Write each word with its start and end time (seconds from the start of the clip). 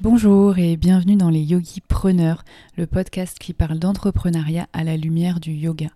Bonjour 0.00 0.58
et 0.58 0.76
bienvenue 0.76 1.16
dans 1.16 1.30
les 1.30 1.40
Yogi 1.40 1.80
Preneurs, 1.80 2.44
le 2.76 2.86
podcast 2.86 3.40
qui 3.40 3.54
parle 3.54 3.80
d'entrepreneuriat 3.80 4.68
à 4.72 4.84
la 4.84 4.96
lumière 4.96 5.40
du 5.40 5.50
yoga. 5.50 5.88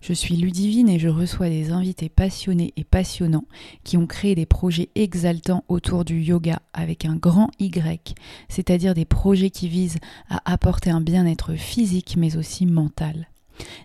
Je 0.00 0.12
suis 0.12 0.34
Ludivine 0.34 0.88
et 0.88 0.98
je 0.98 1.08
reçois 1.08 1.48
des 1.48 1.70
invités 1.70 2.08
passionnés 2.08 2.72
et 2.76 2.82
passionnants 2.82 3.46
qui 3.84 3.96
ont 3.96 4.08
créé 4.08 4.34
des 4.34 4.46
projets 4.46 4.88
exaltants 4.96 5.62
autour 5.68 6.04
du 6.04 6.20
yoga 6.20 6.60
avec 6.72 7.04
un 7.04 7.14
grand 7.14 7.52
Y, 7.60 8.16
c'est-à-dire 8.48 8.94
des 8.94 9.04
projets 9.04 9.50
qui 9.50 9.68
visent 9.68 9.98
à 10.28 10.40
apporter 10.52 10.90
un 10.90 11.00
bien-être 11.00 11.54
physique 11.54 12.16
mais 12.18 12.36
aussi 12.36 12.66
mental. 12.66 13.28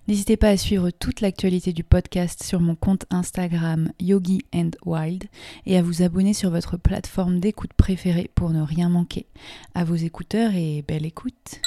N'hésitez 0.07 0.37
pas 0.37 0.49
à 0.49 0.57
suivre 0.57 0.91
toute 0.91 1.21
l'actualité 1.21 1.73
du 1.73 1.83
podcast 1.83 2.43
sur 2.43 2.59
mon 2.59 2.75
compte 2.75 3.05
Instagram 3.09 3.91
Yogi 3.99 4.41
and 4.53 4.71
Wild 4.85 5.25
et 5.65 5.77
à 5.77 5.81
vous 5.81 6.01
abonner 6.01 6.33
sur 6.33 6.49
votre 6.49 6.77
plateforme 6.77 7.39
d'écoute 7.39 7.73
préférée 7.73 8.29
pour 8.35 8.49
ne 8.49 8.61
rien 8.61 8.89
manquer. 8.89 9.25
À 9.75 9.83
vos 9.83 9.95
écouteurs 9.95 10.53
et 10.55 10.83
belle 10.87 11.05
écoute. 11.05 11.61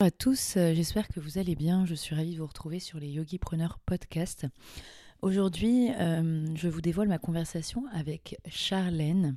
Bonjour 0.00 0.14
à 0.14 0.16
tous, 0.16 0.54
euh, 0.56 0.72
j'espère 0.72 1.08
que 1.08 1.20
vous 1.20 1.36
allez 1.36 1.54
bien. 1.54 1.84
Je 1.84 1.94
suis 1.94 2.14
ravie 2.14 2.32
de 2.32 2.38
vous 2.38 2.46
retrouver 2.46 2.80
sur 2.80 2.98
les 2.98 3.08
Yogi 3.08 3.38
Preneurs 3.38 3.78
podcast. 3.84 4.46
Aujourd'hui, 5.20 5.90
euh, 5.90 6.46
je 6.54 6.68
vous 6.68 6.80
dévoile 6.80 7.08
ma 7.08 7.18
conversation 7.18 7.84
avec 7.92 8.38
Charlène. 8.48 9.36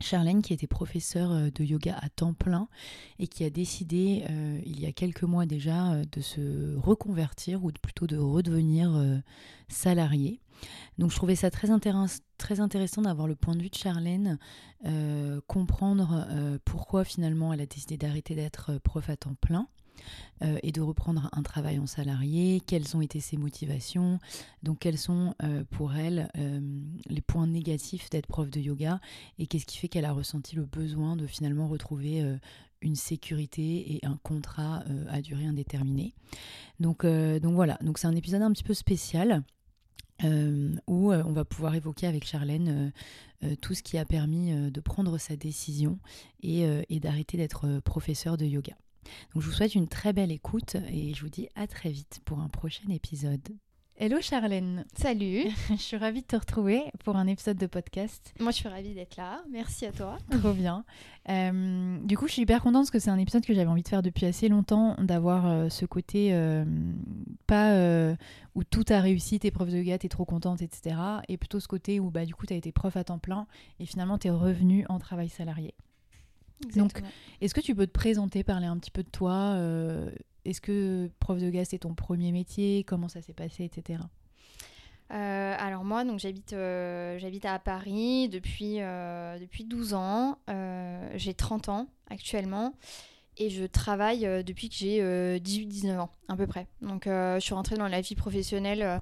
Charlène 0.00 0.42
qui 0.42 0.52
était 0.52 0.66
professeure 0.66 1.32
euh, 1.32 1.50
de 1.50 1.64
yoga 1.64 1.96
à 2.00 2.08
temps 2.08 2.34
plein 2.34 2.68
et 3.18 3.26
qui 3.26 3.44
a 3.44 3.50
décidé 3.50 4.24
euh, 4.28 4.60
il 4.64 4.80
y 4.80 4.86
a 4.86 4.92
quelques 4.92 5.22
mois 5.22 5.46
déjà 5.46 5.92
euh, 5.92 6.04
de 6.10 6.20
se 6.20 6.76
reconvertir 6.76 7.64
ou 7.64 7.70
plutôt 7.70 8.06
de 8.06 8.16
redevenir 8.16 8.92
salariée. 9.68 10.40
Donc 10.98 11.10
je 11.10 11.16
trouvais 11.16 11.36
ça 11.36 11.50
très, 11.50 11.68
très 12.38 12.60
intéressant 12.60 13.02
d'avoir 13.02 13.26
le 13.26 13.34
point 13.34 13.54
de 13.54 13.62
vue 13.62 13.70
de 13.70 13.74
Charlène, 13.74 14.38
comprendre 15.46 16.26
pourquoi 16.64 17.04
finalement 17.04 17.52
elle 17.52 17.60
a 17.60 17.66
décidé 17.66 17.96
d'arrêter 17.96 18.34
d'être 18.34 18.78
prof 18.78 19.08
à 19.10 19.16
temps 19.16 19.34
plein. 19.40 19.66
Euh, 20.42 20.58
et 20.62 20.72
de 20.72 20.80
reprendre 20.80 21.28
un 21.32 21.42
travail 21.42 21.78
en 21.78 21.86
salarié, 21.86 22.60
quelles 22.66 22.96
ont 22.96 23.00
été 23.00 23.20
ses 23.20 23.36
motivations, 23.36 24.18
donc 24.62 24.80
quels 24.80 24.98
sont 24.98 25.34
euh, 25.42 25.64
pour 25.70 25.94
elle 25.94 26.28
euh, 26.36 26.60
les 27.08 27.20
points 27.20 27.46
négatifs 27.46 28.10
d'être 28.10 28.26
prof 28.26 28.50
de 28.50 28.60
yoga? 28.60 29.00
Et 29.38 29.46
qu'est-ce 29.46 29.66
qui 29.66 29.78
fait 29.78 29.88
qu'elle 29.88 30.04
a 30.04 30.12
ressenti 30.12 30.56
le 30.56 30.64
besoin 30.64 31.16
de 31.16 31.26
finalement 31.26 31.68
retrouver 31.68 32.38
une 32.82 32.96
sécurité 32.96 33.94
et 33.94 34.04
un 34.04 34.18
contrat 34.22 34.84
à 35.08 35.20
durée 35.22 35.46
indéterminée? 35.46 36.14
Donc, 36.80 37.06
donc 37.06 37.54
voilà, 37.54 37.78
c'est 37.96 38.06
un 38.06 38.16
épisode 38.16 38.42
un 38.42 38.52
petit 38.52 38.64
peu 38.64 38.74
spécial. 38.74 39.42
où 40.22 41.12
on 41.12 41.32
va 41.32 41.44
pouvoir 41.44 41.74
évoquer 41.74 42.06
avec 42.06 42.24
Charlène 42.24 42.92
tout 43.60 43.74
ce 43.74 43.82
qui 43.82 43.98
a 43.98 44.04
permis 44.04 44.52
de 44.70 44.80
prendre 44.80 45.18
sa 45.18 45.36
décision 45.36 45.98
et, 46.42 46.66
d'arrêter 47.00 47.36
d'être 47.36 47.80
professeur 47.80 48.36
de 48.36 48.46
yoga. 48.46 48.74
Donc 49.34 49.42
je 49.42 49.48
vous 49.48 49.52
souhaite 49.52 49.74
une 49.74 49.88
très 49.88 50.12
belle 50.12 50.32
écoute 50.32 50.76
et 50.90 51.14
je 51.14 51.20
vous 51.22 51.30
dis 51.30 51.48
à 51.54 51.66
très 51.66 51.90
vite 51.90 52.20
pour 52.24 52.40
un 52.40 52.48
prochain 52.48 52.88
épisode. 52.90 53.48
Hello 53.96 54.16
Charlène, 54.20 54.84
Salut, 54.96 55.44
je 55.70 55.76
suis 55.76 55.96
ravie 55.96 56.22
de 56.22 56.26
te 56.26 56.34
retrouver 56.34 56.82
pour 57.04 57.14
un 57.14 57.28
épisode 57.28 57.56
de 57.56 57.66
podcast. 57.68 58.34
moi 58.40 58.50
je 58.50 58.56
suis 58.56 58.68
ravie 58.68 58.92
d'être 58.92 59.16
là, 59.16 59.44
merci 59.52 59.86
à 59.86 59.92
toi. 59.92 60.18
Trop 60.40 60.52
bien. 60.52 60.84
Euh, 61.28 61.98
du 62.02 62.18
coup, 62.18 62.26
je 62.26 62.32
suis 62.32 62.42
hyper 62.42 62.60
contente 62.60 62.82
parce 62.82 62.90
que 62.90 62.98
c'est 62.98 63.10
un 63.10 63.18
épisode 63.18 63.46
que 63.46 63.54
j'avais 63.54 63.70
envie 63.70 63.84
de 63.84 63.88
faire 63.88 64.02
depuis 64.02 64.26
assez 64.26 64.48
longtemps, 64.48 64.96
d'avoir 64.98 65.46
euh, 65.46 65.68
ce 65.68 65.86
côté 65.86 66.34
euh, 66.34 66.64
pas 67.46 67.78
où 68.56 68.64
tout 68.64 68.84
a 68.88 69.00
réussi, 69.00 69.38
t'es 69.38 69.52
prof 69.52 69.70
de 69.70 69.76
yoga, 69.76 69.96
t'es 69.96 70.08
trop 70.08 70.24
contente, 70.24 70.60
etc. 70.60 70.96
Et 71.28 71.36
plutôt 71.36 71.60
ce 71.60 71.68
côté 71.68 72.00
où 72.00 72.10
bah, 72.10 72.24
du 72.24 72.34
coup, 72.34 72.46
t'as 72.46 72.56
été 72.56 72.72
prof 72.72 72.96
à 72.96 73.04
temps 73.04 73.20
plein 73.20 73.46
et 73.78 73.86
finalement, 73.86 74.18
t'es 74.18 74.30
revenu 74.30 74.84
en 74.88 74.98
travail 74.98 75.28
salarié. 75.28 75.72
Exactement. 76.64 77.08
Est-ce 77.40 77.54
que 77.54 77.60
tu 77.60 77.74
peux 77.74 77.86
te 77.86 77.92
présenter, 77.92 78.44
parler 78.44 78.66
un 78.66 78.78
petit 78.78 78.90
peu 78.90 79.02
de 79.02 79.10
toi 79.10 79.54
euh, 79.56 80.10
Est-ce 80.44 80.60
que 80.60 81.10
prof 81.20 81.38
de 81.38 81.46
yoga, 81.46 81.64
c'est 81.64 81.78
ton 81.78 81.94
premier 81.94 82.32
métier 82.32 82.84
Comment 82.84 83.08
ça 83.08 83.22
s'est 83.22 83.34
passé, 83.34 83.64
etc. 83.64 84.00
Euh, 85.12 85.54
alors 85.58 85.84
moi, 85.84 86.04
donc 86.04 86.18
j'habite, 86.18 86.54
euh, 86.54 87.18
j'habite 87.18 87.44
à 87.44 87.58
Paris 87.58 88.28
depuis, 88.28 88.80
euh, 88.80 89.38
depuis 89.38 89.64
12 89.64 89.94
ans. 89.94 90.38
J'ai 91.14 91.34
30 91.34 91.68
ans 91.68 91.86
actuellement 92.10 92.74
et 93.36 93.50
je 93.50 93.64
travaille 93.64 94.44
depuis 94.44 94.68
que 94.68 94.74
j'ai 94.74 95.00
18-19 95.40 95.98
ans 95.98 96.10
à 96.28 96.36
peu 96.36 96.46
près. 96.46 96.66
Donc 96.80 97.04
je 97.06 97.38
suis 97.40 97.54
rentrée 97.54 97.76
dans 97.76 97.88
la 97.88 98.00
vie 98.00 98.14
professionnelle 98.14 99.00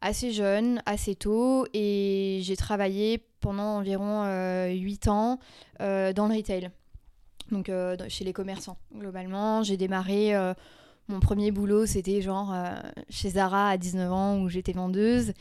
assez 0.00 0.32
jeune, 0.32 0.82
assez 0.86 1.14
tôt 1.14 1.66
et 1.74 2.40
j'ai 2.42 2.56
travaillé 2.56 3.24
pendant 3.40 3.78
environ 3.78 4.24
8 4.68 5.08
ans 5.08 5.38
dans 5.80 6.28
le 6.28 6.36
retail. 6.36 6.70
Donc 7.50 7.68
euh, 7.68 7.96
chez 8.08 8.24
les 8.24 8.32
commerçants 8.32 8.78
globalement. 8.94 9.62
J'ai 9.62 9.76
démarré... 9.76 10.34
euh, 10.34 10.54
mon 11.08 11.20
premier 11.20 11.50
boulot, 11.50 11.86
c'était 11.86 12.20
genre 12.20 12.52
euh, 12.52 12.74
chez 13.08 13.30
Zara 13.30 13.70
à 13.70 13.78
19 13.78 14.12
ans 14.12 14.40
où 14.40 14.48
j'étais 14.50 14.72
vendeuse. 14.72 15.32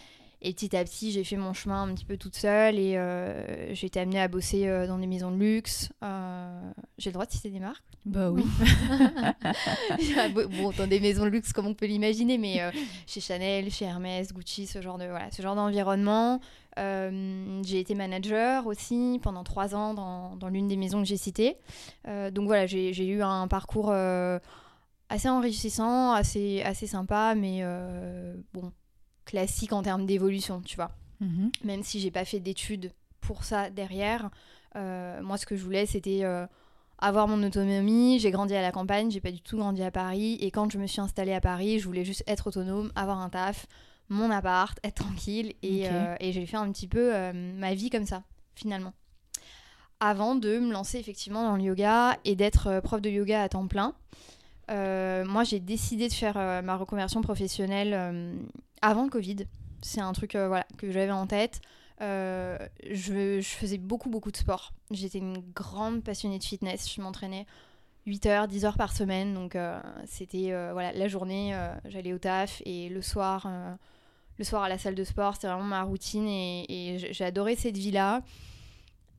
Et 0.41 0.53
petit 0.53 0.75
à 0.75 0.83
petit, 0.83 1.11
j'ai 1.11 1.23
fait 1.23 1.35
mon 1.35 1.53
chemin 1.53 1.83
un 1.83 1.95
petit 1.95 2.05
peu 2.05 2.15
toute 2.15 2.35
seule 2.35 2.77
et 2.77 2.95
euh, 2.95 3.73
j'ai 3.73 3.87
été 3.87 3.99
amenée 3.99 4.21
à 4.21 4.27
bosser 4.27 4.67
euh, 4.67 4.85
dans 4.85 4.99
des 4.99 5.07
maisons 5.07 5.31
de 5.31 5.37
luxe. 5.37 5.89
Euh, 6.03 6.71
j'ai 6.99 7.09
le 7.09 7.13
droit 7.15 7.25
de 7.25 7.31
citer 7.31 7.49
des 7.49 7.59
marques? 7.59 7.83
Bah 8.05 8.29
oui. 8.29 8.43
Bon, 10.33 10.71
dans 10.77 10.87
des 10.87 10.99
maisons 10.99 11.23
de 11.23 11.29
luxe 11.29 11.53
comme 11.53 11.65
on 11.65 11.73
peut 11.73 11.87
l'imaginer, 11.87 12.37
mais 12.37 12.61
chez 13.07 13.19
Chanel, 13.19 13.71
chez 13.71 13.85
Hermès, 13.85 14.31
Gucci, 14.31 14.67
ce 14.67 14.81
genre 14.81 14.97
de 14.97 15.05
voilà, 15.05 15.31
ce 15.31 15.41
genre 15.41 15.55
d'environnement. 15.55 16.39
J'ai 16.77 17.79
été 17.79 17.95
manager 17.95 18.67
aussi 18.67 19.19
pendant 19.23 19.43
trois 19.43 19.75
ans 19.75 19.93
dans, 19.93 20.35
dans 20.35 20.49
l'une 20.49 20.67
des 20.67 20.77
maisons 20.77 21.01
que 21.01 21.07
j'ai 21.07 21.17
citées. 21.17 21.57
Donc 22.05 22.45
voilà, 22.45 22.65
j'ai 22.67 22.93
j'ai 22.93 23.07
eu 23.07 23.21
un 23.23 23.47
parcours 23.47 23.91
assez 25.09 25.29
enrichissant, 25.29 26.11
assez, 26.11 26.61
assez 26.61 26.87
sympa, 26.87 27.33
mais 27.35 27.63
bon, 28.53 28.71
classique 29.27 29.73
en 29.73 29.83
termes 29.83 30.07
d'évolution, 30.07 30.61
tu 30.61 30.75
vois. 30.75 30.91
Mhm. 31.19 31.51
Même 31.63 31.83
si 31.83 31.99
j'ai 31.99 32.09
pas 32.09 32.25
fait 32.25 32.39
d'études 32.39 32.91
pour 33.21 33.43
ça 33.43 33.69
derrière, 33.69 34.29
euh, 34.75 35.21
moi 35.21 35.37
ce 35.37 35.45
que 35.45 35.55
je 35.55 35.63
voulais 35.63 35.85
c'était 35.85 36.23
euh, 36.23 36.47
avoir 36.97 37.27
mon 37.27 37.43
autonomie. 37.43 38.19
J'ai 38.19 38.31
grandi 38.31 38.55
à 38.55 38.61
la 38.61 38.71
campagne, 38.71 39.11
j'ai 39.11 39.21
pas 39.21 39.31
du 39.31 39.41
tout 39.41 39.57
grandi 39.57 39.83
à 39.83 39.91
Paris, 39.91 40.37
et 40.41 40.49
quand 40.49 40.71
je 40.71 40.79
me 40.79 40.87
suis 40.87 41.01
installée 41.01 41.33
à 41.33 41.41
Paris, 41.41 41.79
je 41.79 41.85
voulais 41.85 42.05
juste 42.05 42.23
être 42.25 42.47
autonome, 42.47 42.91
avoir 42.95 43.19
un 43.19 43.29
taf, 43.29 43.67
mon 44.09 44.31
appart, 44.31 44.79
être 44.83 45.03
tranquille, 45.03 45.53
et, 45.61 45.89
euh, 45.89 46.15
et 46.19 46.31
j'ai 46.31 46.45
fait 46.45 46.57
un 46.57 46.71
petit 46.71 46.87
peu 46.87 47.13
ma 47.33 47.73
vie 47.75 47.89
comme 47.89 48.05
ça, 48.05 48.23
finalement. 48.55 48.93
Avant 49.99 50.35
de 50.35 50.59
me 50.59 50.71
lancer 50.71 50.97
effectivement 50.99 51.43
dans 51.43 51.57
le 51.57 51.63
yoga 51.63 52.17
et 52.23 52.35
d'être 52.35 52.79
prof 52.81 53.01
de 53.01 53.09
yoga 53.09 53.41
à 53.41 53.49
temps 53.49 53.67
plein. 53.67 53.93
Euh, 54.69 55.25
moi, 55.25 55.43
j'ai 55.43 55.59
décidé 55.59 56.07
de 56.07 56.13
faire 56.13 56.35
euh, 56.37 56.61
ma 56.61 56.75
reconversion 56.75 57.21
professionnelle 57.21 57.93
avant 58.81 59.03
le 59.03 59.09
Covid. 59.09 59.47
C'est 59.81 60.01
un 60.01 60.13
truc 60.13 60.35
euh, 60.35 60.47
voilà, 60.47 60.65
que 60.77 60.91
j'avais 60.91 61.11
en 61.11 61.27
tête. 61.27 61.61
Euh, 62.01 62.57
je, 62.89 63.41
faisais 63.41 63.77
beaucoup, 63.77 64.09
beaucoup 64.09 64.31
de 64.31 64.37
sport. 64.37 64.73
J'étais 64.91 65.19
une 65.19 65.39
grande 65.53 66.03
passionnée 66.03 66.39
de 66.39 66.43
fitness. 66.43 66.91
Je 66.91 67.01
m'entraînais 67.01 67.45
8 68.05 68.25
heures, 68.27 68.47
10 68.47 68.65
heures 68.65 68.77
par 68.77 68.91
semaine. 68.91 69.33
Donc, 69.33 69.55
euh, 69.55 69.79
c'était 70.05 70.51
voilà, 70.71 70.91
la 70.93 71.07
journée, 71.07 71.57
j'allais 71.85 72.13
au 72.13 72.19
taf 72.19 72.61
et 72.65 72.89
le 72.89 73.01
soir, 73.01 73.49
le 74.37 74.43
soir 74.43 74.63
à 74.63 74.69
la 74.69 74.77
salle 74.77 74.95
de 74.95 75.03
sport, 75.03 75.35
c'était 75.35 75.47
vraiment 75.47 75.63
ma 75.63 75.83
routine 75.83 76.27
et, 76.27 76.65
et 76.69 77.13
j'ai 77.13 77.25
adoré 77.25 77.55
cette 77.55 77.77
vie-là. 77.77 78.21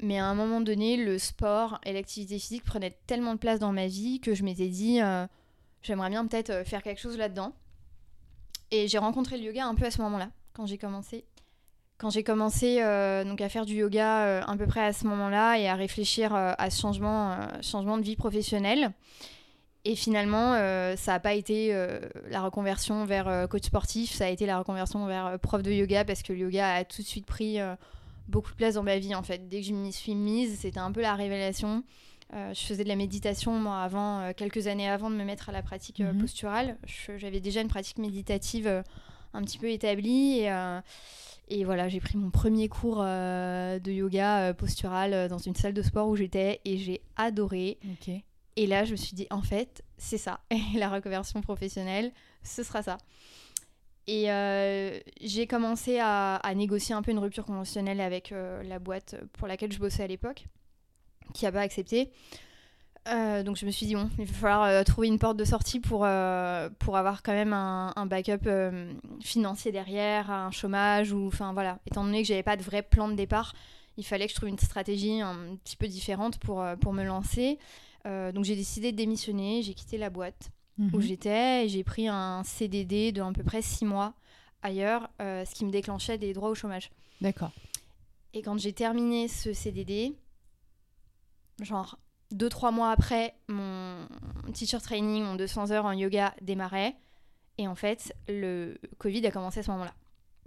Mais 0.01 0.19
à 0.19 0.27
un 0.27 0.35
moment 0.35 0.61
donné, 0.61 0.97
le 0.97 1.19
sport 1.19 1.81
et 1.85 1.93
l'activité 1.93 2.39
physique 2.39 2.65
prenaient 2.65 2.97
tellement 3.09 3.35
de 3.35 3.41
place 3.41 3.59
dans 3.59 3.73
ma 3.73 3.89
vie 3.89 4.21
que 4.21 4.35
je 4.35 4.45
m'étais 4.45 4.69
dit, 4.69 5.01
j'aimerais 5.83 6.11
bien 6.11 6.27
peut-être 6.27 6.65
faire 6.65 6.83
quelque 6.83 7.01
chose 7.01 7.19
là-dedans. 7.19 7.53
Et 8.71 8.89
j'ai 8.89 8.99
rencontré 8.99 9.39
le 9.39 9.45
yoga 9.45 9.67
un 9.67 9.75
peu 9.75 9.87
à 9.87 9.91
ce 9.91 10.01
moment-là, 10.03 10.31
quand 10.53 10.67
j'ai 10.67 10.79
commencé. 10.79 11.25
Quand 11.99 12.11
j'ai 12.11 12.23
commencé 12.23 12.79
euh, 12.81 13.25
donc 13.25 13.41
à 13.41 13.49
faire 13.49 13.67
du 13.67 13.75
yoga 13.75 14.25
euh, 14.25 14.43
à 14.47 14.57
peu 14.57 14.67
près 14.67 14.85
à 14.85 14.93
ce 14.93 15.05
moment-là 15.07 15.59
et 15.59 15.69
à 15.69 15.75
réfléchir 15.75 16.33
euh, 16.33 16.53
à 16.57 16.71
ce 16.71 16.81
changement, 16.81 17.33
euh, 17.33 17.37
changement 17.61 17.99
de 17.99 18.03
vie 18.03 18.15
professionnelle. 18.15 18.93
Et 19.85 19.97
finalement, 19.97 20.53
ça 20.97 21.13
n'a 21.13 21.21
pas 21.21 21.33
été 21.33 21.73
la 22.29 22.43
reconversion 22.43 23.07
vers 23.07 23.49
coach 23.49 23.63
sportif, 23.63 24.13
ça 24.13 24.27
a 24.27 24.29
été 24.29 24.45
la 24.45 24.59
reconversion 24.59 25.07
vers 25.07 25.39
prof 25.39 25.63
de 25.63 25.71
yoga 25.71 26.05
parce 26.05 26.23
que 26.23 26.35
le 26.35 26.41
yoga 26.41 26.75
a 26.75 26.85
tout 26.85 27.01
de 27.01 27.07
suite 27.07 27.25
pris 27.25 27.59
beaucoup 28.27 28.51
de 28.51 28.57
place 28.57 28.75
dans 28.75 28.83
ma 28.83 28.99
vie 28.99 29.15
en 29.15 29.23
fait. 29.23 29.49
Dès 29.49 29.61
que 29.61 29.67
je 29.67 29.73
m'y 29.73 29.93
suis 29.93 30.15
mise, 30.15 30.59
c'était 30.59 30.81
un 30.81 30.93
peu 30.93 31.01
la 31.01 31.15
révélation. 31.15 31.85
Euh, 32.35 32.53
je 32.53 32.61
faisais 32.61 32.85
de 32.85 32.89
la 32.89 32.97
méditation 32.97 33.53
moi 33.53 33.81
avant, 33.83 34.21
euh, 34.21 34.33
quelques 34.37 34.67
années 34.67 34.89
avant 34.89 35.09
de 35.11 35.17
me 35.17 35.25
mettre 35.25 35.49
à 35.49 35.53
la 35.53 35.63
pratique 35.63 36.01
euh, 36.01 36.13
Mhm. 36.13 36.21
posturale. 36.21 36.77
J'avais 37.17 37.41
déjà 37.41 37.61
une 37.63 37.69
pratique 37.69 37.99
méditative 37.99 38.83
un 39.33 39.43
petit 39.43 39.59
peu 39.59 39.71
établie 39.71 40.41
et, 40.41 40.81
Et 41.51 41.65
voilà, 41.65 41.89
j'ai 41.89 42.01
pris 42.01 42.19
mon 42.19 42.31
premier 42.31 42.69
cours 42.69 42.99
de 43.03 43.91
yoga 43.91 44.53
postural 44.53 45.29
dans 45.29 45.39
une 45.39 45.55
salle 45.55 45.73
de 45.73 45.81
sport 45.81 46.07
où 46.09 46.15
j'étais 46.17 46.61
et 46.67 46.77
j'ai 46.77 47.01
adoré. 47.17 47.79
Et 48.57 48.67
là, 48.67 48.85
je 48.85 48.91
me 48.93 48.97
suis 48.97 49.15
dit, 49.15 49.27
en 49.31 49.41
fait, 49.41 49.83
c'est 49.97 50.19
ça. 50.19 50.41
Et 50.51 50.79
la 50.79 50.91
reconversion 50.91 51.41
professionnelle, 51.41 52.13
ce 52.43 52.63
sera 52.63 52.83
ça. 52.83 52.99
Et 54.07 54.31
euh, 54.31 54.99
j'ai 55.23 55.47
commencé 55.47 55.99
à, 56.01 56.37
à 56.37 56.55
négocier 56.55 56.95
un 56.95 57.01
peu 57.03 57.13
une 57.13 57.19
rupture 57.19 57.45
conventionnelle 57.47 58.01
avec 58.01 58.33
euh, 58.33 58.63
la 58.65 58.79
boîte 58.79 59.17
pour 59.35 59.47
laquelle 59.49 59.73
je 59.73 59.79
bossais 59.79 60.03
à 60.03 60.07
l'époque, 60.07 60.47
qui 61.35 61.45
n'a 61.45 61.53
pas 61.53 61.61
accepté. 61.61 62.11
Euh, 63.09 63.43
donc 63.43 63.57
je 63.57 63.65
me 63.65 63.71
suis 63.71 63.87
dit, 63.87 63.95
bon, 63.95 64.11
il 64.19 64.27
va 64.27 64.33
falloir 64.35 64.63
euh, 64.65 64.83
trouver 64.83 65.07
une 65.09 65.19
porte 65.19 65.37
de 65.39 65.45
sortie 65.45 65.81
pour, 65.81 66.03
euh, 66.05 66.69
pour 66.79 66.97
avoir 66.99 67.23
quand 67.23 67.33
même 67.33 67.55
un, 67.55 67.93
un 67.97 68.05
backup 68.07 68.47
financier 69.23 69.73
derrière, 69.73 70.31
un 70.31 70.51
chômage, 70.51 71.13
ou 71.13 71.27
enfin 71.27 71.53
voilà. 71.55 71.79
Étant 71.87 72.05
donné 72.05 72.21
que 72.23 72.29
j'avais 72.29 72.43
pas 72.43 72.57
de 72.57 72.63
vrai 72.63 72.83
plan 72.83 73.09
de 73.09 73.15
départ, 73.15 73.55
il 73.97 74.05
fallait 74.05 74.27
que 74.27 74.33
je 74.33 74.37
trouve 74.37 74.49
une 74.51 74.59
stratégie 74.59 75.21
un 75.23 75.57
petit 75.65 75.77
peu 75.77 75.89
différente 75.89 76.39
pour, 76.39 76.65
pour 76.81 76.93
me 76.93 77.03
lancer. 77.05 77.59
Donc 78.05 78.45
j'ai 78.45 78.57
décidé 78.57 78.93
de 78.93 78.97
démissionner, 78.97 79.63
j'ai 79.63 79.75
quitté 79.75 79.99
la 79.99 80.09
boîte 80.11 80.51
où 80.79 80.97
Mhm. 80.99 81.01
j'étais 81.01 81.65
et 81.65 81.69
j'ai 81.69 81.83
pris 81.85 82.09
un 82.09 82.43
CDD 82.45 83.11
de 83.13 83.21
à 83.21 83.33
peu 83.33 83.43
près 83.43 83.61
six 83.63 83.85
mois 83.85 84.15
ailleurs, 84.63 85.09
ce 85.19 85.53
qui 85.55 85.65
me 85.65 85.71
déclenchait 85.71 86.17
des 86.19 86.33
droits 86.33 86.49
au 86.51 86.55
chômage. 86.55 86.91
D'accord. 87.21 87.51
Et 88.35 88.43
quand 88.43 88.59
j'ai 88.59 88.73
terminé 88.73 89.29
ce 89.29 89.53
CDD, 89.53 90.15
genre 91.63 91.99
deux, 92.31 92.49
trois 92.49 92.71
mois 92.71 92.91
après, 92.91 93.35
mon 93.49 93.97
teacher 94.53 94.79
training, 94.79 95.25
mon 95.25 95.35
200 95.35 95.71
heures 95.71 95.87
en 95.87 95.93
yoga 95.93 96.35
démarrait. 96.43 96.95
Et 97.57 97.67
en 97.67 97.75
fait, 97.75 98.15
le 98.29 98.79
Covid 98.99 99.27
a 99.27 99.31
commencé 99.31 99.61
à 99.61 99.63
ce 99.63 99.71
moment-là. 99.73 99.95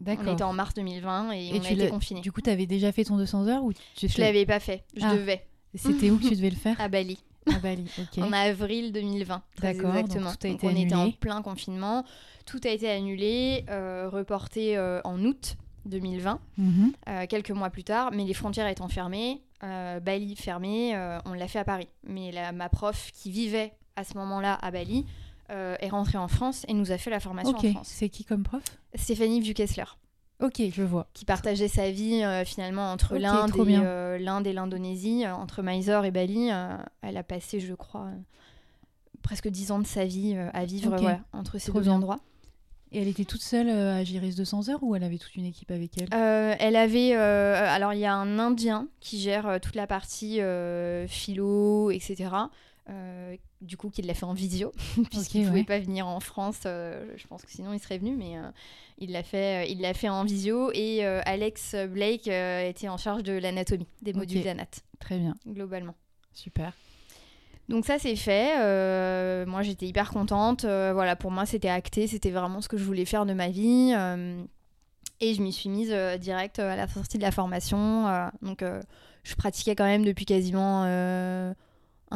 On 0.07 0.33
était 0.33 0.43
en 0.43 0.53
mars 0.53 0.73
2020 0.73 1.31
et, 1.33 1.47
Et 1.47 1.51
on 1.53 1.55
a 1.57 1.59
tu 1.59 1.73
été 1.73 1.89
confinés. 1.89 2.21
Du 2.21 2.31
coup, 2.31 2.41
tu 2.41 2.49
avais 2.49 2.65
déjà 2.65 2.91
fait 2.91 3.03
ton 3.03 3.17
200 3.17 3.47
heures 3.47 3.63
ou 3.63 3.71
tu 3.95 4.07
Je 4.07 4.19
l'avais 4.19 4.45
pas 4.45 4.59
fait, 4.59 4.83
je 4.95 5.03
Ah. 5.05 5.15
devais, 5.15 5.45
C'était 5.75 6.09
où 6.09 6.17
que 6.17 6.23
tu 6.27 6.35
devais 6.35 6.49
le 6.49 6.55
faire 6.55 6.75
à 6.81 6.87
Bali. 6.87 7.19
À 7.47 7.59
Bali. 7.59 7.85
Ok. 7.99 8.17
En 8.23 8.31
avril 8.31 8.91
2020. 8.93 9.43
très 9.57 9.73
D'accord, 9.73 9.91
donc 9.93 10.01
Exactement. 10.05 10.31
tout 10.31 10.47
a 10.47 10.49
Donc 10.49 10.57
été 10.63 10.67
on 10.67 10.75
était 10.85 10.95
en 10.95 11.11
plein 11.11 11.41
confinement. 11.41 12.03
Tout 12.45 12.61
a 12.63 12.69
été 12.69 12.89
annulé, 12.89 13.65
euh, 13.69 14.09
reporté 14.09 14.75
euh, 14.77 15.01
en 15.03 15.23
août 15.23 15.55
2020, 15.85 16.39
Mhm. 16.57 16.91
euh, 17.09 17.25
quelques 17.27 17.51
mois 17.51 17.69
plus 17.69 17.83
tard. 17.83 18.11
Mais 18.13 18.23
les 18.25 18.33
frontières 18.33 18.67
étant 18.67 18.87
fermées, 18.87 19.41
euh, 19.63 19.99
Bali 19.99 20.35
fermé, 20.35 20.95
euh, 20.95 21.19
on 21.25 21.33
l'a 21.33 21.47
fait 21.47 21.59
à 21.59 21.63
Paris. 21.65 21.87
Mais 22.03 22.31
la- 22.31 22.51
ma 22.51 22.69
prof 22.69 23.11
qui 23.13 23.31
vivait 23.31 23.73
à 23.95 24.03
ce 24.03 24.17
moment-là 24.17 24.55
à 24.61 24.71
Bali 24.71 25.05
est 25.49 25.89
rentrée 25.89 26.17
en 26.17 26.29
France 26.29 26.63
et 26.69 26.73
nous 26.73 26.93
a 26.93 26.97
fait 26.97 27.09
la 27.09 27.19
formation 27.19 27.57
en 27.57 27.59
France. 27.73 27.89
C'est 27.89 28.07
qui 28.07 28.23
comme 28.23 28.41
prof? 28.43 28.63
Stéphanie 28.95 29.41
Vuckessler, 29.41 29.83
Ok, 30.41 30.61
je 30.71 30.81
vois. 30.81 31.09
qui 31.13 31.25
partageait 31.25 31.67
sa 31.67 31.91
vie 31.91 32.23
finalement 32.45 32.89
entre 32.93 33.17
l'Inde 33.17 33.51
et, 33.57 33.65
bien. 33.65 34.17
l'Inde 34.17 34.47
et 34.47 34.53
l'Indonésie, 34.53 35.27
entre 35.27 35.61
Mysore 35.61 36.05
et 36.05 36.11
Bali. 36.11 36.47
elle 37.01 37.17
a 37.17 37.23
passé, 37.23 37.59
je 37.59 37.73
crois, 37.73 38.07
presque 39.23 39.49
dix 39.49 39.71
ans 39.71 39.79
de 39.79 39.85
sa 39.87 40.05
vie 40.05 40.35
à 40.53 40.63
vivre 40.63 40.95
entre 41.33 41.57
ces 41.57 41.69
trop 41.71 41.79
deux 41.79 41.83
bien. 41.85 41.93
endroits. 41.95 42.19
Et 42.93 43.01
elle 43.01 43.07
était 43.07 43.23
toute 43.23 43.41
seule 43.41 43.69
euh, 43.69 44.01
à 44.01 44.05
ce 44.05 44.35
200 44.35 44.69
heures 44.69 44.83
ou 44.83 44.95
elle 44.95 45.03
avait 45.03 45.17
toute 45.17 45.35
une 45.35 45.45
équipe 45.45 45.71
avec 45.71 45.97
elle? 45.97 46.09
Euh, 46.13 46.55
elle 46.59 46.75
avait. 46.75 47.15
euh, 47.15 47.65
alors, 47.67 47.93
il 47.93 47.99
y 47.99 48.05
a 48.05 48.13
un 48.13 48.37
Indien 48.37 48.87
qui 48.99 49.19
gère 49.21 49.59
toute 49.61 49.75
la 49.75 49.87
partie 49.87 50.41
euh, 50.41 51.07
philo, 51.07 51.89
etc. 51.91 52.31
du 53.61 53.77
coup, 53.77 53.89
qui 53.89 54.01
l'a 54.01 54.13
fait 54.13 54.25
en 54.25 54.33
visio, 54.33 54.73
puisqu'il 55.09 55.43
ne 55.43 55.47
pouvait 55.47 55.59
ouais. 55.59 55.65
pas 55.65 55.79
venir 55.79 56.05
en 56.05 56.19
France. 56.19 56.61
je 56.63 57.27
pense 57.29 57.43
que 57.43 57.51
sinon, 57.51 57.71
il 57.71 57.79
serait 57.79 57.97
venu, 57.97 58.17
mais 58.17 58.33
il 58.97 59.11
l'a 59.13 59.23
fait, 59.23 59.71
il 59.71 59.79
l'a 59.79 59.93
fait 59.93 60.09
en 60.09 60.25
visio. 60.25 60.71
Et 60.73 61.05
Alex 61.05 61.75
Blake 61.89 62.27
était 62.27 62.89
en 62.89 62.97
charge 62.97 63.23
de 63.23 63.33
l'anatomie, 63.33 63.87
des 64.01 64.11
modules 64.11 64.43
d'anat, 64.43 64.65
Très 64.99 65.17
bien. 65.17 65.37
globalement. 65.47 65.95
Super. 66.33 66.73
Donc 67.69 67.85
ça 67.85 67.99
c'est 67.99 68.15
fait. 68.15 68.53
euh, 68.59 69.45
moi 69.45 69.61
j'étais 69.61 69.85
hyper 69.85 70.11
contente. 70.11 70.65
euh, 70.65 70.91
voilà, 70.93 71.15
pour 71.15 71.31
moi 71.31 71.45
c'était 71.45 71.69
acté, 71.69 72.07
c'était 72.07 72.31
vraiment 72.31 72.61
ce 72.61 72.67
que 72.67 72.77
je 72.77 72.83
voulais 72.83 73.05
faire 73.05 73.25
de 73.25 73.33
ma 73.33 73.49
vie. 73.49 73.93
euh, 73.95 74.41
et 75.21 75.33
je 75.35 75.41
m'y 75.41 75.53
suis 75.53 75.69
mise 75.69 75.93
direct 76.19 76.59
à 76.59 76.75
la 76.75 76.87
sortie 76.87 77.17
de 77.17 77.23
la 77.23 77.31
formation. 77.31 78.05
donc 78.41 78.63
je 79.23 79.35
pratiquais 79.35 79.75
quand 79.75 79.85
même 79.85 80.03
depuis 80.03 80.25
quasiment 80.25 80.83
un 80.83 81.53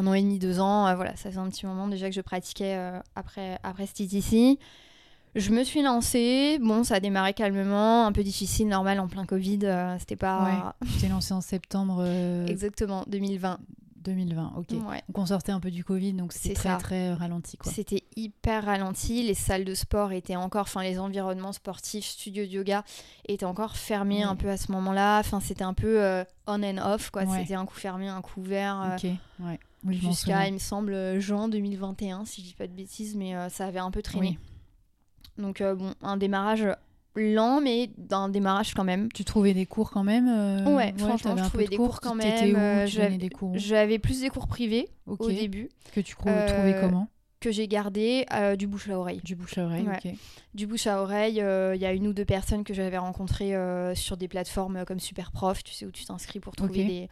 an 0.08 0.14
et 0.14 0.22
demi, 0.24 0.40
deux 0.40 0.60
ans. 0.60 0.94
voilà, 0.96 1.16
ça 1.16 1.30
fait 1.32 1.38
un 1.38 1.48
petit 1.50 1.68
moment 1.68 1.88
déjà 1.88 2.10
que 2.10 2.16
je 2.16 2.22
pratiquais 2.22 2.76
après, 3.16 3.60
après 3.64 3.86
cet 3.86 4.00
ici. 4.00 4.58
Je 5.36 5.52
me 5.52 5.64
suis 5.64 5.84
lancée. 5.84 6.58
Bon, 6.62 6.84
ça 6.84 6.96
a 6.96 7.00
démarré 7.00 7.34
calmement, 7.34 8.08
un 8.08 8.12
peu 8.12 8.24
difficile, 8.24 8.68
normal 8.70 9.00
en 9.00 9.08
plein 9.08 9.26
Covid. 9.28 9.60
c'était 10.00 10.16
pas 10.16 10.76
Tu 10.94 11.02
t'es 11.02 11.08
lancée 11.08 11.34
en 11.36 11.42
septembre 11.42 12.04
exactement 12.48 13.04
2020. 13.08 13.60
2020. 14.06 14.54
Ok. 14.58 14.68
Ouais. 14.88 15.02
Donc 15.08 15.18
on 15.18 15.26
sortait 15.26 15.52
un 15.52 15.60
peu 15.60 15.72
du 15.72 15.84
Covid, 15.84 16.14
donc 16.14 16.32
c'était 16.34 16.50
C'est 16.50 16.54
très 16.56 16.70
ça. 16.70 16.78
très 16.78 17.10
euh, 17.10 17.16
ralenti 17.16 17.58
quoi. 17.58 17.72
C'était 17.72 18.04
hyper 18.16 18.66
ralenti. 18.66 19.24
Les 19.24 19.34
salles 19.34 19.66
de 19.66 19.74
sport 19.74 20.12
étaient 20.14 20.36
encore, 20.36 20.62
enfin 20.64 20.84
les 20.84 21.00
environnements 21.00 21.52
sportifs, 21.52 22.06
studios 22.06 22.46
de 22.46 22.50
yoga 22.52 22.84
étaient 23.28 23.46
encore 23.46 23.76
fermés 23.76 24.18
Ouais. 24.18 24.24
un 24.24 24.36
peu 24.36 24.50
à 24.50 24.58
ce 24.58 24.72
moment-là. 24.72 25.20
Enfin 25.20 25.40
c'était 25.40 25.64
un 25.64 25.74
peu 25.74 26.02
euh, 26.04 26.24
on 26.48 26.64
and 26.64 26.78
off 26.78 27.10
quoi. 27.10 27.24
Ouais. 27.24 27.40
C'était 27.42 27.56
un 27.56 27.66
coup 27.66 27.76
fermé, 27.76 28.08
un 28.08 28.22
coup 28.22 28.40
ouvert. 28.42 28.82
euh, 28.82 28.96
Ok. 28.96 29.12
Ouais. 29.46 29.60
Oui, 29.84 29.98
Jusqu'à, 29.98 30.48
il 30.48 30.54
me 30.56 30.58
semble, 30.60 31.20
juin 31.20 31.48
2021, 31.48 32.26
si 32.26 32.42
je 32.42 32.48
dis 32.48 32.54
pas 32.56 32.66
de 32.66 32.72
bêtises, 32.74 33.16
mais 33.16 33.36
euh, 33.36 33.50
ça 33.50 33.68
avait 33.68 33.78
un 33.80 33.92
peu 33.92 34.02
traîné. 34.02 34.40
Donc, 35.38 35.62
bon, 35.62 35.94
un 36.02 36.18
démarrage 36.18 36.66
lent, 37.16 37.62
mais 37.62 37.90
d'un 37.98 38.30
démarrage 38.30 38.74
quand 38.74 38.84
même. 38.84 39.12
Tu 39.12 39.24
trouvais 39.24 39.54
des 39.54 39.66
cours 39.66 39.90
quand 39.92 40.04
même 40.04 40.28
euh, 40.28 40.76
Ouais, 40.76 40.94
franchement, 40.98 41.36
t'avais 41.36 41.44
je 41.44 41.48
trouvais 41.50 41.66
de 41.66 41.70
des 41.72 41.76
cours 41.78 42.00
quand 42.02 42.16
même, 42.16 42.56
euh, 42.56 42.86
j'avais- 42.88 44.00
plus 44.00 44.22
des 44.22 44.30
cours 44.30 44.48
privés 44.48 44.90
au 45.08 45.16
début, 45.30 45.70
Que 45.94 46.00
tu 46.02 46.16
Euh, 46.26 46.48
trouvais 46.48 46.76
comment? 46.80 47.08
que 47.40 47.52
j'ai 47.52 47.68
gardé 47.68 48.26
euh, 48.34 48.56
du 48.56 48.66
bouche 48.68 48.90
à 48.90 48.98
oreille. 48.98 49.22
Du 49.24 49.36
bouche 49.36 49.58
à 49.58 49.66
oreille, 49.66 49.88
Ouais. 49.88 50.00
ok. 50.04 50.14
du 50.56 50.66
bouche 50.68 50.88
à 50.88 51.02
oreille. 51.02 51.42
euh, 51.42 51.76
Il 51.76 51.82
y 51.82 51.86
a 51.86 51.94
une 51.94 52.08
ou 52.08 52.14
deux 52.14 52.26
personnes 52.26 52.64
que 52.64 52.74
j'avais 52.74 52.98
rencontrées 52.98 53.54
sur 53.96 54.18
des 54.18 54.28
plateformes 54.28 54.84
comme 54.86 55.00
Superprof, 55.00 55.64
tu 55.64 55.74
sais, 55.74 55.86
où 55.86 55.92
tu 55.92 56.06
t'inscris 56.06 56.40
pour 56.40 56.56
trouver 56.56 56.86
des, 56.86 57.10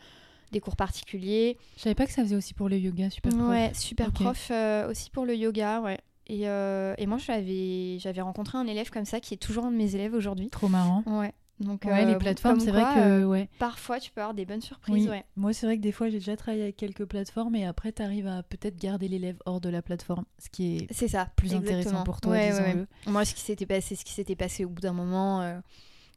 des 0.52 0.60
cours 0.60 0.76
particuliers. 0.76 1.58
Je 1.78 1.84
savais 1.84 1.96
pas 1.96 2.06
que 2.08 2.12
ça 2.12 2.24
faisait 2.24 2.36
aussi 2.36 2.54
pour 2.54 2.68
le 2.68 2.78
yoga, 2.78 3.10
super 3.10 3.32
prof. 3.32 3.48
Ouais, 3.50 3.72
Superprof 3.76 4.52
aussi 4.90 5.10
pour 5.12 5.26
le 5.26 5.36
yoga, 5.36 5.82
ouais. 5.82 6.00
Et, 6.28 6.48
euh, 6.48 6.94
et 6.98 7.06
moi, 7.06 7.18
j'avais 7.18 7.98
j'avais 8.00 8.22
rencontré 8.22 8.58
un 8.58 8.66
élève 8.68 8.90
comme 8.90 9.06
ça 9.06 9.20
qui 9.20 9.34
est 9.34 9.38
toujours 9.38 9.66
un 9.66 9.72
de 9.72 9.76
mes 9.78 9.96
élèves 9.96 10.14
aujourd'hui. 10.14 10.50
Trop 10.50 10.68
marrant. 10.70 11.04
Ouais. 11.06 11.34
Donc, 11.60 11.86
Ouais, 11.86 12.02
euh, 12.04 12.06
les 12.06 12.14
bon, 12.14 12.20
plateformes, 12.20 12.60
c'est 12.60 12.72
vrai 12.72 12.82
que 12.96 13.00
euh, 13.00 13.26
ouais. 13.26 13.48
parfois 13.60 14.00
tu 14.00 14.10
peux 14.12 14.22
avoir 14.22 14.34
des 14.34 14.44
bonnes 14.46 14.62
surprises. 14.62 15.06
Oui. 15.06 15.10
Ouais. 15.10 15.24
Moi, 15.36 15.54
c'est 15.54 15.66
vrai 15.68 15.78
que 15.78 15.82
des 15.84 15.92
fois, 15.92 16.10
j'ai 16.10 16.18
déjà 16.18 16.36
travaillé 16.36 16.64
avec 16.64 16.76
quelques 16.78 17.06
plateformes 17.06 17.56
et 17.56 17.66
après, 17.66 17.92
tu 17.92 18.02
arrives 18.02 18.26
à 18.28 18.42
peut-être 18.44 18.76
garder 18.78 19.08
l'élève 19.08 19.38
hors 19.46 19.62
de 19.62 19.70
la 19.70 19.82
plateforme, 19.82 20.26
ce 20.40 20.50
qui 20.50 20.78
est 20.78 20.88
C'est 20.92 21.08
ça. 21.08 21.28
plus 21.36 21.54
intéressant 21.54 22.04
pour 22.04 22.22
toi, 22.22 22.32
Ouais, 22.32 22.40
ouais, 22.40 22.50
disons-le. 22.52 22.80
ouais. 22.82 22.88
Moi, 23.06 23.24
ce 23.24 23.36
qui 23.36 23.42
s'était 23.42 23.68
passé, 23.68 23.96
ce 23.96 24.04
qui 24.04 24.14
s'était 24.14 24.36
passé 24.36 24.66
au 24.66 24.70
bout 24.70 24.82
d'un 24.82 24.94
moment, 24.94 25.42
euh, 25.42 25.60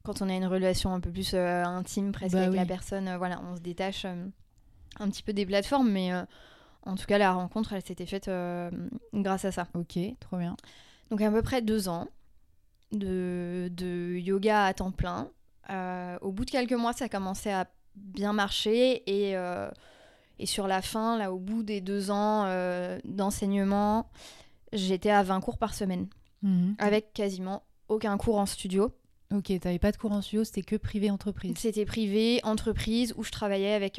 quand 0.04 0.22
on 0.22 0.28
a 0.30 0.34
une 0.34 0.46
relation 0.46 0.94
un 0.94 1.00
peu 1.00 1.10
plus 1.10 1.32
euh, 1.34 1.64
intime 1.64 2.12
presque 2.12 2.34
Bah 2.34 2.44
avec 2.44 2.56
la 2.56 2.64
personne, 2.64 3.06
euh, 3.06 3.18
voilà, 3.18 3.40
on 3.52 3.56
se 3.56 3.60
détache 3.60 4.04
euh, 4.06 4.26
un 4.98 5.10
petit 5.10 5.22
peu 5.22 5.34
des 5.34 5.44
plateformes, 5.44 5.90
mais 5.90 6.12
euh, 6.14 6.22
en 6.86 6.94
tout 6.94 7.04
cas, 7.06 7.18
la 7.18 7.32
rencontre, 7.32 7.72
elle 7.72 7.84
s'était 7.84 8.06
faite 8.06 8.28
euh, 8.28 8.70
grâce 9.12 9.44
à 9.44 9.52
ça. 9.52 9.66
Ok, 9.74 9.98
trop 10.20 10.38
bien. 10.38 10.56
Donc 11.10 11.20
à 11.20 11.30
peu 11.30 11.42
près 11.42 11.62
deux 11.62 11.88
ans 11.88 12.08
de, 12.92 13.68
de 13.72 14.16
yoga 14.18 14.64
à 14.64 14.74
temps 14.74 14.92
plein. 14.92 15.28
Euh, 15.70 16.16
au 16.20 16.32
bout 16.32 16.44
de 16.44 16.50
quelques 16.50 16.72
mois, 16.72 16.92
ça 16.92 17.08
commençait 17.08 17.52
à 17.52 17.68
bien 17.96 18.32
marcher 18.32 19.02
et, 19.06 19.36
euh, 19.36 19.68
et 20.38 20.46
sur 20.46 20.66
la 20.66 20.82
fin, 20.82 21.18
là, 21.18 21.32
au 21.32 21.38
bout 21.38 21.62
des 21.62 21.80
deux 21.80 22.10
ans 22.10 22.46
d'enseignement, 23.04 24.08
j'étais 24.72 25.10
à 25.10 25.22
20 25.22 25.40
cours 25.40 25.58
par 25.58 25.74
semaine 25.74 26.06
Mhm. 26.42 26.76
avec 26.78 27.12
quasiment 27.14 27.62
aucun 27.88 28.16
cours 28.18 28.36
en 28.38 28.46
studio. 28.46 28.94
Ok, 29.34 29.50
t'avais 29.58 29.78
pas 29.78 29.90
de 29.90 29.96
cours 29.96 30.12
en 30.12 30.20
studio, 30.20 30.44
c'était 30.44 30.62
que 30.62 30.76
privé 30.76 31.10
entreprise. 31.10 31.56
C'était 31.56 31.86
privé, 31.86 32.40
entreprise, 32.44 33.14
où 33.16 33.24
je 33.24 33.30
travaillais 33.32 33.72
avec 33.72 33.98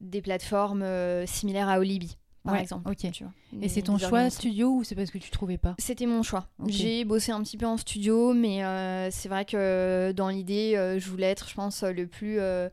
des 0.00 0.22
plateformes 0.22 0.82
euh, 0.82 1.26
similaires 1.26 1.68
à 1.68 1.78
Olibi, 1.78 2.16
par 2.44 2.54
Ouais, 2.54 2.62
exemple. 2.62 2.90
ok. 2.90 3.10
tu 3.12 3.24
vois. 3.24 3.32
Et 3.60 3.68
c'est 3.68 3.82
ton 3.82 3.98
choix 3.98 4.30
studio 4.30 4.68
ou 4.76 4.84
c'est 4.84 4.94
parce 4.94 5.10
que 5.10 5.18
tu 5.18 5.30
trouvais 5.30 5.58
pas? 5.58 5.74
C'était 5.78 6.06
mon 6.06 6.22
choix. 6.22 6.48
J'ai 6.66 7.04
bossé 7.04 7.32
un 7.32 7.42
petit 7.42 7.56
peu 7.58 7.66
en 7.66 7.76
studio, 7.76 8.32
mais 8.32 8.64
euh, 8.64 9.10
c'est 9.10 9.28
vrai 9.28 9.44
que 9.44 10.12
dans 10.16 10.28
l'idée, 10.28 10.74
euh, 10.76 10.98
je 10.98 11.08
voulais 11.10 11.26
être, 11.26 11.48
je 11.48 11.54
pense, 11.54 11.82
le 11.82 12.06
plus 12.06 12.38
euh, 12.40 12.68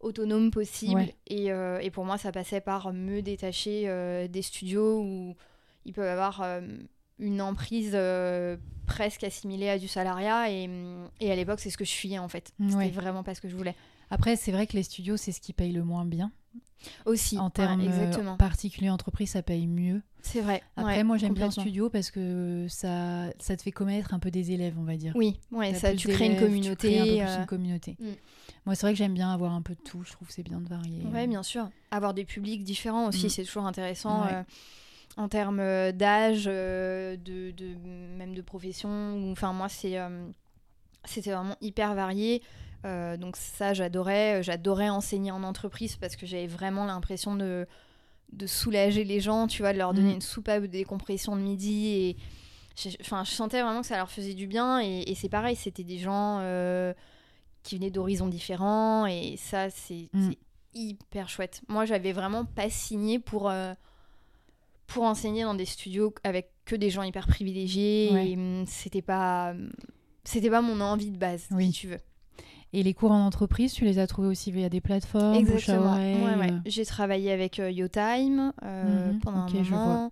autonome 0.00 0.50
possible. 0.50 1.00
Ouais. 1.00 1.14
Et, 1.28 1.50
euh, 1.52 1.78
et 1.80 1.90
pour 1.90 2.04
moi, 2.04 2.18
ça 2.18 2.30
passait 2.32 2.60
par 2.60 2.92
me 2.92 3.22
détacher 3.22 3.84
euh, 3.86 4.28
des 4.28 4.42
studios 4.42 5.00
où 5.00 5.34
ils 5.86 5.92
peuvent 5.94 6.08
avoir 6.10 6.42
euh, 6.42 6.60
une 7.18 7.40
emprise 7.40 7.92
euh, 7.94 8.56
presque 8.86 9.24
assimilée 9.24 9.70
à 9.70 9.78
du 9.78 9.88
salariat. 9.88 10.50
Et, 10.50 10.68
et 11.20 11.32
à 11.32 11.36
l'époque, 11.36 11.60
c'est 11.60 11.70
ce 11.70 11.78
que 11.78 11.86
je 11.86 11.92
fuyais 11.92 12.18
en 12.18 12.28
fait. 12.28 12.52
Ouais. 12.60 12.68
C'était 12.70 12.88
vraiment 12.90 13.22
pas 13.22 13.34
ce 13.34 13.40
que 13.40 13.48
je 13.48 13.56
voulais. 13.56 13.74
Après, 14.10 14.36
c'est 14.36 14.52
vrai 14.52 14.66
que 14.66 14.74
les 14.74 14.82
studios, 14.84 15.16
c'est 15.16 15.32
ce 15.32 15.40
qui 15.40 15.52
paye 15.52 15.72
le 15.72 15.82
moins 15.82 16.04
bien. 16.04 16.30
Aussi, 17.04 17.38
En 17.38 17.44
ouais, 17.46 17.50
termes 17.50 17.80
euh, 17.80 17.84
exactement. 17.84 18.36
particuliers 18.36 18.90
entreprise, 18.90 19.30
ça 19.30 19.42
paye 19.42 19.66
mieux. 19.66 20.02
C'est 20.22 20.40
vrai. 20.40 20.62
Après, 20.76 20.96
ouais, 20.98 21.04
moi, 21.04 21.16
j'aime 21.16 21.34
bien 21.34 21.46
le 21.46 21.50
studio 21.52 21.88
parce 21.90 22.10
que 22.10 22.66
ça, 22.68 23.26
ça 23.38 23.56
te 23.56 23.62
fait 23.62 23.72
connaître 23.72 24.12
un 24.14 24.18
peu 24.18 24.30
des 24.30 24.52
élèves, 24.52 24.74
on 24.78 24.82
va 24.84 24.96
dire. 24.96 25.12
Oui, 25.16 25.38
ouais, 25.52 25.74
ça, 25.74 25.94
tu 25.94 26.08
crées 26.08 26.26
une 26.26 26.38
communauté. 26.38 26.88
Tu 26.88 26.94
crées 26.94 27.00
un 27.00 27.04
peu 27.04 27.10
plus 27.24 27.34
euh, 27.36 27.40
une 27.40 27.46
communauté. 27.46 27.96
Mm. 28.00 28.04
Moi, 28.66 28.74
c'est 28.74 28.82
vrai 28.86 28.92
que 28.92 28.98
j'aime 28.98 29.14
bien 29.14 29.30
avoir 29.32 29.52
un 29.54 29.62
peu 29.62 29.74
de 29.74 29.80
tout. 29.80 30.02
Je 30.04 30.12
trouve 30.12 30.28
c'est 30.30 30.42
bien 30.42 30.60
de 30.60 30.68
varier. 30.68 31.02
Ouais, 31.06 31.26
bien 31.26 31.42
sûr. 31.42 31.68
Avoir 31.90 32.12
des 32.14 32.24
publics 32.24 32.62
différents 32.64 33.06
aussi, 33.08 33.26
Mm. 33.26 33.30
c'est 33.30 33.44
toujours 33.44 33.66
intéressant. 33.66 34.24
Ouais. 34.24 34.34
euh, 34.34 34.42
en 35.16 35.28
termes 35.28 35.60
euh, 35.60 35.92
d'âge, 35.92 36.44
euh, 36.46 37.16
de, 37.16 37.50
de- 37.52 37.74
même 38.18 38.34
de 38.34 38.42
profession. 38.42 39.30
Enfin, 39.32 39.52
moi, 39.54 39.68
c'est, 39.68 39.98
euh, 39.98 40.26
c'était 41.04 41.32
vraiment 41.32 41.56
hyper 41.62 41.94
varié. 41.94 42.42
Euh, 42.84 43.16
donc 43.16 43.36
ça, 43.36 43.72
j'adorais. 43.74 44.42
J'adorais 44.42 44.88
enseigner 44.88 45.30
en 45.30 45.42
entreprise 45.42 45.96
parce 45.96 46.16
que 46.16 46.26
j'avais 46.26 46.46
vraiment 46.46 46.84
l'impression 46.84 47.34
de, 47.34 47.66
de 48.32 48.46
soulager 48.46 49.04
les 49.04 49.20
gens, 49.20 49.46
tu 49.46 49.62
vois, 49.62 49.72
de 49.72 49.78
leur 49.78 49.94
donner 49.94 50.10
Mm. 50.12 50.16
une 50.16 50.20
soupape 50.20 50.62
de 50.62 50.66
décompression 50.68 51.34
de 51.36 51.40
midi. 51.40 51.86
Et 51.88 52.16
enfin, 53.00 53.24
je 53.24 53.30
sentais 53.30 53.62
vraiment 53.62 53.80
que 53.80 53.86
ça 53.86 53.96
leur 53.96 54.10
faisait 54.10 54.34
du 54.34 54.46
bien. 54.46 54.80
Et, 54.80 55.10
et 55.10 55.14
c'est 55.14 55.28
pareil, 55.28 55.56
c'était 55.56 55.84
des 55.84 55.98
gens 55.98 56.38
euh, 56.40 56.92
qui 57.62 57.76
venaient 57.76 57.90
d'horizons 57.90 58.28
différents. 58.28 59.06
Et 59.06 59.36
ça, 59.36 59.70
c'est 59.70 60.08
Mm. 60.12 60.30
c'est 60.30 60.38
hyper 60.74 61.28
chouette. 61.28 61.62
Moi, 61.68 61.86
j'avais 61.86 62.12
vraiment 62.12 62.44
pas 62.44 62.68
signé 62.68 63.18
pour, 63.18 63.48
euh, 63.48 63.72
pour 64.86 65.04
enseigner 65.04 65.42
dans 65.42 65.54
des 65.54 65.64
studios 65.64 66.14
avec 66.22 66.50
que 66.66 66.76
des 66.76 66.90
gens 66.90 67.02
hyper 67.02 67.26
privilégiés. 67.26 68.10
Ouais. 68.12 68.30
Et 68.30 68.34
hum, 68.36 68.64
c'était 68.66 69.02
pas, 69.02 69.54
c'était 70.24 70.50
pas 70.50 70.60
mon 70.60 70.80
envie 70.80 71.10
de 71.10 71.16
base, 71.18 71.46
Oui. 71.50 71.72
si 71.72 71.80
tu 71.80 71.86
veux. 71.88 72.00
Et 72.72 72.82
les 72.82 72.94
cours 72.94 73.12
en 73.12 73.24
entreprise, 73.26 73.72
tu 73.72 73.84
les 73.84 73.98
as 73.98 74.06
trouvés 74.06 74.28
aussi 74.28 74.50
via 74.50 74.68
des 74.68 74.80
plateformes, 74.80 75.36
Exactement. 75.36 75.92
oreille, 75.92 76.16
Ouais, 76.16 76.36
ouais. 76.36 76.50
euh, 76.50 76.58
J'ai 76.66 76.84
travaillé 76.84 77.32
avec 77.32 77.58
euh, 77.58 77.70
YoTime 77.70 78.52
euh, 78.64 79.12
Mhm, 79.12 79.20
pendant 79.20 79.38
un 79.46 79.48
moment. 79.62 80.10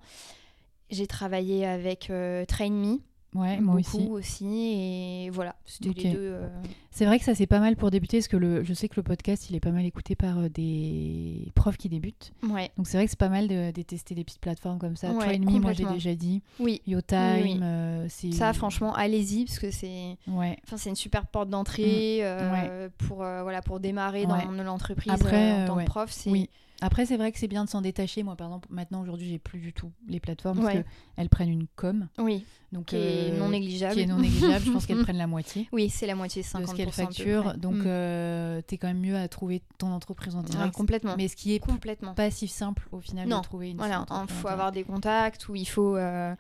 J'ai 0.91 1.07
travaillé 1.07 1.67
avec 1.67 2.11
TrainMe 2.49 2.99
Ouais, 3.35 3.59
moi 3.61 3.75
aussi. 3.75 4.07
aussi. 4.09 5.25
Et 5.27 5.31
voilà, 5.31 5.57
c'était 5.65 5.91
les 5.91 6.13
deux. 6.13 6.19
euh, 6.21 6.49
C'est 6.93 7.05
vrai 7.05 7.19
que 7.19 7.25
ça 7.25 7.35
c'est 7.35 7.47
pas 7.49 7.59
mal 7.59 7.75
pour 7.77 7.91
débuter 7.91 8.19
parce 8.19 8.29
que 8.29 8.37
le, 8.37 8.63
je 8.63 8.73
sais 8.75 8.89
que 8.89 8.95
le 8.97 9.03
podcast 9.03 9.51
il 9.51 9.57
est 9.57 9.61
pas 9.61 9.73
mal 9.73 9.85
écouté 9.85 10.15
par 10.15 10.39
euh, 10.39 10.49
des 10.49 11.51
profs 11.57 11.77
qui 11.77 11.89
débutent. 11.89 12.33
Ouais, 12.49 12.71
Donc 12.77 12.87
c'est 12.87 12.97
vrai 12.97 13.07
que 13.07 13.11
c'est 13.11 13.19
pas 13.19 13.29
mal 13.29 13.49
de, 13.49 13.73
de 13.73 13.83
tester 13.83 14.15
des 14.15 14.23
petites 14.25 14.41
plateformes 14.41 14.79
comme 14.79 14.97
ça. 14.97 15.11
Ouais, 15.11 15.39
Me, 15.39 15.59
moi 15.61 15.73
j'ai 15.73 15.85
déjà 15.85 16.15
dit. 16.15 16.43
oui. 16.61 16.81
YoTime, 16.87 17.19
Oui, 17.43 17.53
oui. 17.55 17.61
euh. 17.63 18.09
Ça, 18.09 18.53
franchement, 18.53 18.95
allez-y 18.95 19.47
parce 19.47 19.59
que 19.59 19.71
c'est. 19.71 20.17
Ouais. 20.29 20.57
Enfin, 20.65 20.77
c'est 20.77 20.91
une 20.91 20.97
super 20.97 21.27
porte 21.27 21.49
d'entrée 21.51 22.19
euh, 22.23 22.89
pour, 22.99 23.17
voilà, 23.17 23.63
pour 23.63 23.81
démarrer 23.81 24.27
dans 24.27 24.37
l'entreprise 24.63 25.13
Après, 25.13 25.63
en 25.65 25.67
tant 25.67 25.77
que 25.77 25.85
prof. 25.85 26.11
C'est... 26.13 26.31
Oui. 26.31 26.49
Après 26.81 27.07
c'est 27.07 27.17
vrai 27.17 27.31
que 27.33 27.39
c'est 27.39 27.49
bien 27.49 27.65
de 27.65 27.71
s'en 27.71 27.81
détacher. 27.81 28.23
Moi 28.23 28.37
par 28.37 28.49
exemple 28.49 28.69
maintenant 28.71 29.01
aujourd'hui 29.03 29.29
j'ai 29.29 29.39
plus 29.39 29.59
du 29.61 29.73
tout 29.73 29.93
les 30.09 30.21
plateformes 30.21 30.59
parce 30.61 30.75
Ouais. 30.75 30.83
que 30.83 30.89
elles 31.17 31.29
prennent 31.29 31.49
une 31.51 31.67
com. 31.77 32.09
Oui, 32.19 32.45
Donc 32.73 32.87
qui 32.87 32.97
est 32.97 33.33
euh, 33.33 33.39
non 33.39 33.49
négligeable. 33.51 33.95
Qui 33.95 34.01
est 34.01 34.07
non 34.07 34.19
négligeable. 34.19 34.65
je 34.67 34.71
pense 34.73 34.85
qu'elles 34.87 35.03
prennent 35.03 35.17
la 35.17 35.27
moitié. 35.29 35.69
Oui, 35.73 35.89
c'est 35.89 36.07
la 36.07 36.15
moitié, 36.17 36.43
50% 36.43 36.61
de 36.61 36.67
ce 36.67 36.75
qu'elles 36.75 36.91
facturent. 36.93 37.57
Donc, 37.57 37.77
Mm. 37.77 37.85
euh, 37.87 38.61
t'es 38.63 38.77
quand 38.77 38.89
même 38.89 39.01
mieux 39.01 39.17
à 39.17 39.29
trouver 39.29 39.63
ton 39.79 39.93
entreprise 39.93 40.35
en 40.35 40.41
Ouais, 40.43 40.51
direct. 40.51 40.75
complètement. 40.75 41.15
Mais 41.17 41.29
ce 41.29 41.37
qui 41.37 41.55
est 41.55 41.61
Complètement. 41.61 42.13
pas 42.15 42.31
si 42.31 42.49
simple 42.49 42.89
au 42.93 43.01
final 43.01 43.29
Non, 43.29 43.39
de 43.39 43.43
trouver 43.45 43.71
une 43.71 43.77
Voilà, 43.79 44.05
il 44.09 44.13
en 44.13 44.27
faut 44.27 44.49
avoir 44.49 44.73
des 44.73 44.83
contacts 44.85 45.49
où 45.49 45.55
il 45.55 45.67
faut 45.69 45.97
euh, 45.97 46.35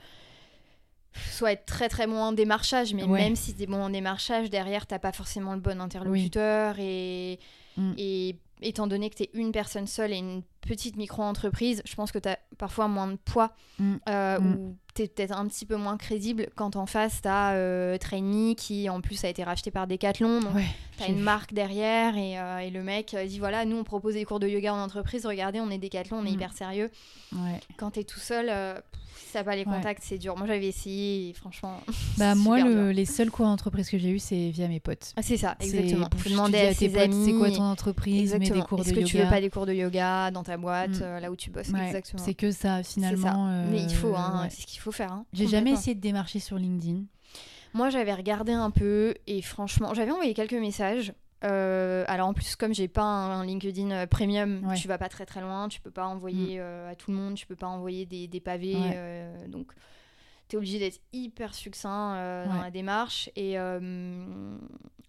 soit 1.31 1.53
être 1.53 1.65
très 1.67 1.89
très 1.89 2.07
bon 2.09 2.19
en 2.21 2.33
démarchage, 2.33 2.93
mais 2.93 3.05
Ouais. 3.05 3.21
même 3.23 3.37
si 3.37 3.55
tu 3.55 3.63
es 3.63 3.67
bon 3.67 3.81
en 3.83 3.91
démarchage, 3.91 4.51
derrière, 4.51 4.87
t'as 4.87 4.99
pas 4.99 5.13
forcément 5.13 5.55
le 5.55 5.61
bon 5.61 5.81
interlocuteur. 5.81 6.77
Et, 6.81 7.39
Mm. 7.77 7.93
et 7.99 8.37
étant 8.63 8.87
donné 8.87 9.11
que 9.11 9.17
tu 9.17 9.23
es 9.25 9.31
une 9.35 9.53
personne 9.53 9.87
seule 9.87 10.13
et 10.13 10.17
une 10.19 10.43
petite 10.61 10.97
micro-entreprise, 10.97 11.83
je 11.85 11.95
pense 11.95 12.13
que 12.13 12.19
tu 12.19 12.29
as 12.29 12.39
parfois 12.59 12.89
moins 12.89 13.09
de 13.09 13.17
poids 13.17 13.53
Mm. 13.79 13.95
euh, 14.09 14.39
Mm. 14.41 14.55
ou 14.55 14.77
tu 14.95 15.03
es 15.03 15.09
peut-être 15.09 15.37
un 15.37 15.47
petit 15.49 15.67
peu 15.67 15.77
moins 15.77 15.97
crédible 15.97 16.49
quand 16.55 16.77
en 16.77 16.87
face, 16.87 17.21
tu 17.21 17.29
as 17.29 17.53
euh, 17.55 17.99
Trainee 17.99 18.55
qui 18.55 18.89
en 18.89 19.01
plus 19.01 19.23
a 19.25 19.29
été 19.29 19.43
racheté 19.45 19.71
par 19.71 19.87
Decathlon. 19.87 20.41
Donc 20.41 20.55
Ouais, 20.55 20.65
T'as 20.97 21.07
j'ai 21.07 21.13
une 21.13 21.19
vu. 21.19 21.25
marque 21.25 21.53
derrière 21.53 22.17
et, 22.17 22.39
euh, 22.39 22.59
et 22.59 22.71
le 22.71 22.83
mec 22.85 23.13
euh, 23.15 23.27
dit 23.27 23.39
voilà, 23.41 23.65
nous 23.65 23.77
on 23.77 23.85
propose 23.85 24.15
des 24.15 24.25
cours 24.25 24.39
de 24.41 24.47
yoga 24.49 24.73
en 24.73 24.79
entreprise, 24.79 25.27
regardez, 25.27 25.61
on 25.61 25.69
est 25.71 25.79
Decathlon, 25.79 26.19
on 26.19 26.25
est 26.25 26.31
Mm. 26.31 26.35
hyper 26.35 26.53
sérieux. 26.53 26.91
Ouais. 27.33 27.61
Quand 27.77 27.91
t'es 27.91 28.05
tout 28.05 28.21
seul, 28.21 28.47
pff, 28.47 29.01
si 29.17 29.33
t'as 29.33 29.45
pas 29.45 29.55
les 29.57 29.65
Ouais. 29.65 29.77
contacts, 29.77 30.03
c'est 30.05 30.19
dur. 30.19 30.37
Moi 30.37 30.47
j'avais 30.47 30.67
essayé 30.69 31.33
franchement. 31.35 31.81
Bah 32.19 32.35
moi, 32.35 32.61
le- 32.61 32.93
les 32.93 33.05
seuls 33.07 33.31
cours 33.31 33.47
d'entreprise 33.47 33.89
que 33.91 33.99
j'ai 33.99 34.11
eu, 34.11 34.19
c'est 34.19 34.51
via 34.51 34.69
mes 34.69 34.81
potes. 34.81 35.13
Ah, 35.17 35.23
c'est 35.23 35.37
ça, 35.37 35.57
exactement. 35.61 36.09
demander 36.27 36.59
dis 36.59 36.67
à, 36.67 36.75
tes 36.75 36.89
potes, 36.89 37.01
amis. 37.03 37.25
C'est 37.25 37.33
quoi 37.33 37.51
ton 37.51 37.63
entreprise 37.65 38.33
des 38.33 38.39
de 38.79 38.85
Est-ce 38.85 38.91
que 38.95 39.01
yoga. 39.01 39.07
tu 39.07 39.19
veux 39.19 39.29
pas 39.29 39.41
des 39.41 39.51
cours 39.51 39.67
de 39.67 39.73
yoga 39.73 40.31
dans 40.31 40.43
ta 40.45 40.57
boîte, 40.57 40.91
Mm. 41.01 41.03
euh, 41.03 41.21
là 41.21 41.31
où 41.31 41.37
tu 41.37 41.51
bosses? 41.51 41.71
Ouais, 41.71 41.87
Exactement. 41.87 42.23
C'est 42.25 42.35
que 42.35 42.51
ça 42.53 42.83
finalement. 42.83 43.49
euh, 43.49 43.67
Mais 43.71 43.83
il 43.83 43.95
faut, 43.95 44.15
hein, 44.15 44.43
ouais. 44.43 44.49
c'est 44.51 44.63
ce 44.63 44.67
qu'il 44.67 44.81
faut 44.81 44.93
faire. 44.93 45.13
hein, 45.13 45.25
J'ai 45.33 45.47
jamais 45.49 45.73
essayé 45.73 45.95
de 45.95 46.01
démarcher 46.01 46.39
sur 46.41 46.57
LinkedIn. 46.57 47.03
Moi, 47.73 47.91
j'avais 47.91 48.15
regardé 48.15 48.53
un 48.53 48.71
peu 48.71 49.15
et 49.27 49.43
franchement, 49.43 49.95
j'avais 49.95 50.13
envoyé 50.13 50.33
quelques 50.35 50.53
messages. 50.55 51.13
Euh, 51.43 52.05
alors 52.09 52.29
en 52.29 52.35
plus, 52.35 52.57
comme 52.57 52.73
j'ai 52.75 52.89
pas 52.89 53.03
un, 53.03 53.41
un 53.41 53.45
LinkedIn 53.45 53.91
euh, 53.91 54.07
premium, 54.07 54.67
Ouais. 54.67 54.77
tu 54.77 54.89
vas 54.89 54.99
pas 54.99 55.09
très 55.09 55.27
très 55.27 55.41
loin. 55.41 55.69
Tu 55.69 55.81
peux 55.81 55.91
pas 55.91 56.07
envoyer 56.07 56.59
euh, 56.61 56.91
à 56.91 56.95
tout 56.95 57.11
le 57.11 57.17
monde. 57.17 57.35
Tu 57.35 57.47
peux 57.47 57.57
pas 57.57 57.67
envoyer 57.67 58.07
des, 58.07 58.29
des 58.29 58.41
pavés. 58.41 58.75
Ouais. 58.75 58.93
euh, 58.97 59.49
donc, 59.49 59.73
tu 60.49 60.57
es 60.57 60.59
obligé 60.59 60.79
d'être 60.79 61.01
hyper 61.13 61.55
succinct 61.55 62.15
dans 62.47 62.61
la 62.63 62.71
démarche. 62.71 63.31
Et 63.37 63.57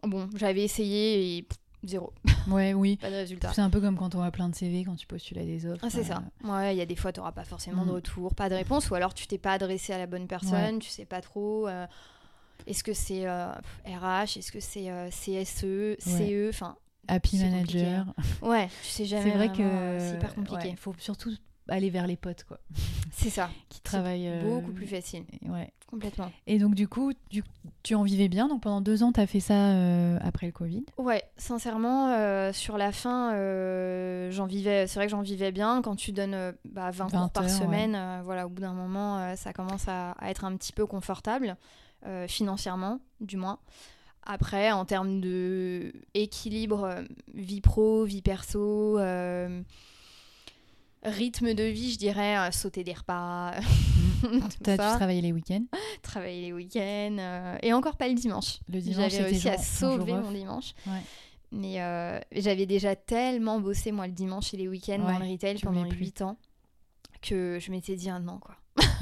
bon, 0.03 0.29
j'avais 0.35 0.63
essayé 0.63 1.37
et 1.37 1.41
pff, 1.43 1.57
zéro, 1.83 2.13
Ouais, 2.47 2.73
oui. 2.73 2.97
pas 2.97 3.09
de 3.09 3.15
résultat. 3.15 3.51
C'est 3.53 3.61
un 3.61 3.69
peu 3.69 3.79
comme 3.81 3.97
quand 3.97 4.15
on 4.15 4.21
a 4.21 4.31
plein 4.31 4.49
de 4.49 4.55
CV, 4.55 4.83
quand 4.85 4.95
tu 4.95 5.07
postules 5.07 5.39
à 5.39 5.43
des 5.45 5.65
offres. 5.65 5.83
Ah, 5.85 5.89
c'est 5.89 6.03
ça. 6.03 6.23
Ouais, 6.43 6.75
il 6.75 6.77
y 6.77 6.81
a 6.81 6.85
des 6.85 6.95
fois, 6.95 7.11
tu 7.11 7.19
n'auras 7.19 7.31
pas 7.31 7.43
forcément 7.45 7.85
de 7.85 7.91
Mm. 7.91 7.95
retour, 7.95 8.35
pas 8.35 8.49
de 8.49 8.55
réponse, 8.55 8.89
ou 8.89 8.95
alors 8.95 9.13
tu 9.13 9.27
t'es 9.27 9.37
pas 9.37 9.53
adressé 9.53 9.93
à 9.93 9.97
la 9.97 10.05
bonne 10.07 10.27
personne, 10.27 10.79
tu 10.79 10.89
sais 10.89 11.05
pas 11.05 11.21
trop. 11.21 11.67
Euh, 12.59 12.63
est-ce 12.71 12.83
que 12.83 12.93
c'est 12.93 13.27
euh, 13.27 13.51
RH 13.85 14.37
Est-ce 14.37 14.51
que 14.51 14.59
c'est 14.59 14.89
euh, 14.89 15.09
CSE 15.09 15.95
CE 15.99 16.49
Enfin, 16.49 16.75
Happy 17.07 17.37
C'est 17.37 17.49
compliqué, 17.49 17.83
Manager. 17.83 18.13
ouais, 18.41 18.67
tu 18.83 18.89
sais 18.89 19.05
jamais. 19.05 19.23
C'est 19.23 19.29
vrai 19.37 19.47
vraiment, 19.47 19.57
que 19.57 19.63
euh, 19.63 20.09
c'est 20.11 20.15
hyper 20.17 20.35
compliqué. 20.35 20.69
Il 20.69 20.77
faut 20.77 20.93
surtout 20.97 21.31
aller 21.67 21.89
vers 21.89 22.05
les 22.07 22.15
potes, 22.15 22.43
quoi, 22.43 22.59
C'est 23.11 23.29
ça. 23.29 23.49
qui 23.69 23.81
travaillent. 23.81 24.27
euh, 24.27 24.41
Beaucoup 24.43 24.71
plus 24.71 24.85
facile. 24.87 25.23
Ouais. 25.47 25.71
Complètement. 25.87 26.31
Et 26.47 26.57
donc, 26.59 26.75
du 26.75 26.87
coup, 26.87 27.13
tu 27.83 27.95
en 27.95 28.03
vivais 28.03 28.27
bien? 28.27 28.47
Donc, 28.47 28.61
pendant 28.63 28.81
deux 28.81 29.01
ans, 29.03 29.11
tu 29.11 29.19
as 29.19 29.27
fait 29.27 29.39
ça 29.39 29.53
euh, 29.71 30.17
après 30.21 30.47
le 30.47 30.51
Covid? 30.51 30.83
Ouais, 30.97 31.23
sincèrement, 31.37 32.09
euh, 32.09 32.51
sur 32.53 32.77
la 32.77 32.91
fin, 32.91 33.33
euh, 33.33 34.29
j'en 34.31 34.45
vivais. 34.47 34.87
C'est 34.87 34.95
vrai 34.99 35.05
que 35.05 35.11
j'en 35.11 35.21
vivais 35.21 35.51
bien. 35.51 35.81
Quand 35.83 35.95
tu 35.95 36.11
donnes 36.11 36.33
euh, 36.33 36.51
bah, 36.65 36.91
20, 36.91 37.07
20 37.07 37.19
cours 37.19 37.29
par 37.31 37.43
heures, 37.43 37.49
semaine, 37.49 37.95
euh, 37.95 38.21
voilà, 38.23 38.45
au 38.47 38.49
bout 38.49 38.61
d'un 38.61 38.73
moment, 38.73 39.19
euh, 39.19 39.35
ça 39.35 39.53
commence 39.53 39.87
à, 39.87 40.11
à 40.13 40.29
être 40.31 40.43
un 40.43 40.55
petit 40.57 40.73
peu 40.73 40.85
confortable, 40.85 41.55
euh, 42.05 42.27
financièrement, 42.27 42.99
du 43.21 43.37
moins. 43.37 43.59
Après, 44.23 44.71
en 44.71 44.85
termes 44.85 45.21
de 45.21 45.93
équilibre, 46.13 46.83
euh, 46.83 47.03
vie 47.33 47.61
pro, 47.61 48.05
vie 48.05 48.21
perso, 48.23 48.97
euh, 48.97 49.61
rythme 51.03 51.53
de 51.53 51.63
vie, 51.63 51.91
je 51.91 51.97
dirais, 51.99 52.51
sauter 52.51 52.83
des 52.83 52.93
repas, 52.93 53.51
T'as- 54.63 54.77
Tu 54.77 54.83
ça, 54.83 54.95
travaillais 54.95 55.21
les 55.21 55.31
week-ends? 55.31 55.65
travailler 56.01 56.41
les 56.41 56.53
week-ends, 56.53 57.17
euh, 57.19 57.57
et 57.61 57.73
encore 57.73 57.95
pas 57.97 58.07
le 58.07 58.15
dimanche. 58.15 58.59
Le 58.67 58.79
dimanche, 58.81 59.11
J'avais 59.11 59.25
réussi 59.25 59.49
à 59.49 59.57
sauver 59.59 60.13
mon 60.13 60.31
dimanche. 60.31 60.73
Ouais. 60.87 61.01
Mais 61.51 61.81
euh, 61.81 62.19
j'avais 62.31 62.65
déjà 62.65 62.95
tellement 62.95 63.59
bossé, 63.59 63.91
moi, 63.91 64.07
le 64.07 64.13
didimanche 64.13 64.53
et 64.55 64.57
les 64.57 64.67
week-ends 64.67 64.97
dans 64.99 65.05
Ouais, 65.19 65.19
le 65.27 65.31
retail 65.33 65.59
pendant 65.59 65.81
voulais 65.83 65.89
plus. 65.95 66.05
8 66.05 66.21
ans 66.23 66.37
que 67.21 67.59
je 67.61 67.71
m'étais 67.71 67.95
dit, 67.95 68.09
ah 68.09 68.19
non, 68.19 68.39
quoi. 68.39 68.55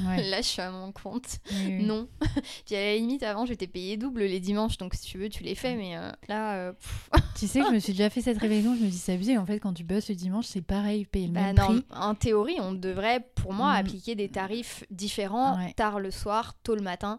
Ouais. 0.06 0.22
Là, 0.30 0.38
je 0.40 0.46
suis 0.46 0.60
à 0.62 0.70
mon 0.70 0.92
compte. 0.92 1.38
Oui, 1.50 1.66
oui. 1.66 1.84
Non. 1.84 2.08
Puis 2.66 2.74
à 2.76 2.80
la 2.80 2.94
limite, 2.96 3.22
avant, 3.22 3.44
j'étais 3.46 3.66
payée 3.66 3.96
double 3.96 4.22
les 4.22 4.40
dimanches, 4.40 4.76
donc 4.78 4.94
si 4.94 5.02
tu 5.06 5.18
veux, 5.18 5.28
tu 5.28 5.42
les 5.42 5.54
fais. 5.54 5.74
Mais 5.76 5.96
euh, 5.96 6.10
là, 6.28 6.54
euh, 6.56 6.72
Tu 7.38 7.46
sais 7.48 7.60
que 7.60 7.66
je 7.66 7.72
me 7.72 7.78
suis 7.80 7.92
déjà 7.92 8.10
fait 8.10 8.20
cette 8.20 8.38
réflexion. 8.38 8.76
Je 8.76 8.84
me 8.84 8.88
dis, 8.90 8.98
c'est 8.98 9.14
abusé. 9.14 9.36
En 9.38 9.46
fait, 9.46 9.58
quand 9.58 9.72
tu 9.74 9.84
bosses 9.84 10.08
le 10.08 10.14
dimanche, 10.14 10.46
c'est 10.46 10.62
pareil, 10.62 11.04
payer 11.06 11.26
le 11.28 11.32
bah 11.32 11.40
même 11.42 11.56
non, 11.56 11.64
prix. 11.66 11.84
en 11.90 12.14
théorie, 12.14 12.56
on 12.60 12.72
devrait, 12.72 13.20
pour 13.34 13.52
moi, 13.52 13.72
Mm. 13.72 13.76
appliquer 13.76 14.14
des 14.14 14.28
tarifs 14.28 14.84
différents, 14.90 15.56
Ouais. 15.58 15.72
tard 15.74 15.98
le 16.00 16.10
soir, 16.10 16.54
tôt 16.62 16.74
le 16.76 16.82
matin, 16.82 17.18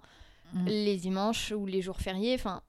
Mm. 0.54 0.66
les 0.68 0.96
dimanches 0.98 1.52
ou 1.52 1.66
les 1.66 1.82
jours 1.82 2.00
fériés. 2.00 2.36
Enfin, 2.36 2.62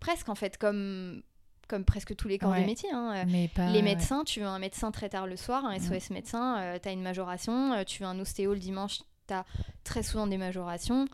presque 0.00 0.28
en 0.28 0.34
fait, 0.34 0.56
comme, 0.58 1.22
comme 1.68 1.84
presque 1.84 2.16
tous 2.16 2.26
les 2.26 2.38
corps 2.38 2.50
Ouais. 2.50 2.62
de 2.62 2.66
métier. 2.66 2.90
hein. 2.92 3.12
Euh, 3.14 3.24
Mais 3.28 3.46
pas. 3.48 3.70
Les 3.70 3.82
médecins, 3.82 4.24
tu 4.24 4.40
veux 4.40 4.46
un 4.46 4.58
médecin 4.58 4.90
très 4.90 5.08
tard 5.08 5.26
le 5.28 5.36
soir, 5.36 5.64
un 5.64 5.76
Mm. 5.76 5.80
SOS 5.80 6.10
médecin, 6.10 6.78
tu 6.82 6.88
as 6.88 6.92
une 6.92 7.02
majoration. 7.02 7.74
euh, 7.74 7.84
tu 7.84 8.02
veux 8.02 8.08
un 8.08 8.18
ostéo 8.18 8.52
le 8.54 8.58
dimanche, 8.58 8.98
tu 9.30 9.34
as 9.34 9.46
très 9.84 10.02
souvent 10.02 10.26
des 10.26 10.38
majorations. 10.38 11.06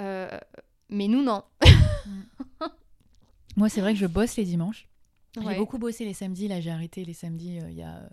Euh, 0.00 0.38
mais 0.88 1.08
nous, 1.08 1.22
non. 1.22 1.42
Moi, 3.56 3.68
c'est 3.68 3.80
vrai 3.80 3.92
que 3.92 3.98
je 3.98 4.06
bosse 4.06 4.36
les 4.36 4.44
dimanches. 4.44 4.88
Ouais. 5.36 5.44
J'ai 5.48 5.58
beaucoup 5.58 5.78
bossé 5.78 6.04
les 6.04 6.14
samedis. 6.14 6.48
Là, 6.48 6.60
j'ai 6.60 6.70
arrêté 6.70 7.04
les 7.04 7.14
samedis 7.14 7.58
euh, 7.60 7.70
il 7.70 7.76
y 7.76 7.82
a 7.82 7.96
euh, 7.96 8.08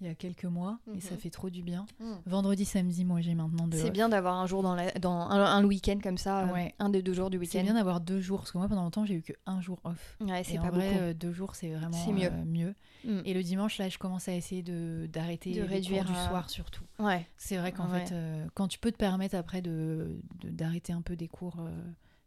il 0.00 0.06
y 0.06 0.10
a 0.10 0.14
quelques 0.14 0.44
mois 0.44 0.78
et 0.94 1.00
ça 1.00 1.14
Mhm. 1.14 1.20
fait 1.20 1.30
trop 1.30 1.50
du 1.50 1.62
bien. 1.62 1.86
Mm. 2.00 2.12
Vendredi, 2.26 2.64
samedi, 2.64 3.04
moi 3.04 3.20
j'ai 3.20 3.34
maintenant 3.34 3.66
de 3.66 3.76
C'est 3.76 3.90
bien 3.90 4.08
d'avoir 4.08 4.34
un 4.36 4.46
jour 4.46 4.62
dans, 4.62 4.74
la, 4.74 4.90
dans 4.92 5.20
un, 5.20 5.40
un 5.44 5.64
week-end 5.64 5.98
comme 6.02 6.18
ça, 6.18 6.44
euh, 6.48 6.52
Ouais. 6.52 6.74
un 6.78 6.88
des 6.88 7.02
deux 7.02 7.14
jours 7.14 7.30
du 7.30 7.36
C'est 7.38 7.40
week-end. 7.58 7.62
bien 7.64 7.74
d'avoir 7.74 8.00
deux 8.00 8.20
jours 8.20 8.38
parce 8.40 8.52
que 8.52 8.58
moi 8.58 8.68
pendant 8.68 8.82
longtemps 8.84 9.04
j'ai 9.04 9.14
eu 9.14 9.22
que 9.22 9.32
un 9.46 9.60
jour 9.60 9.80
off. 9.84 10.16
Ouais, 10.20 10.44
c'est 10.44 10.56
pas 10.58 10.70
vrai, 10.70 10.88
beaucoup. 10.92 11.02
euh, 11.02 11.14
deux 11.14 11.32
jours 11.32 11.54
c'est 11.54 11.72
vraiment 11.74 11.92
C'est 12.04 12.12
mieux. 12.12 12.26
euh, 12.32 12.44
mieux. 12.44 12.74
Mm. 13.04 13.20
Et 13.24 13.34
le 13.34 13.42
dimanche 13.42 13.78
là, 13.78 13.88
je 13.88 13.98
commence 13.98 14.28
à 14.28 14.34
essayer 14.34 14.62
de 14.62 15.08
d'arrêter 15.12 15.50
De 15.50 15.56
les 15.56 15.60
cours 15.62 15.70
réduire, 15.70 16.04
du 16.04 16.14
soir 16.14 16.48
surtout. 16.50 16.84
Ouais. 16.98 17.26
C'est 17.36 17.56
vrai 17.56 17.72
qu'en 17.72 17.90
Ouais. 17.90 18.04
fait, 18.06 18.14
euh, 18.14 18.46
quand 18.54 18.68
tu 18.68 18.78
peux 18.78 18.92
te 18.92 18.96
permettre 18.96 19.34
après 19.36 19.62
de 19.62 20.20
de- 20.40 20.50
d'arrêter 20.50 20.92
un 20.92 21.02
peu 21.02 21.16
des 21.16 21.28
cours, 21.28 21.56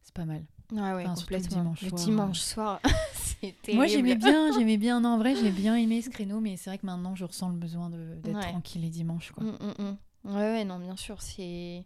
c'est 0.04 0.14
pas 0.14 0.26
mal. 0.26 0.44
Ouais, 0.72 1.06
Enfin, 1.06 1.16
le 1.30 1.38
dimanche 1.40 1.82
le 1.82 1.90
soir, 1.90 2.02
dimanche 2.06 2.40
soir, 2.40 2.82
c'est 3.14 3.54
terrible. 3.62 3.76
Moi 3.76 3.88
j'aimais 3.88 4.16
bien, 4.16 4.52
j'aimais 4.54 4.78
bien. 4.86 5.02
Non, 5.02 5.10
en 5.10 5.18
vrai, 5.18 5.36
j'ai 5.36 5.52
bien 5.52 5.76
aimé 5.76 6.02
ce 6.02 6.10
créneau, 6.10 6.40
mais 6.40 6.56
c'est 6.56 6.70
vrai 6.70 6.78
que 6.78 6.86
maintenant 6.86 7.14
je 7.16 7.26
ressens 7.26 7.50
le 7.50 7.56
besoin 7.58 7.90
d'être 7.90 8.36
Ouais. 8.38 8.50
tranquille 8.52 8.82
les 8.82 8.90
dimanches. 8.90 9.32
Quoi. 9.32 9.44
Mm, 9.44 9.58
mm, 9.60 9.84
mm. 9.84 9.98
Ouais, 10.34 10.34
ouais, 10.52 10.64
non, 10.66 10.80
bien 10.80 10.96
sûr, 10.96 11.22
c'est. 11.22 11.84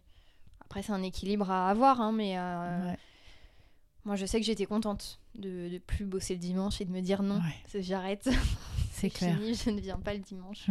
Après, 0.60 0.82
c'est 0.82 0.92
un 0.92 1.02
équilibre 1.02 1.50
à 1.50 1.68
avoir, 1.70 2.00
hein, 2.00 2.12
mais 2.12 2.38
euh, 2.38 2.90
Ouais. 2.90 2.98
moi, 4.04 4.14
je 4.16 4.26
sais 4.26 4.38
que 4.38 4.46
j'étais 4.46 4.66
contente 4.66 5.18
de, 5.34 5.68
de 5.68 5.78
plus 5.78 6.04
bosser 6.04 6.34
le 6.34 6.40
dimanche 6.40 6.80
et 6.80 6.84
de 6.84 6.90
me 6.92 7.00
dire 7.00 7.22
non, 7.22 7.40
j'arrête, 7.74 8.28
c'est 8.92 9.10
clair. 9.10 9.36
fini, 9.38 9.54
je 9.54 9.70
ne 9.70 9.80
viens 9.80 9.98
pas 9.98 10.12
le 10.14 10.20
dimanche. 10.20 10.66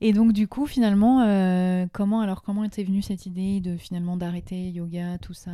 Et 0.00 0.12
donc 0.12 0.32
du 0.32 0.46
coup, 0.48 0.66
finalement, 0.66 1.22
euh, 1.22 1.86
comment 1.92 2.20
alors 2.20 2.42
comment 2.42 2.64
était 2.64 2.84
venue 2.84 3.02
cette 3.02 3.26
idée 3.26 3.60
de 3.60 3.76
finalement 3.76 4.16
d'arrêter 4.16 4.70
yoga, 4.70 5.18
tout 5.18 5.34
ça? 5.34 5.52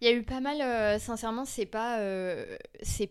Il 0.00 0.06
y 0.06 0.10
a 0.10 0.14
eu 0.14 0.22
pas 0.22 0.40
mal, 0.40 0.60
euh, 0.60 0.98
sincèrement, 1.00 1.44
c'est 1.44 1.66
pas, 1.66 1.98
euh, 1.98 2.56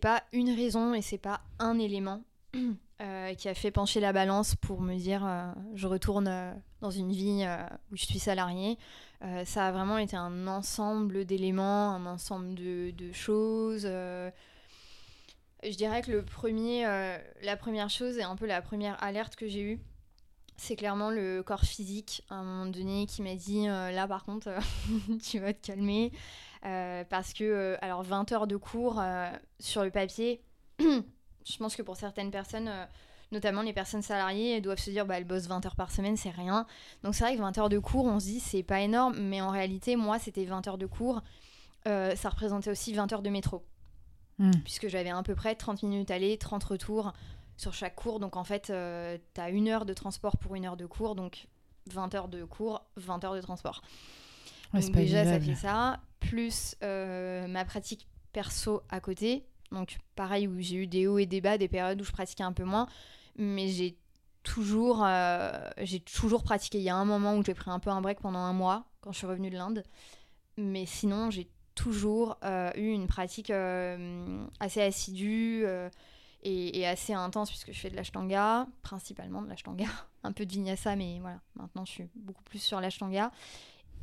pas 0.00 0.22
une 0.32 0.50
raison 0.50 0.94
et 0.94 1.02
c'est 1.02 1.18
pas 1.18 1.42
un 1.58 1.78
élément 1.78 2.22
euh, 3.02 3.34
qui 3.34 3.48
a 3.48 3.54
fait 3.54 3.70
pencher 3.70 4.00
la 4.00 4.14
balance 4.14 4.54
pour 4.54 4.80
me 4.80 4.94
dire 4.94 5.54
je 5.74 5.86
retourne 5.86 6.56
dans 6.80 6.90
une 6.90 7.12
vie 7.12 7.46
où 7.92 7.96
je 7.96 8.06
suis 8.06 8.18
salariée. 8.18 8.78
Euh, 9.22 9.44
ça 9.44 9.66
a 9.66 9.72
vraiment 9.72 9.98
été 9.98 10.16
un 10.16 10.46
ensemble 10.46 11.26
d'éléments, 11.26 11.90
un 11.90 12.06
ensemble 12.06 12.54
de, 12.54 13.12
choses. 13.12 13.82
Je 13.84 14.32
dirais 15.76 16.00
que 16.00 16.10
le 16.10 16.24
premier, 16.24 16.84
la 17.42 17.56
première 17.58 17.90
chose 17.90 18.16
et 18.16 18.22
un 18.22 18.36
peu 18.36 18.46
la 18.46 18.62
première 18.62 19.02
alerte 19.02 19.36
que 19.36 19.46
j'ai 19.46 19.60
eue, 19.60 19.80
c'est 20.56 20.74
clairement 20.74 21.10
le 21.10 21.42
corps 21.42 21.64
physique 21.64 22.24
à 22.30 22.36
un 22.36 22.44
moment 22.44 22.66
donné 22.66 23.06
qui 23.06 23.20
m'a 23.22 23.34
dit 23.34 23.66
là 23.66 24.08
par 24.08 24.24
contre 24.24 24.48
tu 25.22 25.38
vas 25.38 25.52
te 25.52 25.66
calmer 25.66 26.12
parce 26.62 27.32
que 27.32 27.44
euh, 27.44 27.76
alors 27.80 28.02
20 28.02 28.32
heures 28.32 28.46
de 28.46 28.56
cours 28.56 28.98
euh, 29.00 29.30
sur 29.60 29.84
le 29.84 29.90
papier 29.90 30.42
je 31.48 31.56
pense 31.58 31.76
que 31.76 31.82
pour 31.82 31.96
certaines 31.96 32.30
personnes 32.30 32.68
euh, 32.68 32.84
notamment 33.32 33.62
les 33.62 33.72
personnes 33.72 34.02
salariées 34.02 34.56
elles 34.56 34.62
doivent 34.62 34.78
se 34.78 34.90
dire 34.90 35.06
bah 35.06 35.18
elles 35.18 35.24
bossent 35.24 35.46
20 35.46 35.64
heures 35.66 35.76
par 35.76 35.90
semaine 35.90 36.16
c'est 36.16 36.30
rien. 36.30 36.66
Donc 37.02 37.14
c'est 37.14 37.24
vrai 37.24 37.36
que 37.36 37.40
20 37.40 37.58
heures 37.58 37.68
de 37.68 37.78
cours 37.78 38.04
on 38.04 38.20
se 38.20 38.26
dit 38.26 38.40
c'est 38.40 38.62
pas 38.62 38.80
énorme 38.80 39.16
mais 39.18 39.40
en 39.40 39.50
réalité 39.50 39.96
moi 39.96 40.18
c'était 40.18 40.44
20 40.44 40.66
heures 40.68 40.78
de 40.78 40.86
cours 40.86 41.22
euh, 41.86 42.14
ça 42.16 42.28
représentait 42.28 42.70
aussi 42.70 42.92
20 42.92 43.12
heures 43.12 43.22
de 43.22 43.30
métro. 43.30 43.64
Hmm. 44.40 44.52
puisque 44.62 44.86
j'avais 44.86 45.10
à 45.10 45.20
peu 45.24 45.34
près 45.34 45.56
30 45.56 45.82
minutes 45.82 46.12
aller 46.12 46.38
30 46.38 46.62
retours 46.62 47.12
sur 47.56 47.74
chaque 47.74 47.96
cours. 47.96 48.20
Donc 48.20 48.36
en 48.36 48.44
fait 48.44 48.70
euh, 48.70 49.18
t'as 49.34 49.50
une 49.50 49.68
heure 49.68 49.84
de 49.84 49.94
transport 49.94 50.36
pour 50.36 50.54
une 50.54 50.64
heure 50.64 50.76
de 50.76 50.86
cours. 50.86 51.14
Donc 51.14 51.48
20 51.92 52.14
heures 52.14 52.28
de 52.28 52.44
cours 52.44 52.82
20 52.96 53.24
heures 53.24 53.34
de 53.34 53.40
transport 53.40 53.82
Ouais, 54.74 54.80
donc 54.80 54.92
déjà, 54.92 55.24
ça 55.24 55.40
fait 55.40 55.54
ça. 55.54 56.00
Plus 56.20 56.74
euh, 56.82 57.46
ma 57.46 57.64
pratique 57.64 58.06
perso 58.32 58.82
à 58.88 59.00
côté. 59.00 59.44
Donc 59.72 59.98
pareil, 60.14 60.48
où 60.48 60.60
j'ai 60.60 60.76
eu 60.76 60.86
des 60.86 61.06
hauts 61.06 61.18
et 61.18 61.26
des 61.26 61.40
bas, 61.40 61.58
des 61.58 61.68
périodes 61.68 62.00
où 62.00 62.04
je 62.04 62.12
pratiquais 62.12 62.42
un 62.42 62.52
peu 62.52 62.64
moins. 62.64 62.86
Mais 63.36 63.68
j'ai 63.68 63.96
toujours, 64.42 65.04
euh, 65.04 65.52
j'ai 65.78 66.00
toujours 66.00 66.42
pratiqué. 66.42 66.78
Il 66.78 66.84
y 66.84 66.90
a 66.90 66.96
un 66.96 67.04
moment 67.04 67.36
où 67.36 67.44
j'ai 67.44 67.54
pris 67.54 67.70
un 67.70 67.78
peu 67.78 67.90
un 67.90 68.00
break 68.00 68.20
pendant 68.20 68.40
un 68.40 68.52
mois, 68.52 68.84
quand 69.00 69.12
je 69.12 69.18
suis 69.18 69.26
revenue 69.26 69.50
de 69.50 69.56
l'Inde. 69.56 69.84
Mais 70.56 70.86
sinon, 70.86 71.30
j'ai 71.30 71.48
toujours 71.74 72.36
euh, 72.44 72.72
eu 72.74 72.88
une 72.88 73.06
pratique 73.06 73.52
assez 74.60 74.82
assidue 74.82 75.64
et, 76.42 76.78
et 76.78 76.86
assez 76.86 77.12
intense, 77.12 77.50
puisque 77.50 77.72
je 77.72 77.78
fais 77.78 77.90
de 77.90 77.96
l'ashtanga, 77.96 78.66
principalement 78.82 79.42
de 79.42 79.48
l'ashtanga. 79.48 79.86
un 80.24 80.32
peu 80.32 80.44
de 80.44 80.52
vinyasa, 80.52 80.96
mais 80.96 81.18
voilà, 81.20 81.40
maintenant 81.54 81.84
je 81.84 81.92
suis 81.92 82.08
beaucoup 82.14 82.42
plus 82.42 82.58
sur 82.58 82.80
l'ashtanga. 82.80 83.30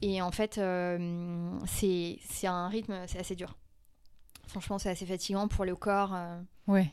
Et 0.01 0.21
en 0.21 0.31
fait, 0.31 0.57
euh, 0.57 1.57
c'est 1.65 2.47
un 2.47 2.67
rythme, 2.67 2.95
c'est 3.07 3.19
assez 3.19 3.35
dur. 3.35 3.55
Franchement, 4.47 4.77
c'est 4.77 4.89
assez 4.89 5.05
fatigant 5.05 5.47
pour 5.47 5.65
le 5.65 5.75
corps. 5.75 6.13
euh. 6.13 6.39
Ouais. 6.67 6.91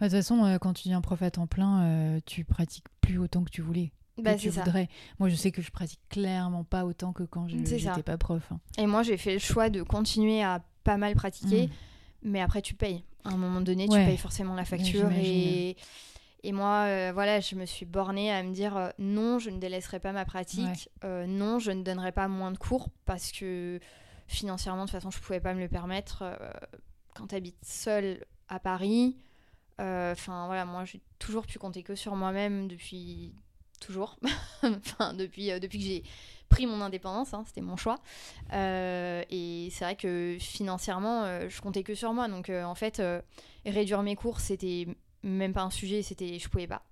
Bah, 0.00 0.06
De 0.06 0.12
toute 0.12 0.18
façon, 0.22 0.44
euh, 0.44 0.58
quand 0.58 0.72
tu 0.72 0.84
deviens 0.88 1.00
prof 1.00 1.20
à 1.22 1.30
temps 1.30 1.46
plein, 1.46 1.82
euh, 1.82 2.20
tu 2.24 2.44
pratiques 2.44 2.86
plus 3.00 3.18
autant 3.18 3.44
que 3.44 3.50
tu 3.50 3.60
voulais. 3.62 3.92
que 4.16 4.22
Bah, 4.22 4.34
tu 4.34 4.48
c'est 4.48 4.52
ça. 4.56 4.62
voudrais. 4.64 4.88
Moi, 5.18 5.28
je 5.28 5.34
sais 5.34 5.50
que 5.52 5.60
je 5.62 5.70
pratique 5.70 6.00
clairement 6.08 6.64
pas 6.64 6.84
autant 6.84 7.12
que 7.12 7.22
quand 7.24 7.46
j'étais 7.48 8.02
pas 8.02 8.16
prof. 8.18 8.42
hein. 8.52 8.60
Et 8.78 8.86
moi, 8.86 9.02
j'ai 9.02 9.16
fait 9.16 9.34
le 9.34 9.38
choix 9.38 9.68
de 9.70 9.82
continuer 9.82 10.42
à 10.42 10.62
pas 10.84 10.96
mal 10.96 11.14
pratiquer, 11.14 11.66
Mm. 11.66 11.70
mais 12.30 12.40
après, 12.40 12.62
tu 12.62 12.74
payes. 12.74 13.04
À 13.24 13.30
un 13.30 13.36
moment 13.36 13.60
donné, 13.60 13.86
tu 13.88 13.94
payes 13.96 14.16
forcément 14.16 14.54
la 14.54 14.64
facture. 14.64 15.10
et, 15.12 15.76
et 16.42 16.52
moi, 16.52 16.84
euh, 16.86 17.10
voilà, 17.12 17.40
je 17.40 17.54
me 17.54 17.66
suis 17.66 17.86
bornée 17.86 18.32
à 18.32 18.42
me 18.42 18.52
dire 18.52 18.76
euh, 18.76 18.90
non, 18.98 19.38
je 19.38 19.50
ne 19.50 19.58
délaisserai 19.58 20.00
pas 20.00 20.12
ma 20.12 20.24
pratique. 20.24 20.88
euh, 21.04 21.26
non, 21.26 21.58
je 21.58 21.70
ne 21.70 21.82
donnerai 21.82 22.12
pas 22.12 22.28
moins 22.28 22.52
de 22.52 22.58
cours 22.58 22.88
parce 23.04 23.32
que 23.32 23.80
financièrement, 24.26 24.84
de 24.84 24.90
toute 24.90 25.00
façon, 25.00 25.10
je 25.10 25.20
pouvais 25.20 25.40
pas 25.40 25.54
me 25.54 25.60
le 25.60 25.68
permettre. 25.68 26.24
quand 27.14 27.28
tu 27.28 27.34
habites 27.34 27.64
seule 27.64 28.24
à 28.48 28.60
Paris, 28.60 29.16
enfin 29.78 30.46
voilà, 30.46 30.64
moi, 30.64 30.84
j'ai 30.84 31.00
toujours 31.18 31.46
pu 31.46 31.58
compter 31.58 31.82
que 31.82 31.94
sur 31.94 32.14
moi-même 32.14 32.68
depuis 32.68 33.34
toujours. 33.80 34.18
enfin, 34.62 35.14
depuis, 35.14 35.48
depuis 35.60 35.78
que 35.78 35.84
j'ai 35.84 36.02
pris 36.48 36.66
mon 36.66 36.80
indépendance, 36.80 37.34
hein, 37.34 37.44
c'était 37.46 37.60
mon 37.60 37.76
choix. 37.76 37.98
Euh, 38.52 39.22
et 39.30 39.68
c'est 39.70 39.84
vrai 39.84 39.96
que 39.96 40.36
financièrement, 40.40 41.24
euh, 41.24 41.48
je 41.48 41.60
comptais 41.60 41.82
que 41.82 41.94
sur 41.94 42.12
moi. 42.12 42.28
Donc 42.28 42.50
euh, 42.50 42.64
en 42.64 42.74
fait, 42.74 43.02
réduire 43.64 44.02
mes 44.02 44.16
cours, 44.16 44.40
c'était 44.40 44.86
même 45.22 45.52
pas 45.52 45.62
un 45.62 45.70
sujet, 45.70 46.02
c'était 46.02 46.38
je 46.38 46.48
pouvais 46.48 46.66
pas. 46.66 46.82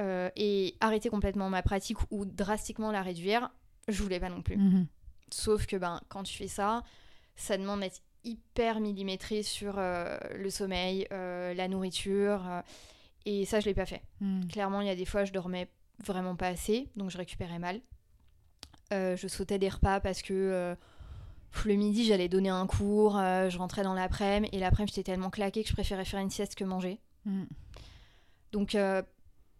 Euh, 0.00 0.28
et 0.34 0.76
arrêter 0.80 1.08
complètement 1.08 1.48
ma 1.50 1.62
pratique 1.62 1.98
ou 2.10 2.24
drastiquement 2.24 2.90
la 2.90 3.02
réduire, 3.02 3.50
je 3.88 4.02
voulais 4.02 4.18
pas 4.18 4.28
non 4.28 4.42
plus. 4.42 4.56
Mhm. 4.56 4.86
Sauf 5.30 5.66
que 5.66 5.76
ben, 5.76 6.00
quand 6.08 6.24
tu 6.24 6.36
fais 6.36 6.48
ça, 6.48 6.82
ça 7.36 7.56
demande 7.56 7.80
d'être 7.80 8.00
hyper 8.24 8.80
millimétré 8.80 9.42
sur 9.42 9.74
euh, 9.78 10.18
le 10.36 10.50
sommeil, 10.50 11.06
euh, 11.12 11.54
la 11.54 11.68
nourriture. 11.68 12.42
et 13.26 13.44
ça, 13.44 13.60
je 13.60 13.66
l'ai 13.66 13.74
pas 13.74 13.86
fait. 13.86 14.02
Mhm. 14.20 14.48
Clairement, 14.48 14.80
il 14.80 14.88
y 14.88 14.90
a 14.90 14.96
des 14.96 15.04
fois, 15.04 15.24
je 15.24 15.32
dormais 15.32 15.68
vraiment 16.04 16.34
pas 16.34 16.48
assez, 16.48 16.88
donc 16.96 17.10
je 17.10 17.18
récupérais 17.18 17.58
mal. 17.58 17.80
Je 18.90 19.26
sautais 19.26 19.58
des 19.58 19.68
repas 19.68 19.98
parce 19.98 20.22
que 20.22 20.76
le 21.64 21.74
midi, 21.74 22.04
j'allais 22.04 22.28
donner 22.28 22.48
un 22.48 22.64
cours, 22.68 23.14
je 23.14 23.58
rentrais 23.58 23.82
dans 23.82 23.94
l'après-midi, 23.94 24.54
et 24.54 24.60
l'après-midi, 24.60 24.92
j'étais 24.94 25.12
tellement 25.12 25.30
claquée 25.30 25.64
que 25.64 25.68
je 25.68 25.74
préférais 25.74 26.04
faire 26.04 26.20
une 26.20 26.30
sieste 26.30 26.54
que 26.54 26.62
manger. 26.62 27.00
Mhm. 27.24 27.46
Donc, 28.52 28.74
euh, 28.74 29.02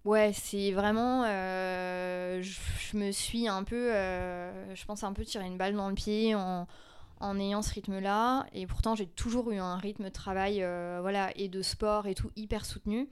ouais, 0.05 0.33
c'est 0.33 0.73
vraiment. 0.73 1.25
euh, 1.27 2.43
je, 2.43 2.97
me 2.97 3.11
suis 3.11 3.49
un 3.49 3.65
peu. 3.65 3.93
euh, 3.93 4.75
je 4.75 4.85
pense 4.85 5.03
un 5.05 5.13
peu 5.13 5.25
tirer 5.25 5.47
une 5.47 5.59
balle 5.59 5.75
dans 5.75 5.89
le 5.89 5.95
pied 5.95 6.35
en, 6.35 6.67
en 7.21 7.39
ayant 7.39 7.63
ce 7.63 7.73
rythme-là. 7.75 8.47
Et 8.53 8.67
pourtant, 8.67 8.95
j'ai 8.95 9.07
toujours 9.07 9.51
eu 9.51 9.59
un 9.59 9.77
rythme 9.77 10.05
de 10.05 10.09
travail 10.11 10.59
voilà, 11.01 11.31
et 11.37 11.49
de 11.49 11.63
sport 11.63 12.07
et 12.07 12.15
tout 12.15 12.31
hyper 12.37 12.65
soutenu. 12.65 13.09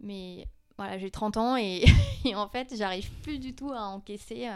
Mais 0.00 0.46
voilà, 0.76 0.98
j'ai 0.98 1.10
30 1.10 1.36
ans 1.36 1.56
et 1.56 1.84
en 2.34 2.48
fait, 2.48 2.74
j'arrive 2.76 3.10
plus 3.22 3.38
du 3.38 3.54
tout 3.54 3.72
à 3.72 3.82
encaisser. 3.82 4.48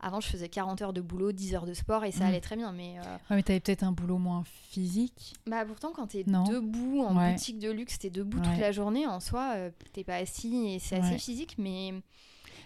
Avant, 0.00 0.20
je 0.20 0.28
faisais 0.28 0.48
40 0.48 0.82
heures 0.82 0.92
de 0.92 1.00
boulot, 1.00 1.32
10 1.32 1.54
heures 1.54 1.66
de 1.66 1.74
sport 1.74 2.04
et 2.04 2.12
ça 2.12 2.24
Mm. 2.24 2.28
allait 2.28 2.40
très 2.40 2.56
bien. 2.56 2.72
Mais 2.72 2.96
euh, 2.98 3.02
Ouais, 3.30 3.36
mais 3.36 3.42
t'avais 3.42 3.60
peut-être 3.60 3.82
un 3.82 3.92
boulot 3.92 4.18
moins 4.18 4.42
physique. 4.70 5.34
bah 5.46 5.64
pourtant 5.66 5.92
quand 5.94 6.08
t'es 6.08 6.24
debout 6.24 7.02
en 7.02 7.16
Ouais. 7.16 7.32
boutique 7.32 7.58
de 7.58 7.70
luxe, 7.70 7.98
t'es 7.98 8.10
debout 8.10 8.38
Ouais. 8.38 8.44
toute 8.44 8.58
la 8.60 8.72
journée 8.72 9.06
en 9.06 9.20
soi, 9.20 9.52
euh, 9.56 9.70
t'es 9.92 10.04
pas 10.04 10.16
assis 10.16 10.66
et 10.68 10.78
c'est 10.78 10.96
assez 10.96 11.18
physique, 11.18 11.54
mais 11.58 11.94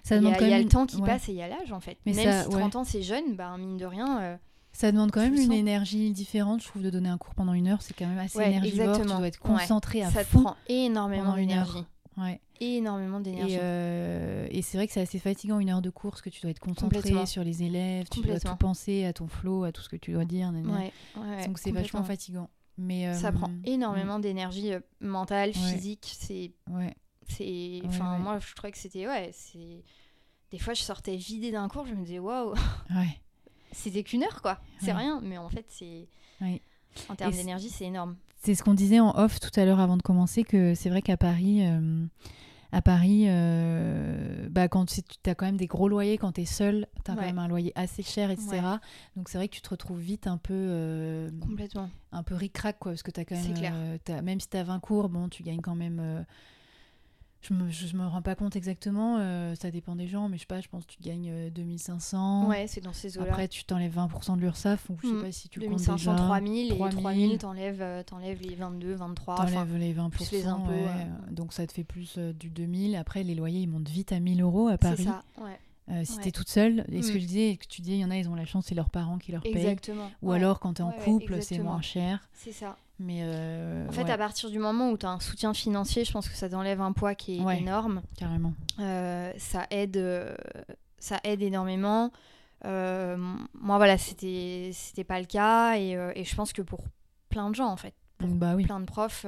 Ça 0.02 0.16
il 0.16 0.22
y 0.24 0.26
a, 0.28 0.34
quand 0.34 0.44
il 0.44 0.50
y 0.50 0.52
a 0.52 0.56
même 0.56 0.64
le 0.64 0.70
temps 0.70 0.86
qui 0.86 1.00
passe 1.02 1.28
et 1.28 1.32
il 1.32 1.38
y 1.38 1.42
a 1.42 1.48
l'âge 1.48 1.72
en 1.72 1.80
fait. 1.80 1.98
Mais 2.06 2.12
Même 2.14 2.24
ça- 2.24 2.44
si 2.44 2.50
30 2.50 2.76
ans 2.76 2.84
c'est 2.84 3.02
jeune, 3.02 3.36
bah 3.36 3.56
mine 3.58 3.76
de 3.76 3.84
rien. 3.86 4.20
euh, 4.22 4.36
Ça 4.72 4.92
demande 4.92 5.10
quand 5.10 5.20
même 5.20 5.34
une 5.34 5.46
sens. 5.48 5.54
énergie 5.54 6.12
différente, 6.12 6.62
je 6.62 6.68
trouve, 6.68 6.82
de 6.82 6.90
donner 6.90 7.08
un 7.08 7.18
cours 7.18 7.34
pendant 7.34 7.52
une 7.54 7.66
heure. 7.66 7.82
C'est 7.82 7.92
quand 7.92 8.06
même 8.06 8.18
assez 8.18 8.38
Ouais, 8.38 8.48
énergivore. 8.50 8.84
Tu 8.84 8.90
exactement. 8.90 9.18
dois 9.18 9.26
être 9.28 9.40
Ouais. 9.44 9.58
concentré 9.58 10.02
à 10.02 10.10
ça 10.10 10.22
te 10.24 10.28
fond. 10.30 10.42
prend 10.42 10.56
énormément 10.68 11.34
d'énergie. 11.34 11.84
Ouais. 12.20 12.40
Énormément 12.60 13.20
d'énergie. 13.20 13.54
Et, 13.54 13.58
euh, 13.60 14.46
et 14.50 14.62
c'est 14.62 14.76
vrai 14.76 14.86
que 14.86 14.92
c'est 14.92 15.00
assez 15.00 15.18
fatigant 15.18 15.58
une 15.58 15.70
heure 15.70 15.82
de 15.82 15.90
course 15.90 16.20
que 16.20 16.28
tu 16.28 16.40
dois 16.42 16.50
être 16.50 16.60
concentré 16.60 17.26
sur 17.26 17.42
les 17.42 17.62
élèves, 17.62 18.08
tu 18.10 18.20
dois 18.20 18.38
tout 18.38 18.56
penser 18.56 19.04
à 19.04 19.12
ton 19.12 19.28
flow, 19.28 19.64
à 19.64 19.72
tout 19.72 19.82
ce 19.82 19.88
que 19.88 19.96
tu 19.96 20.12
dois 20.12 20.24
dire. 20.24 20.52
Ouais, 20.52 20.92
ouais, 21.16 21.46
Donc 21.46 21.58
c'est 21.58 21.70
vachement 21.70 22.04
fatigant. 22.04 22.50
Mais 22.76 23.12
Ça 23.14 23.28
euh, 23.28 23.32
prend 23.32 23.50
énormément 23.64 24.18
d'énergie 24.18 24.72
euh, 24.72 24.80
mentale, 25.00 25.52
physique. 25.52 26.14
C'est, 26.18 26.52
c'est, 27.28 27.82
enfin 27.84 28.18
moi 28.18 28.38
je 28.38 28.54
trouvais 28.54 28.72
que 28.72 28.78
c'était 28.78 29.06
ouais, 29.06 29.30
c'est. 29.32 29.82
Des 30.50 30.58
fois 30.58 30.74
je 30.74 30.82
sortais 30.82 31.16
vidée 31.16 31.52
d'un 31.52 31.68
cours, 31.68 31.86
je 31.86 31.94
me 31.94 32.04
disais 32.04 32.18
waouh, 32.18 32.54
c'était 33.72 34.02
qu'une 34.02 34.24
heure 34.24 34.42
quoi, 34.42 34.60
c'est 34.80 34.92
rien, 34.92 35.20
mais 35.22 35.38
en 35.38 35.48
fait 35.48 35.66
c'est. 35.68 36.08
En 37.08 37.14
termes 37.14 37.32
d'énergie, 37.32 37.70
c'est 37.70 37.84
énorme. 37.84 38.16
C'est 38.42 38.54
ce 38.54 38.62
qu'on 38.62 38.74
disait 38.74 39.00
en 39.00 39.10
off 39.18 39.38
tout 39.38 39.50
à 39.60 39.64
l'heure 39.64 39.80
avant 39.80 39.96
de 39.96 40.02
commencer, 40.02 40.44
que 40.44 40.74
c'est 40.74 40.88
vrai 40.88 41.02
qu'à 41.02 41.16
Paris, 41.16 41.60
euh, 41.66 42.06
À 42.72 42.80
Paris, 42.82 43.24
euh, 43.26 44.48
bah, 44.48 44.68
quand 44.68 44.86
tu 44.86 45.02
as 45.28 45.34
quand 45.34 45.44
même 45.44 45.56
des 45.56 45.66
gros 45.66 45.88
loyers, 45.88 46.18
quand 46.18 46.32
tu 46.32 46.42
es 46.42 46.44
seul, 46.46 46.86
tu 47.04 47.10
as 47.10 47.14
quand 47.16 47.20
même 47.20 47.38
un 47.40 47.48
loyer 47.48 47.72
assez 47.74 48.02
cher, 48.04 48.30
etc. 48.30 48.48
Ouais. 48.52 48.60
Donc 49.16 49.28
c'est 49.28 49.38
vrai 49.38 49.48
que 49.48 49.54
tu 49.54 49.60
te 49.60 49.68
retrouves 49.68 49.98
vite 49.98 50.26
un 50.28 50.36
peu, 50.38 50.54
euh, 50.54 51.30
Complètement. 51.40 51.90
un 52.12 52.22
peu 52.22 52.34
ric-rac, 52.36 52.78
quoi, 52.78 52.92
parce 52.92 53.02
que 53.02 53.10
tu 53.10 53.20
as 53.20 53.24
quand 53.24 53.34
même, 53.34 53.44
C'est 53.44 53.54
clair. 53.54 54.22
même 54.22 54.38
si 54.40 54.48
tu 54.48 54.56
as 54.56 54.62
20 54.62 54.78
cours, 54.80 55.08
bon, 55.08 55.28
tu 55.28 55.42
gagnes 55.42 55.60
quand 55.60 55.74
même. 55.74 56.24
Euh, 57.42 57.46
je 57.48 57.54
me, 57.54 57.70
je 57.70 57.96
me 57.96 58.06
rends 58.06 58.22
pas 58.22 58.34
compte 58.34 58.56
exactement, 58.56 59.18
euh, 59.18 59.54
ça 59.54 59.70
dépend 59.70 59.96
des 59.96 60.06
gens, 60.06 60.28
mais 60.28 60.36
je 60.36 60.40
sais 60.42 60.46
pas, 60.46 60.60
je 60.60 60.68
pense 60.68 60.84
que 60.84 60.92
tu 60.92 61.02
gagnes 61.02 61.30
euh, 61.30 61.50
2500. 61.50 62.48
Ouais, 62.48 62.66
c'est 62.66 62.80
dans 62.80 62.92
ces 62.92 63.18
eaux-là. 63.18 63.28
Après, 63.30 63.48
tu 63.48 63.64
t'enlèves 63.64 63.96
20% 63.96 64.36
de 64.36 64.40
l'URSSAF, 64.42 64.90
ou 64.90 64.96
je 65.02 65.08
sais 65.08 65.12
Mm. 65.14 65.22
pas 65.22 65.32
si 65.32 65.48
tu 65.48 65.60
le 65.60 65.66
comptes 65.66 65.78
2500, 65.78 66.12
déjà. 66.12 66.24
3000 66.24 66.72
et 66.72 66.76
3000. 66.76 66.90
3000, 67.00 67.38
t'enlèves 67.38 67.82
euh, 67.82 68.02
t'enlèves 68.02 68.40
les 68.42 68.54
22, 68.54 68.94
23. 68.94 69.34
enfin, 69.34 69.44
T'enlèves 69.46 69.76
les 69.76 69.94
20%, 69.94 70.10
plus 70.10 70.30
les 70.32 70.46
impôts, 70.46 70.70
ouais. 70.70 70.84
ouais. 70.86 71.06
donc 71.30 71.52
ça 71.52 71.66
te 71.66 71.72
fait 71.72 71.84
plus 71.84 72.14
euh, 72.18 72.32
du 72.32 72.50
2000. 72.50 72.96
Après, 72.96 73.22
les 73.22 73.34
loyers, 73.34 73.60
ils 73.60 73.68
montent 73.68 73.88
vite 73.88 74.12
à 74.12 74.20
1000 74.20 74.42
euros 74.42 74.68
à 74.68 74.72
c'est 74.72 74.78
Paris. 74.78 75.04
ça, 75.04 75.22
ouais. 75.40 75.58
Euh, 75.90 76.04
si 76.04 76.18
Ouais. 76.18 76.22
t'es 76.24 76.30
toute 76.30 76.48
seule, 76.48 76.84
et 76.92 77.02
ce 77.02 77.10
que 77.10 77.18
je 77.18 77.24
disais, 77.26 77.56
que 77.56 77.66
tu 77.66 77.80
disais, 77.80 77.96
il 77.96 78.00
y 78.00 78.04
en 78.04 78.12
a, 78.12 78.16
ils 78.16 78.28
ont 78.28 78.36
la 78.36 78.44
chance, 78.44 78.66
c'est 78.66 78.76
leurs 78.76 78.90
parents 78.90 79.18
qui 79.18 79.32
leur 79.32 79.42
payent. 79.42 79.56
Exactement. 79.56 80.08
Ou 80.22 80.30
ouais, 80.30 80.36
alors, 80.36 80.60
quand 80.60 80.74
t'es 80.74 80.82
en 80.84 80.90
Ouais, 80.90 80.98
couple, 81.04 81.42
c'est 81.42 81.58
moins 81.58 81.80
cher. 81.80 82.28
C'est 82.32 82.52
ça. 82.52 82.76
Mais 83.02 83.20
euh, 83.22 83.88
En 83.88 83.92
fait, 83.92 84.04
ouais, 84.04 84.10
à 84.10 84.18
partir 84.18 84.50
du 84.50 84.58
moment 84.58 84.90
où 84.90 84.98
tu 84.98 85.06
as 85.06 85.10
un 85.10 85.20
soutien 85.20 85.54
financier, 85.54 86.04
je 86.04 86.12
pense 86.12 86.28
que 86.28 86.34
ça 86.36 86.50
t'enlève 86.50 86.82
un 86.82 86.92
poids 86.92 87.14
qui 87.14 87.38
est 87.38 87.42
Ouais. 87.42 87.58
énorme. 87.58 88.02
carrément. 88.16 88.52
Euh, 88.78 89.32
ça 89.38 89.66
aide, 89.70 89.96
euh, 89.96 90.34
ça 90.98 91.18
aide 91.24 91.40
énormément. 91.40 92.12
Euh, 92.66 93.16
moi, 93.54 93.78
voilà, 93.78 93.96
c'était 93.96 94.72
pas 95.08 95.18
le 95.18 95.24
cas 95.26 95.76
et, 95.78 95.92
et 96.14 96.24
je 96.24 96.36
pense 96.36 96.52
que 96.52 96.60
pour 96.60 96.84
plein 97.30 97.48
de 97.48 97.54
gens, 97.54 97.68
en 97.68 97.76
fait, 97.78 97.94
Donc, 98.20 98.38
bah 98.38 98.52
oui. 98.54 98.64
plein 98.64 98.80
de 98.80 98.84
profs, 98.84 99.24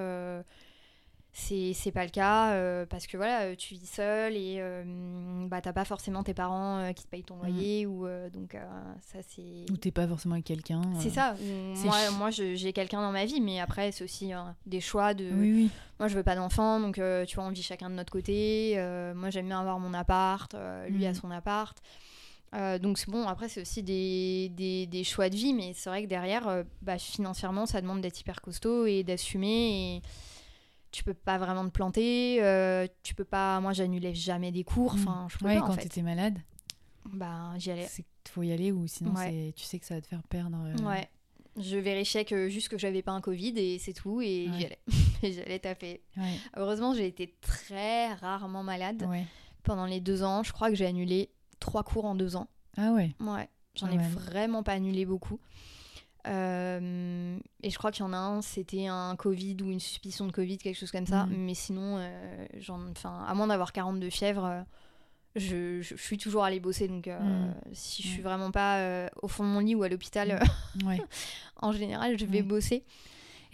c'est 1.35 1.92
pas 1.92 2.05
le 2.05 2.11
cas 2.11 2.53
euh, 2.53 2.85
parce 2.85 3.07
que 3.07 3.16
voilà, 3.16 3.42
euh, 3.45 3.55
tu 3.57 3.75
vis 3.75 3.87
seul 3.87 4.37
et 4.37 4.57
euh, 4.59 4.85
bah 5.49 5.62
t'as 5.62 5.73
pas 5.73 5.87
forcément 5.87 6.23
tes 6.23 6.35
parents 6.35 6.79
euh, 6.79 6.92
qui 6.92 7.05
te 7.05 7.09
payent 7.09 7.23
ton 7.25 7.37
loyer 7.37 7.87
ou 7.87 8.07
donc 8.33 8.55
ça 9.01 9.18
c'est 9.29 9.64
Ou 9.71 9.77
t'es 9.79 9.90
pas 9.90 10.07
forcément 10.07 10.35
avec 10.35 10.45
quelqu'un. 10.45 10.83
c'est 10.99 11.09
ça. 11.11 11.35
Moi, 11.85 12.11
moi 12.11 12.31
j'ai 12.31 12.73
quelqu'un 12.75 13.01
dans 13.01 13.12
ma 13.12 13.25
vie, 13.25 13.40
mais 13.40 13.61
après 13.61 13.92
c'est 13.92 14.05
aussi 14.05 14.35
euh, 14.35 14.38
des 14.66 14.81
choix 14.81 15.14
de 15.14 15.25
Oui, 15.33 15.53
oui. 15.55 15.71
moi, 15.99 16.09
je 16.09 16.16
veux 16.16 16.23
pas 16.23 16.35
d'enfant, 16.37 16.81
donc 16.81 16.97
tu 17.27 17.35
vois, 17.37 17.45
on 17.45 17.51
vit 17.51 17.62
chacun 17.62 17.88
de 17.88 17.95
notre 17.95 18.12
côté. 18.12 18.75
Moi, 19.14 19.31
j'aime 19.31 19.47
bien 19.47 19.61
avoir 19.61 19.79
mon 19.79 19.95
appart, 19.95 20.55
lui 20.88 21.07
a 21.07 21.12
Mm. 21.12 21.14
son 21.14 21.31
appart. 21.31 21.77
Donc, 22.83 22.99
c'est 22.99 23.09
bon, 23.09 23.27
après, 23.27 23.49
c'est 23.49 23.62
aussi 23.62 23.83
des, 23.83 24.51
des, 24.51 24.87
des 24.87 25.05
choix 25.05 25.31
de 25.31 25.35
vie, 25.37 25.55
mais 25.55 25.73
c'est 25.75 25.88
vrai 25.88 26.03
que 26.03 26.09
derrière, 26.09 26.64
bah, 26.83 26.99
financièrement, 26.99 27.64
ça 27.64 27.81
demande 27.81 28.03
d'être 28.03 28.21
hyper 28.21 28.42
costaud 28.42 28.85
et 28.85 29.03
d'assumer. 29.03 29.97
Et 29.97 30.03
tu 30.93 31.03
peux 31.05 31.15
pas 31.15 31.39
vraiment 31.39 31.65
te 31.65 31.71
planter. 31.71 32.39
euh, 32.43 32.87
tu 33.03 33.15
peux 33.15 33.25
pas. 33.25 33.61
Moi, 33.61 33.73
j'annulais 33.73 34.15
jamais 34.15 34.53
des 34.53 34.63
cours. 34.65 34.95
Enfin, 34.95 35.27
je. 35.29 35.45
Ouais, 35.45 35.57
pas, 35.57 35.63
en 35.63 35.67
quand 35.67 35.73
fait. 35.75 35.83
t'étais 35.83 36.03
malade, 36.03 36.39
Bah, 37.13 37.53
j'y 37.59 37.71
allais. 37.73 37.89
faut 38.29 38.43
y 38.43 38.53
aller 38.53 38.71
ou 38.73 38.87
sinon 38.87 39.13
Ouais. 39.15 39.31
c'est- 39.31 39.53
tu 39.57 39.65
sais 39.65 39.79
que 39.79 39.87
ça 39.87 39.95
va 39.97 40.01
te 40.01 40.07
faire 40.07 40.23
perdre. 40.23 40.57
euh, 40.65 40.89
Ouais. 40.89 41.09
Je 41.59 41.77
vérifiais 41.77 42.25
que 42.25 42.49
juste 42.49 42.69
que 42.71 42.79
j'avais 42.79 43.03
pas 43.03 43.13
un 43.13 43.21
Covid 43.21 43.53
et 43.59 43.79
c'est 43.79 43.93
tout, 43.93 44.23
et 44.23 44.49
Ouais. 44.49 44.59
j'y 44.59 44.65
allais. 44.67 44.79
j'allais 45.35 45.59
taper. 45.59 46.01
Heureusement, 46.57 46.95
j'ai 46.95 47.07
été 47.07 47.35
très 47.41 48.13
rarement 48.15 48.63
malade. 48.63 49.07
pendant 49.65 49.87
les 49.87 50.01
deux 50.01 50.23
ans. 50.23 50.43
Je 50.43 50.53
crois 50.53 50.71
que 50.71 50.75
j'ai 50.77 50.87
annulé 50.87 51.31
trois 51.61 51.83
cours 51.85 52.05
en 52.05 52.15
deux 52.15 52.35
ans. 52.37 52.49
Ah 52.77 52.93
ouais. 52.93 53.13
Ouais, 53.21 53.49
j'en 53.77 53.89
ai 53.91 53.99
vraiment 53.99 54.63
pas 54.63 54.73
annulé 54.73 55.05
beaucoup. 55.07 55.39
Euh, 56.29 57.39
et 57.63 57.71
je 57.71 57.79
crois 57.79 57.91
qu'il 57.91 58.05
y 58.05 58.09
en 58.09 58.13
a 58.13 58.17
un, 58.17 58.43
c'était 58.43 58.87
un 58.87 59.17
Covid 59.17 59.57
ou 59.63 59.71
une 59.71 59.81
suspicion 59.81 60.27
de 60.27 60.33
Covid, 60.33 60.59
quelque 60.59 60.79
chose 60.79 60.91
comme 60.93 61.07
ça. 61.07 61.27
Mhm. 61.27 61.37
Mais 61.37 61.55
sinon, 61.55 61.97
euh, 61.99 62.47
enfin, 62.91 63.25
à 63.27 63.35
moins 63.35 63.47
d'avoir 63.49 63.73
42 63.73 64.11
fièvres, 64.11 64.45
euh, 64.45 64.63
je, 65.35 65.81
je- 65.81 65.97
je 65.97 66.03
suis 66.03 66.19
toujours 66.19 66.45
allée 66.45 66.61
bosser. 66.61 66.89
Donc, 66.89 67.09
euh, 67.09 67.19
Mhm. 67.21 67.55
si 67.73 68.03
je 68.03 68.09
suis 68.09 68.23
vraiment 68.23 68.51
pas 68.51 69.09
au 69.23 69.29
fond 69.29 69.45
de 69.45 69.49
mon 69.49 69.61
lit 69.61 69.75
ou 69.75 69.83
à 69.83 69.89
l'hôpital, 69.89 70.41
Mhm. 70.77 70.87
Ouais. 70.89 71.03
en 71.57 71.73
général, 71.73 72.19
je 72.19 72.27
vais 72.27 72.43
bosser. 72.43 72.85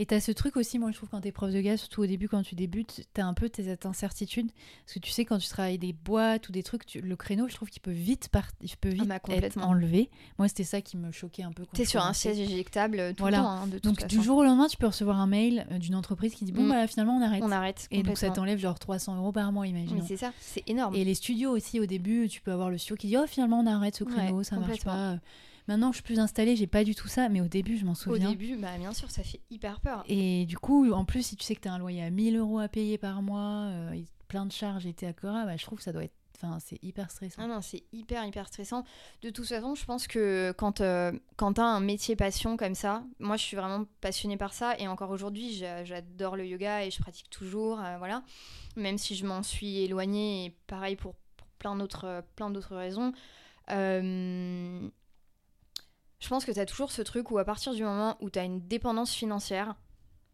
Et 0.01 0.07
t'as 0.07 0.21
ce 0.21 0.31
truc 0.31 0.57
aussi, 0.57 0.79
moi 0.79 0.93
je 0.93 0.97
trouve, 0.97 1.09
quand 1.09 1.21
t'es 1.21 1.33
prof 1.33 1.51
de 1.53 1.61
gaz, 1.61 1.81
surtout 1.81 2.03
au 2.03 2.07
début, 2.07 2.29
quand 2.29 2.43
tu 2.45 2.55
débutes, 2.55 3.09
t'as 3.15 3.25
un 3.25 3.35
peu 3.35 3.49
tes 3.49 3.77
incertitudes. 3.85 4.53
Parce 4.85 4.95
que 4.95 4.99
tu 5.01 5.11
sais, 5.11 5.25
quand 5.25 5.39
tu 5.39 5.49
travailles 5.49 5.79
des 5.79 5.93
boîtes 5.93 6.49
ou 6.49 6.53
des 6.53 6.63
trucs, 6.63 6.87
tu- 6.87 7.01
le 7.01 7.17
créneau, 7.17 7.49
je 7.49 7.55
trouve 7.57 7.69
qu'il 7.69 7.83
peut 7.83 7.91
vite, 7.91 8.29
part... 8.29 8.47
il 8.63 8.77
peut 8.77 8.91
vite 8.91 9.07
bah, 9.09 9.19
être 9.29 9.59
enlevé. 9.59 10.09
Moi, 10.39 10.47
c'était 10.47 10.63
ça 10.63 10.81
qui 10.81 10.97
me 10.97 11.11
choquait 11.11 11.43
un 11.43 11.51
peu. 11.51 11.65
T'es 11.73 11.83
je 11.85 11.91
sur 11.91 12.05
un 12.05 12.13
siège 12.13 12.39
éjectable 12.39 13.01
euh, 13.01 13.11
tout 13.13 13.23
Voilà. 13.25 13.39
le 13.39 13.43
temps, 13.43 13.51
hein, 13.51 13.67
de 13.67 13.79
Donc, 13.81 14.07
du 14.07 14.23
jour 14.23 14.39
au 14.39 14.45
lendemain, 14.45 14.69
tu 14.69 14.77
peux 14.77 14.87
recevoir 14.87 15.19
un 15.19 15.27
mail 15.27 15.67
euh, 15.73 15.79
d'une 15.79 15.97
entreprise 15.97 16.35
qui 16.35 16.45
dit 16.45 16.53
Bon, 16.53 16.63
Mm. 16.63 16.69
bah 16.69 16.87
finalement, 16.87 17.17
on 17.17 17.23
arrête. 17.23 17.43
On 17.45 17.51
arrête. 17.51 17.89
Et 17.91 18.05
donc, 18.05 18.19
ça 18.19 18.31
t'enlève 18.31 18.61
genre 18.61 18.79
300 18.79 19.17
euros 19.17 19.33
par 19.33 19.51
mois, 19.51 19.67
imaginons. 19.67 19.97
Mais 20.03 20.07
c'est 20.07 20.17
ça, 20.17 20.33
c'est 20.41 20.63
énorme. 20.69 20.95
Et 20.95 21.05
les 21.05 21.15
studios 21.15 21.51
aussi, 21.51 21.81
au 21.81 21.87
début, 21.87 22.29
tu 22.29 22.41
peux 22.41 22.53
avoir 22.53 22.71
le 22.71 22.79
studio 22.79 22.95
qui 22.97 23.09
dit 23.09 23.17
Oh, 23.17 23.27
finalement, 23.27 23.59
on 23.59 23.67
arrête 23.67 23.97
ce 23.97 24.05
Ouais, 24.05 24.13
créneau, 24.13 24.45
ça 24.45 24.57
marche 24.61 24.85
pas. 24.85 25.19
Maintenant 25.69 25.91
que 25.91 25.97
je 25.97 25.99
suis 26.03 26.05
plus 26.15 26.19
installée, 26.19 26.57
j'ai 26.57 26.67
pas 26.67 26.83
du 26.83 26.95
tout 26.95 27.09
ça, 27.09 27.29
mais 27.29 27.41
au 27.41 27.47
début, 27.49 27.77
je 27.77 27.85
m'en 27.85 27.93
Au 27.93 27.95
souviens. 27.95 28.31
début, 28.31 28.57
bah, 28.57 28.77
bien 28.79 28.93
sûr, 28.95 29.11
ça 29.11 29.23
fait 29.23 29.41
hyper 29.51 29.81
peur. 29.81 30.03
Et 30.09 30.47
du 30.47 30.59
coup, 30.59 30.91
en 30.93 31.05
plus, 31.05 31.23
si 31.23 31.37
tu 31.37 31.45
sais 31.45 31.55
que 31.55 31.61
tu 31.61 31.69
as 31.69 31.73
un 31.75 31.79
loyer 31.79 32.03
à 32.03 32.11
1000 32.11 32.37
euros 32.37 32.59
à 32.59 32.69
payer 32.69 32.97
par 32.99 33.21
mois, 33.23 33.69
euh, 33.71 33.93
et 33.93 34.05
plein 34.29 34.47
de 34.47 34.53
charges 34.53 34.87
et 34.87 34.93
t'es 34.95 35.07
à 35.07 35.13
Cora, 35.13 35.45
bah, 35.45 35.57
je 35.57 35.63
trouve 35.65 35.79
que 35.79 35.85
ça 35.85 35.93
doit 35.93 36.05
être. 36.05 36.15
Enfin, 36.41 36.59
c'est 36.61 36.79
hyper 36.85 37.11
stressant. 37.11 37.43
Ah 37.43 37.49
non, 37.49 37.61
c'est 37.61 37.83
hyper, 37.93 38.25
hyper 38.25 38.47
stressant. 38.47 38.85
De 39.23 39.31
toute 39.31 39.45
façon, 39.47 39.75
je 39.75 39.85
pense 39.85 40.07
que 40.07 40.55
quand, 40.57 40.81
euh, 40.81 41.11
quand 41.37 41.55
tu 41.55 41.61
as 41.61 41.65
un 41.67 41.81
métier 41.81 42.15
passion 42.15 42.57
comme 42.57 42.77
ça, 42.77 43.03
moi 43.19 43.37
je 43.37 43.43
suis 43.43 43.57
vraiment 43.57 43.87
passionnée 44.01 44.37
par 44.37 44.53
ça 44.55 44.77
et 44.79 44.87
encore 44.87 45.11
aujourd'hui, 45.11 45.53
j'a- 45.55 45.83
j'adore 45.85 46.37
le 46.37 46.47
yoga 46.47 46.85
et 46.85 46.93
je 46.93 47.01
pratique 47.01 47.29
toujours, 47.29 47.81
euh, 47.81 47.99
voilà. 47.99 48.23
Même 48.77 48.99
si 48.99 49.17
je 49.17 49.27
m'en 49.27 49.43
suis 49.43 49.79
éloignée 49.81 50.45
et 50.45 50.57
pareil 50.69 50.95
pour, 50.95 51.17
pour 51.37 51.49
plein 51.59 51.75
d'autres 51.75 52.23
plein 52.37 52.51
d'autres 52.51 52.77
raisons. 52.77 53.13
Euh, 53.71 54.89
je 56.21 56.29
pense 56.29 56.45
que 56.45 56.53
tu 56.53 56.59
as 56.61 56.67
toujours 56.67 56.91
ce 56.93 57.03
truc 57.03 57.31
où 57.31 57.39
à 57.39 57.45
partir 57.45 57.75
du 57.75 57.83
moment 57.85 58.17
où 58.21 58.31
tu 58.31 58.39
as 58.39 58.45
une 58.45 58.61
dépendance 58.67 59.13
financière, 59.15 59.77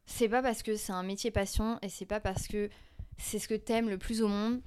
c'est 0.07 0.29
pas 0.29 0.43
parce 0.43 0.63
que 0.63 0.77
c'est 0.77 0.93
un 0.93 1.03
métier 1.03 1.31
passion 1.31 1.79
et 1.83 1.89
c'est 1.89 2.07
pas 2.07 2.21
parce 2.21 2.47
que 2.49 2.71
c'est 3.19 3.39
ce 3.39 3.49
que 3.49 3.55
t'aimes 3.55 3.89
le 3.89 3.99
plus 3.99 4.23
au 4.23 4.29
monde 4.29 4.61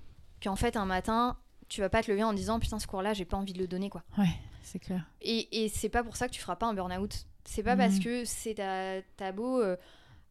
qu'en 0.44 0.56
fait 0.56 0.76
un 0.78 0.86
matin 0.86 1.38
tu 1.70 1.82
vas 1.82 1.90
pas 1.90 2.02
te 2.02 2.10
lever 2.12 2.24
en 2.24 2.34
disant 2.34 2.60
putain 2.60 2.80
ce 2.80 2.88
cours 2.88 3.02
là 3.02 3.14
j'ai 3.14 3.26
pas 3.26 3.36
envie 3.38 3.54
de 3.54 3.60
le 3.60 3.68
donner 3.68 3.90
quoi 3.90 4.04
Ouais, 4.18 4.30
c'est 4.64 4.80
clair. 4.80 5.06
et, 5.22 5.64
et 5.66 5.70
c'est 5.70 5.90
pas 5.90 6.04
pour 6.04 6.16
ça 6.16 6.28
que 6.28 6.34
tu 6.34 6.40
feras 6.40 6.56
pas 6.56 6.66
un 6.68 6.74
burn-out 6.74 7.26
c'est 7.46 7.64
pas 7.64 7.74
Mhm. 7.76 7.78
parce 7.80 8.00
que 8.00 8.26
c'est 8.26 8.56
ta, 8.56 9.02
t'as 9.18 9.32
beau 9.32 9.60
euh, 9.62 9.76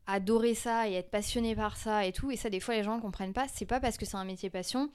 adorer 0.07 0.55
ça 0.55 0.88
et 0.88 0.94
être 0.94 1.11
passionné 1.11 1.55
par 1.57 1.77
ça 1.77 2.07
et 2.07 2.12
tout 2.12 2.31
et 2.31 2.37
ça 2.37 2.49
des 2.51 2.61
fois 2.61 2.75
les 2.75 2.85
gens 2.85 2.99
comprennent 3.01 3.33
pas 3.33 3.46
c'est 3.53 3.66
pas 3.66 3.81
parce 3.81 3.96
que 3.99 4.07
c'est 4.07 4.16
un 4.16 4.25
métier 4.25 4.51
passion 4.51 4.90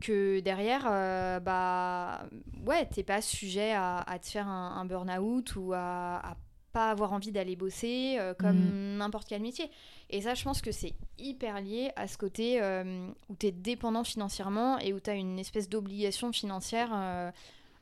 que 0.00 0.40
derrière 0.40 0.86
euh, 0.88 1.40
bah 1.40 2.24
ouais 2.66 2.86
t'es 2.86 3.02
pas 3.02 3.20
sujet 3.20 3.72
à, 3.72 3.98
à 3.98 4.18
te 4.18 4.26
faire 4.26 4.46
un, 4.46 4.76
un 4.76 4.84
burn-out 4.84 5.56
ou 5.56 5.72
à, 5.74 6.18
à 6.18 6.36
pas 6.72 6.90
avoir 6.90 7.12
envie 7.12 7.32
d'aller 7.32 7.56
bosser 7.56 8.16
euh, 8.18 8.34
comme 8.34 8.96
n'importe 8.98 9.26
quel 9.28 9.40
métier 9.42 9.70
et 10.10 10.20
ça 10.20 10.34
je 10.34 10.44
pense 10.44 10.60
que 10.62 10.70
c'est 10.70 10.94
hyper 11.18 11.60
lié 11.60 11.90
à 11.96 12.06
ce 12.06 12.16
côté 12.18 12.62
euh, 12.62 13.08
où 13.28 13.34
t'es 13.34 13.50
dépendant 13.50 14.04
financièrement 14.04 14.78
et 14.78 14.92
où 14.92 15.00
t'as 15.00 15.16
une 15.16 15.38
espèce 15.38 15.68
d'obligation 15.68 16.30
financière 16.32 16.90
euh, 16.92 17.30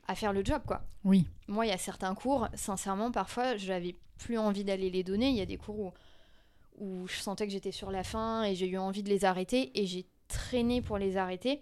à 0.07 0.15
faire 0.15 0.31
le 0.33 0.43
job 0.43 0.61
quoi 0.65 0.81
Oui. 1.03 1.25
moi, 1.49 1.65
il 1.65 1.69
y 1.69 1.73
a 1.73 1.77
certains 1.77 2.15
cours, 2.15 2.47
sincèrement, 2.53 3.11
parfois, 3.11 3.57
j'avais 3.57 3.93
plus 4.17 4.37
envie 4.37 4.63
d'aller 4.63 4.89
les 4.89 5.03
donner. 5.03 5.27
Il 5.29 5.35
y 5.35 5.41
a 5.41 5.45
des 5.45 5.57
cours 5.57 5.77
où, 5.79 5.91
où 6.79 7.07
je 7.07 7.17
sentais 7.17 7.45
que 7.45 7.51
j'étais 7.51 7.73
sur 7.73 7.91
la 7.91 8.05
fin 8.05 8.43
et 8.43 8.55
j'ai 8.55 8.67
eu 8.69 8.77
envie 8.77 9.03
de 9.03 9.09
les 9.09 9.25
arrêter 9.25 9.77
et 9.77 9.85
j'ai 9.85 10.05
traîné 10.29 10.81
pour 10.81 10.97
les 10.97 11.17
arrêter 11.17 11.61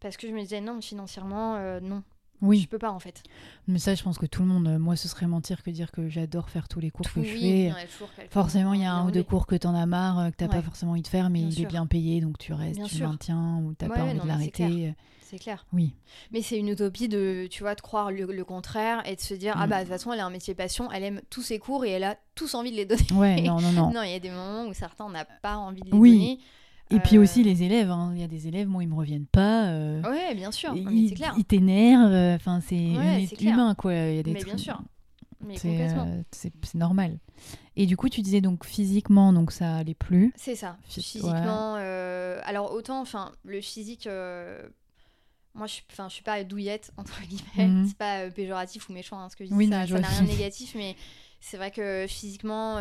parce 0.00 0.16
que 0.16 0.26
je 0.28 0.32
me 0.32 0.40
disais 0.40 0.60
non, 0.60 0.80
financièrement, 0.80 1.56
euh, 1.56 1.80
non, 1.80 2.02
je 2.42 2.46
Oui. 2.46 2.66
peux 2.66 2.78
pas 2.78 2.90
en 2.90 2.98
fait. 2.98 3.22
Mais 3.68 3.78
ça, 3.78 3.94
je 3.94 4.02
pense 4.02 4.18
que 4.18 4.26
tout 4.26 4.42
le 4.42 4.48
monde, 4.48 4.66
euh, 4.66 4.78
moi, 4.78 4.96
ce 4.96 5.08
serait 5.08 5.26
mentir 5.26 5.62
que 5.62 5.70
dire 5.70 5.92
que 5.92 6.08
j'adore 6.08 6.48
faire 6.50 6.68
tous 6.68 6.80
les 6.80 6.90
cours 6.90 7.06
que 7.12 7.22
je 7.22 7.32
Oui, 7.32 7.70
fais. 7.70 8.28
Forcément, 8.30 8.72
il 8.74 8.80
y 8.80 8.84
a 8.84 8.92
un 8.92 9.06
ou 9.06 9.10
deux 9.10 9.22
cours 9.22 9.46
que 9.46 9.54
t'en 9.56 9.74
as 9.74 9.86
marre, 9.86 10.18
euh, 10.18 10.30
que 10.30 10.36
t'as 10.36 10.48
pas 10.48 10.56
Ouais. 10.56 10.62
forcément 10.62 10.92
envie 10.92 11.02
de 11.02 11.08
faire, 11.08 11.28
mais 11.30 11.40
Bien 11.40 11.48
il 11.48 11.52
sûr. 11.54 11.64
est 11.64 11.68
bien 11.68 11.86
payé, 11.86 12.20
donc 12.20 12.38
tu 12.38 12.52
restes, 12.52 12.76
Bien 12.78 12.86
tu 12.86 12.96
sûr. 12.96 13.08
maintiens, 13.08 13.58
ou 13.62 13.74
t'as 13.74 13.88
Ouais, 13.88 13.96
pas 13.96 14.02
envie 14.04 14.14
non, 14.14 14.22
de 14.24 14.28
l'arrêter. 14.28 14.94
C'est 15.22 15.38
clair. 15.38 15.64
Oui. 15.72 15.94
Mais 16.32 16.42
c'est 16.42 16.58
une 16.58 16.66
utopie 16.66 17.06
de, 17.08 17.46
tu 17.48 17.62
vois, 17.62 17.76
de 17.76 17.80
croire 17.80 18.10
le, 18.10 18.24
le 18.24 18.44
contraire 18.44 19.06
et 19.06 19.14
de 19.14 19.20
se 19.20 19.32
dire, 19.34 19.54
ah 19.56 19.66
Mm. 19.66 19.70
bah 19.70 19.76
de 19.76 19.82
toute 19.84 19.92
façon, 19.92 20.12
elle 20.12 20.18
a 20.18 20.26
un 20.26 20.30
métier 20.30 20.56
passion, 20.56 20.90
elle 20.90 21.04
aime 21.04 21.20
tous 21.30 21.42
ses 21.42 21.60
cours 21.60 21.84
et 21.84 21.90
elle 21.90 22.02
a 22.02 22.16
tous 22.34 22.54
envie 22.56 22.72
de 22.72 22.76
les 22.76 22.84
donner. 22.84 23.06
Ouais, 23.14 23.40
non, 23.42 23.60
non, 23.60 23.70
non. 23.70 23.90
Non, 23.94 24.02
il 24.02 24.10
y 24.10 24.14
a 24.14 24.18
des 24.18 24.30
moments 24.30 24.66
où 24.66 24.72
certains 24.72 25.08
n'ont 25.08 25.14
pas 25.40 25.56
envie 25.56 25.82
de 25.82 25.90
les 25.90 25.96
Oui. 25.96 26.12
donner. 26.18 26.38
Et 26.90 26.98
puis 27.00 27.16
Euh, 27.16 27.22
aussi 27.22 27.42
les 27.44 27.62
élèves, 27.62 27.90
hein. 27.90 28.12
il 28.14 28.20
y 28.20 28.24
a 28.24 28.28
des 28.28 28.48
élèves, 28.48 28.66
moi, 28.68 28.82
ils 28.82 28.88
me 28.88 28.94
reviennent 28.94 29.26
pas. 29.26 29.66
euh, 29.68 30.02
Ouais, 30.02 30.34
bien 30.34 30.50
sûr, 30.50 30.72
ils 30.74 30.84
non, 30.84 30.90
mais 30.90 31.08
c'est 31.08 31.14
clair. 31.14 31.34
ils 31.38 31.44
t'énervent, 31.44 32.10
euh, 32.12 32.34
enfin, 32.36 32.60
c'est 32.60 32.74
Ouais, 32.96 33.28
humain, 33.40 33.74
quoi. 33.76 33.94
Il 33.94 34.16
y 34.16 34.18
a 34.18 34.22
des 34.22 34.32
Mais 34.32 34.40
bien 34.42 34.54
trucs- 34.54 34.58
sûr. 34.64 34.80
C'est 35.56 35.68
complètement. 35.70 36.06
euh, 36.06 36.22
c'est- 36.32 36.74
normal. 36.74 37.18
Et 37.76 37.86
du 37.86 37.96
coup, 37.96 38.08
tu 38.10 38.20
disais 38.20 38.40
donc 38.42 38.66
physiquement, 38.66 39.32
donc 39.32 39.52
ça 39.52 39.76
allait 39.76 39.94
plus. 39.94 40.32
C'est 40.36 40.54
ça. 40.54 40.76
Phy- 40.86 41.00
Physiquement, 41.02 41.76
euh, 41.78 42.40
alors 42.44 42.72
autant, 42.74 43.00
enfin, 43.00 43.32
le 43.44 43.60
physique, 43.62 44.06
euh, 44.06 44.60
moi, 45.54 45.66
je 45.66 45.74
suis, 45.74 45.84
enfin, 45.90 46.08
je 46.08 46.14
suis 46.14 46.22
pas 46.22 46.44
douillette 46.44 46.92
entre 46.98 47.20
guillemets. 47.22 47.68
Mhm. 47.72 47.86
C'est 47.86 47.96
pas 47.96 48.28
péjoratif 48.30 48.88
ou 48.90 48.92
méchant 48.92 49.18
hein, 49.18 49.28
ce 49.30 49.36
que 49.36 49.44
je 49.44 49.48
dis. 49.50 49.54
Oui, 49.56 49.68
ça, 49.68 49.86
n'a 49.86 50.08
rien 50.08 50.22
de 50.22 50.26
négatif, 50.28 50.74
mais 50.76 50.94
c'est 51.40 51.56
vrai 51.56 51.70
que 51.70 52.04
physiquement, 52.06 52.76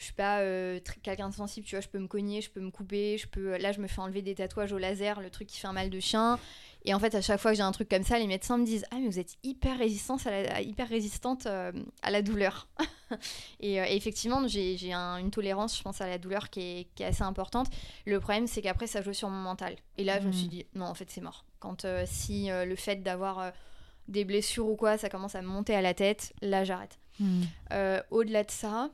je 0.00 0.06
suis 0.06 0.14
pas 0.14 0.38
euh, 0.40 0.80
quelqu'un 1.02 1.28
de 1.28 1.34
sensible, 1.34 1.66
tu 1.66 1.74
vois, 1.76 1.82
je 1.82 1.88
peux 1.88 1.98
me 1.98 2.06
cogner, 2.08 2.40
je 2.40 2.48
peux 2.50 2.60
me 2.60 2.70
couper, 2.70 3.18
je 3.18 3.28
peux 3.28 3.58
là 3.58 3.70
je 3.70 3.80
me 3.80 3.86
fais 3.86 4.00
enlever 4.00 4.22
des 4.22 4.34
tatouages 4.34 4.72
au 4.72 4.78
laser, 4.78 5.20
le 5.20 5.28
truc 5.28 5.46
qui 5.46 5.60
fait 5.60 5.66
un 5.66 5.74
mal 5.74 5.90
de 5.90 6.00
chien. 6.00 6.38
Et 6.86 6.94
en 6.94 6.98
fait, 6.98 7.14
à 7.14 7.20
chaque 7.20 7.38
fois 7.38 7.50
que 7.50 7.58
j'ai 7.58 7.62
un 7.62 7.72
truc 7.72 7.90
comme 7.90 8.02
ça, 8.02 8.18
les 8.18 8.26
médecins 8.26 8.56
me 8.56 8.64
disent 8.64 8.86
"Ah 8.90 8.96
mais 8.98 9.06
vous 9.08 9.18
êtes 9.18 9.34
hyper 9.42 9.76
résistante 9.78 10.26
à 10.26 10.30
la, 10.42 10.62
hyper 10.62 10.88
résistante 10.88 11.44
euh, 11.44 11.70
à 12.00 12.10
la 12.10 12.22
douleur." 12.22 12.66
et, 13.60 13.78
euh, 13.78 13.84
et 13.86 13.94
effectivement, 13.94 14.48
j'ai 14.48 14.78
j'ai 14.78 14.94
un- 14.94 15.18
une 15.18 15.30
tolérance, 15.30 15.76
je 15.76 15.82
pense 15.82 16.00
à 16.00 16.06
la 16.08 16.16
douleur 16.16 16.48
qui 16.48 16.60
est, 16.62 16.88
qui 16.94 17.02
est 17.02 17.06
assez 17.06 17.22
importante. 17.22 17.66
Le 18.06 18.18
problème, 18.20 18.46
c'est 18.46 18.62
qu'après 18.62 18.86
ça 18.86 19.02
joue 19.02 19.12
sur 19.12 19.28
mon 19.28 19.42
mental. 19.42 19.76
Et 19.98 20.04
là, 20.04 20.18
je 20.18 20.26
me 20.28 20.32
suis 20.32 20.48
dit 20.48 20.64
"Non, 20.74 20.86
en 20.86 20.94
fait, 20.94 21.10
c'est 21.10 21.20
mort." 21.20 21.44
Quand 21.58 21.84
si 22.06 22.48
le 22.48 22.74
fait 22.74 23.02
d'avoir 23.02 23.52
des 24.08 24.24
blessures 24.24 24.66
ou 24.66 24.76
quoi, 24.76 24.96
ça 24.96 25.10
commence 25.10 25.34
à 25.34 25.42
me 25.42 25.46
monter 25.48 25.74
à 25.74 25.82
la 25.82 25.92
tête, 25.92 26.32
là 26.40 26.64
j'arrête. 26.64 26.98
Hmm. 27.18 27.42
Au-delà 28.10 28.44
de 28.44 28.50
ça, 28.50 28.90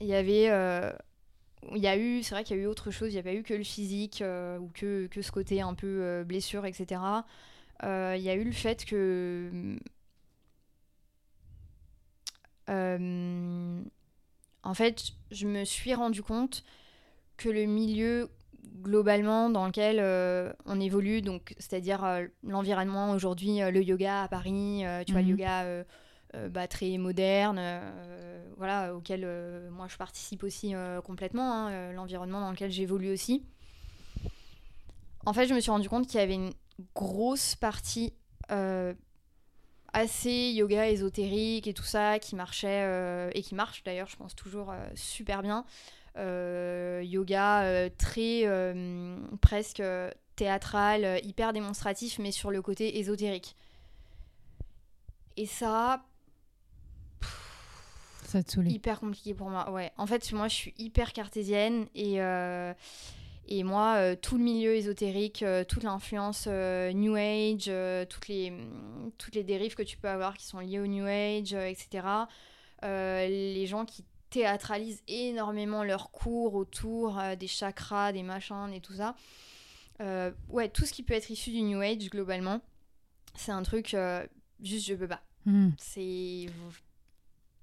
il 0.00 0.06
y 0.06 0.14
avait. 0.14 0.50
euh, 0.50 0.92
il 1.72 1.78
y 1.78 1.88
a 1.88 1.96
eu, 1.96 2.22
c'est 2.22 2.34
vrai 2.34 2.44
qu'il 2.44 2.56
y 2.56 2.60
a 2.60 2.62
eu 2.62 2.66
autre 2.66 2.90
chose, 2.90 3.10
il 3.10 3.14
n'y 3.14 3.20
a 3.20 3.22
pas 3.24 3.34
eu 3.34 3.42
que 3.42 3.54
le 3.54 3.64
physique 3.64 4.22
euh, 4.22 4.58
ou 4.58 4.68
que, 4.74 5.06
que 5.08 5.22
ce 5.22 5.32
côté 5.32 5.60
un 5.62 5.74
peu 5.74 5.86
euh, 6.02 6.24
blessure, 6.24 6.66
etc. 6.66 7.26
Euh, 7.84 8.14
Il 8.18 8.22
y 8.24 8.30
a 8.30 8.34
eu 8.34 8.44
le 8.44 8.52
fait 8.52 8.84
que. 8.84 9.50
en 14.62 14.74
fait, 14.74 15.12
je 15.30 15.46
me 15.46 15.64
suis 15.64 15.94
rendu 15.94 16.22
compte 16.22 16.64
que 17.36 17.48
le 17.48 17.64
milieu 17.66 18.30
globalement 18.82 19.50
dans 19.50 19.66
lequel 19.66 20.00
on 20.66 20.80
évolue, 20.80 21.22
donc 21.22 21.54
c'est-à-dire 21.58 22.04
l'environnement 22.42 23.12
aujourd'hui, 23.12 23.58
le 23.60 23.82
yoga 23.82 24.24
à 24.24 24.28
Paris, 24.28 24.84
tu 25.06 25.12
vois, 25.12 25.22
le 25.22 25.28
Mhm. 25.28 25.30
yoga 25.30 25.84
bah, 26.34 26.68
très 26.68 26.96
moderne, 26.98 27.58
euh, 27.58 28.44
voilà, 28.56 28.94
auquel 28.94 29.22
euh, 29.24 29.70
moi 29.70 29.86
je 29.88 29.96
participe 29.96 30.42
aussi 30.42 30.74
euh, 30.74 31.00
complètement, 31.00 31.52
hein, 31.52 31.70
euh, 31.70 31.92
l'environnement 31.92 32.40
dans 32.40 32.50
lequel 32.50 32.70
j'évolue 32.70 33.12
aussi. 33.12 33.44
En 35.24 35.32
fait, 35.32 35.46
je 35.46 35.54
me 35.54 35.60
suis 35.60 35.70
rendu 35.70 35.88
compte 35.88 36.06
qu'il 36.06 36.20
y 36.20 36.22
avait 36.22 36.34
une 36.34 36.52
grosse 36.94 37.54
partie 37.54 38.12
euh, 38.50 38.94
assez 39.92 40.52
yoga 40.52 40.88
ésotérique 40.88 41.66
et 41.66 41.74
tout 41.74 41.82
ça 41.82 42.18
qui 42.18 42.36
marchait 42.36 42.82
euh, 42.84 43.30
et 43.34 43.42
qui 43.42 43.54
marche 43.54 43.82
d'ailleurs, 43.82 44.08
je 44.08 44.16
pense 44.16 44.34
toujours 44.34 44.70
euh, 44.70 44.88
super 44.94 45.42
bien. 45.42 45.64
Euh, 46.16 47.02
yoga 47.04 47.62
euh, 47.64 47.90
très 47.98 48.42
euh, 48.44 49.18
presque 49.40 49.80
euh, 49.80 50.10
théâtral, 50.34 51.04
euh, 51.04 51.18
hyper 51.22 51.52
démonstratif, 51.52 52.18
mais 52.18 52.30
sur 52.30 52.50
le 52.50 52.62
côté 52.62 52.98
ésotérique. 52.98 53.56
Et 55.36 55.46
ça, 55.46 56.04
Ça 58.26 58.42
te 58.42 58.52
saoulait. 58.52 58.70
hyper 58.70 59.00
compliqué 59.00 59.34
pour 59.34 59.48
moi. 59.48 59.70
Ouais. 59.70 59.92
En 59.96 60.06
fait, 60.06 60.30
moi, 60.32 60.48
je 60.48 60.54
suis 60.54 60.74
hyper 60.78 61.12
cartésienne 61.12 61.86
et, 61.94 62.20
euh, 62.20 62.74
et 63.48 63.62
moi, 63.62 63.94
euh, 63.96 64.16
tout 64.20 64.36
le 64.36 64.42
milieu 64.44 64.74
ésotérique, 64.74 65.42
euh, 65.42 65.64
toute 65.64 65.84
l'influence 65.84 66.46
euh, 66.48 66.92
New 66.92 67.14
Age, 67.14 67.70
toutes, 68.08 68.28
les, 68.28 68.50
mm, 68.50 69.12
toutes 69.18 69.34
les 69.34 69.44
dérives 69.44 69.74
que 69.74 69.82
tu 69.82 69.96
peux 69.96 70.08
avoir 70.08 70.36
qui 70.36 70.46
sont 70.46 70.58
liées 70.58 70.80
au 70.80 70.86
New 70.86 71.06
Age, 71.06 71.52
etc. 71.52 72.06
Les 72.82 73.66
gens 73.66 73.84
qui 73.84 74.04
théâtralisent 74.30 75.02
énormément 75.06 75.84
leurs 75.84 76.10
cours 76.10 76.54
autour 76.54 77.20
des 77.38 77.46
chakras, 77.46 78.12
des 78.12 78.22
machins 78.24 78.70
et 78.74 78.80
tout 78.80 78.94
ça. 78.94 79.14
Ouais, 80.00 80.68
tout 80.68 80.84
ce 80.84 80.92
qui 80.92 81.02
peut 81.02 81.14
être 81.14 81.30
issu 81.30 81.50
du 81.50 81.62
New 81.62 81.80
Age, 81.80 82.10
globalement, 82.10 82.60
c'est 83.36 83.52
un 83.52 83.62
truc, 83.62 83.96
juste, 84.60 84.86
je 84.88 84.94
peux 84.94 85.08
pas 85.08 85.22
Hmm. 85.46 85.70
c'est 85.78 86.46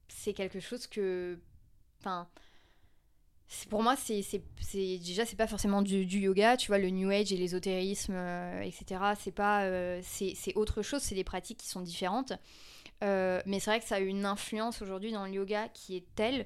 c'est 0.08 0.34
quelque 0.34 0.60
chose 0.60 0.88
que 0.88 1.38
enfin 2.00 2.28
pour 3.70 3.84
moi 3.84 3.96
c'est 3.96 4.22
déjà 4.72 5.26
c'est 5.26 5.36
pas 5.36 5.46
forcément 5.48 5.82
du, 5.84 6.06
du 6.06 6.20
yoga 6.20 6.58
tu 6.58 6.68
vois 6.68 6.80
le 6.80 6.89
new 6.89 7.10
age 7.12 7.32
et 7.32 7.38
l'ésotérisme 7.38 8.13
euh, 8.16 8.62
etc 8.62 9.02
c'est 9.20 9.32
pas 9.34 9.63
euh, 9.66 10.00
c'est 10.04 10.34
c'est 10.36 10.56
autre 10.56 10.82
chose 10.82 11.02
c'est 11.02 11.13
des 11.16 11.24
pratiques 11.24 11.60
qui 11.60 11.68
sont 11.68 11.82
différentes 11.82 12.34
Euh, 13.04 13.42
mais 13.46 13.60
c'est 13.60 13.70
vrai 13.72 13.80
que 13.82 13.86
ça 13.86 13.96
a 13.96 14.00
une 14.00 14.26
influence 14.26 14.82
aujourd'hui 14.82 15.12
dans 15.12 15.26
le 15.26 15.32
yoga 15.34 15.68
qui 15.74 15.98
est 15.98 16.06
telle 16.16 16.46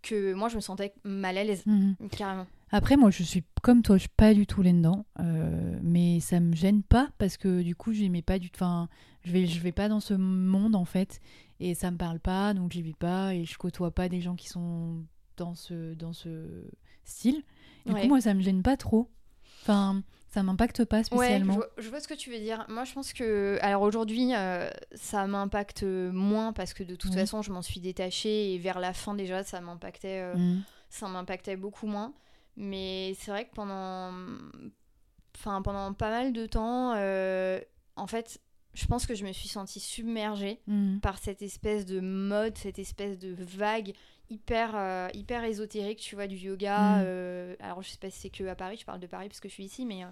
que 0.00 0.32
moi 0.32 0.48
je 0.48 0.54
me 0.56 0.60
sentais 0.60 0.92
mal 1.02 1.36
à 1.36 1.42
l'aise 1.44 1.64
Mhm. 1.66 1.96
carrément 2.16 2.46
Après, 2.70 2.96
moi, 2.96 3.10
je 3.10 3.22
suis 3.22 3.44
comme 3.62 3.82
toi, 3.82 3.96
je 3.96 4.00
suis 4.02 4.08
pas 4.10 4.34
du 4.34 4.46
tout 4.46 4.62
là-dedans, 4.62 5.06
euh, 5.20 5.78
mais 5.82 6.20
ça 6.20 6.38
me 6.40 6.54
gêne 6.54 6.82
pas 6.82 7.08
parce 7.18 7.36
que 7.36 7.62
du 7.62 7.74
coup, 7.74 7.92
j'aimais 7.92 8.22
pas 8.22 8.38
du 8.38 8.50
tout. 8.50 8.56
Enfin, 8.62 8.88
je 9.24 9.32
vais, 9.32 9.46
je 9.46 9.60
vais 9.60 9.72
pas 9.72 9.88
dans 9.88 10.00
ce 10.00 10.14
monde 10.14 10.74
en 10.76 10.84
fait, 10.84 11.20
et 11.60 11.74
ça 11.74 11.90
me 11.90 11.96
parle 11.96 12.20
pas, 12.20 12.52
donc 12.54 12.72
j'y 12.72 12.82
vais 12.82 12.92
pas, 12.98 13.34
et 13.34 13.44
je 13.44 13.56
côtoie 13.58 13.90
pas 13.90 14.08
des 14.08 14.20
gens 14.20 14.36
qui 14.36 14.48
sont 14.48 15.02
dans 15.36 15.54
ce, 15.54 15.94
dans 15.94 16.12
ce 16.12 16.64
style. 17.04 17.42
Du 17.86 17.94
Ouais. 17.94 18.02
coup, 18.02 18.08
moi, 18.08 18.20
ça 18.20 18.34
me 18.34 18.40
gêne 18.42 18.62
pas 18.62 18.76
trop. 18.76 19.10
Enfin, 19.62 20.02
ça 20.28 20.42
m'impacte 20.42 20.84
pas 20.84 20.98
Ouais, 20.98 21.04
je 21.04 21.04
spécialement. 21.06 21.54
vois, 21.54 21.68
je 21.78 21.88
vois 21.88 22.00
ce 22.00 22.08
que 22.08 22.14
tu 22.14 22.30
veux 22.30 22.38
dire. 22.38 22.66
Moi, 22.68 22.84
je 22.84 22.92
pense 22.92 23.12
que. 23.14 23.58
Alors 23.62 23.82
aujourd'hui, 23.82 24.34
euh, 24.34 24.68
ça 24.94 25.26
m'impacte 25.26 25.82
moins 25.84 26.52
parce 26.52 26.74
que 26.74 26.82
de 26.84 26.94
toute 26.96 27.10
Oui. 27.12 27.16
façon, 27.16 27.40
je 27.42 27.50
m'en 27.50 27.62
suis 27.62 27.80
détachée 27.80 28.52
et 28.54 28.58
vers 28.58 28.78
la 28.78 28.92
fin, 28.92 29.14
déjà, 29.14 29.42
ça 29.42 29.60
m'impactait, 29.62 30.20
euh, 30.20 30.36
Mhm. 30.36 30.62
ça 30.90 31.08
m'impactait 31.08 31.56
beaucoup 31.56 31.86
moins. 31.86 32.12
Mais 32.60 33.14
c'est 33.18 33.30
vrai 33.30 33.44
que 33.46 33.54
pendant. 33.54 34.12
Enfin, 35.36 35.62
pendant 35.62 35.92
pas 35.94 36.10
mal 36.10 36.32
de 36.32 36.46
temps, 36.46 36.94
euh, 36.96 37.60
en 37.94 38.08
fait, 38.08 38.40
je 38.74 38.86
pense 38.86 39.06
que 39.06 39.14
je 39.14 39.24
me 39.24 39.32
suis 39.32 39.48
sentie 39.48 39.78
submergée 39.78 40.60
Mhm. 40.66 40.98
par 41.00 41.18
cette 41.18 41.42
espèce 41.42 41.86
de 41.86 42.00
mode, 42.00 42.58
cette 42.58 42.80
espèce 42.80 43.18
de 43.18 43.34
vague 43.38 43.92
hyper, 44.30 44.72
euh, 44.74 45.08
hyper 45.14 45.44
ésotérique, 45.44 46.00
tu 46.00 46.16
vois, 46.16 46.26
du 46.26 46.36
yoga. 46.36 46.96
Mm. 46.98 47.02
euh, 47.04 47.54
alors, 47.60 47.82
je 47.82 47.90
sais 47.90 47.98
pas 47.98 48.10
si 48.10 48.18
c'est 48.18 48.30
que 48.30 48.44
à 48.48 48.56
Paris, 48.56 48.76
je 48.80 48.84
parle 48.84 48.98
de 49.00 49.06
Paris 49.06 49.28
parce 49.28 49.38
que 49.40 49.48
je 49.48 49.54
suis 49.54 49.64
ici, 49.64 49.86
mais 49.86 50.02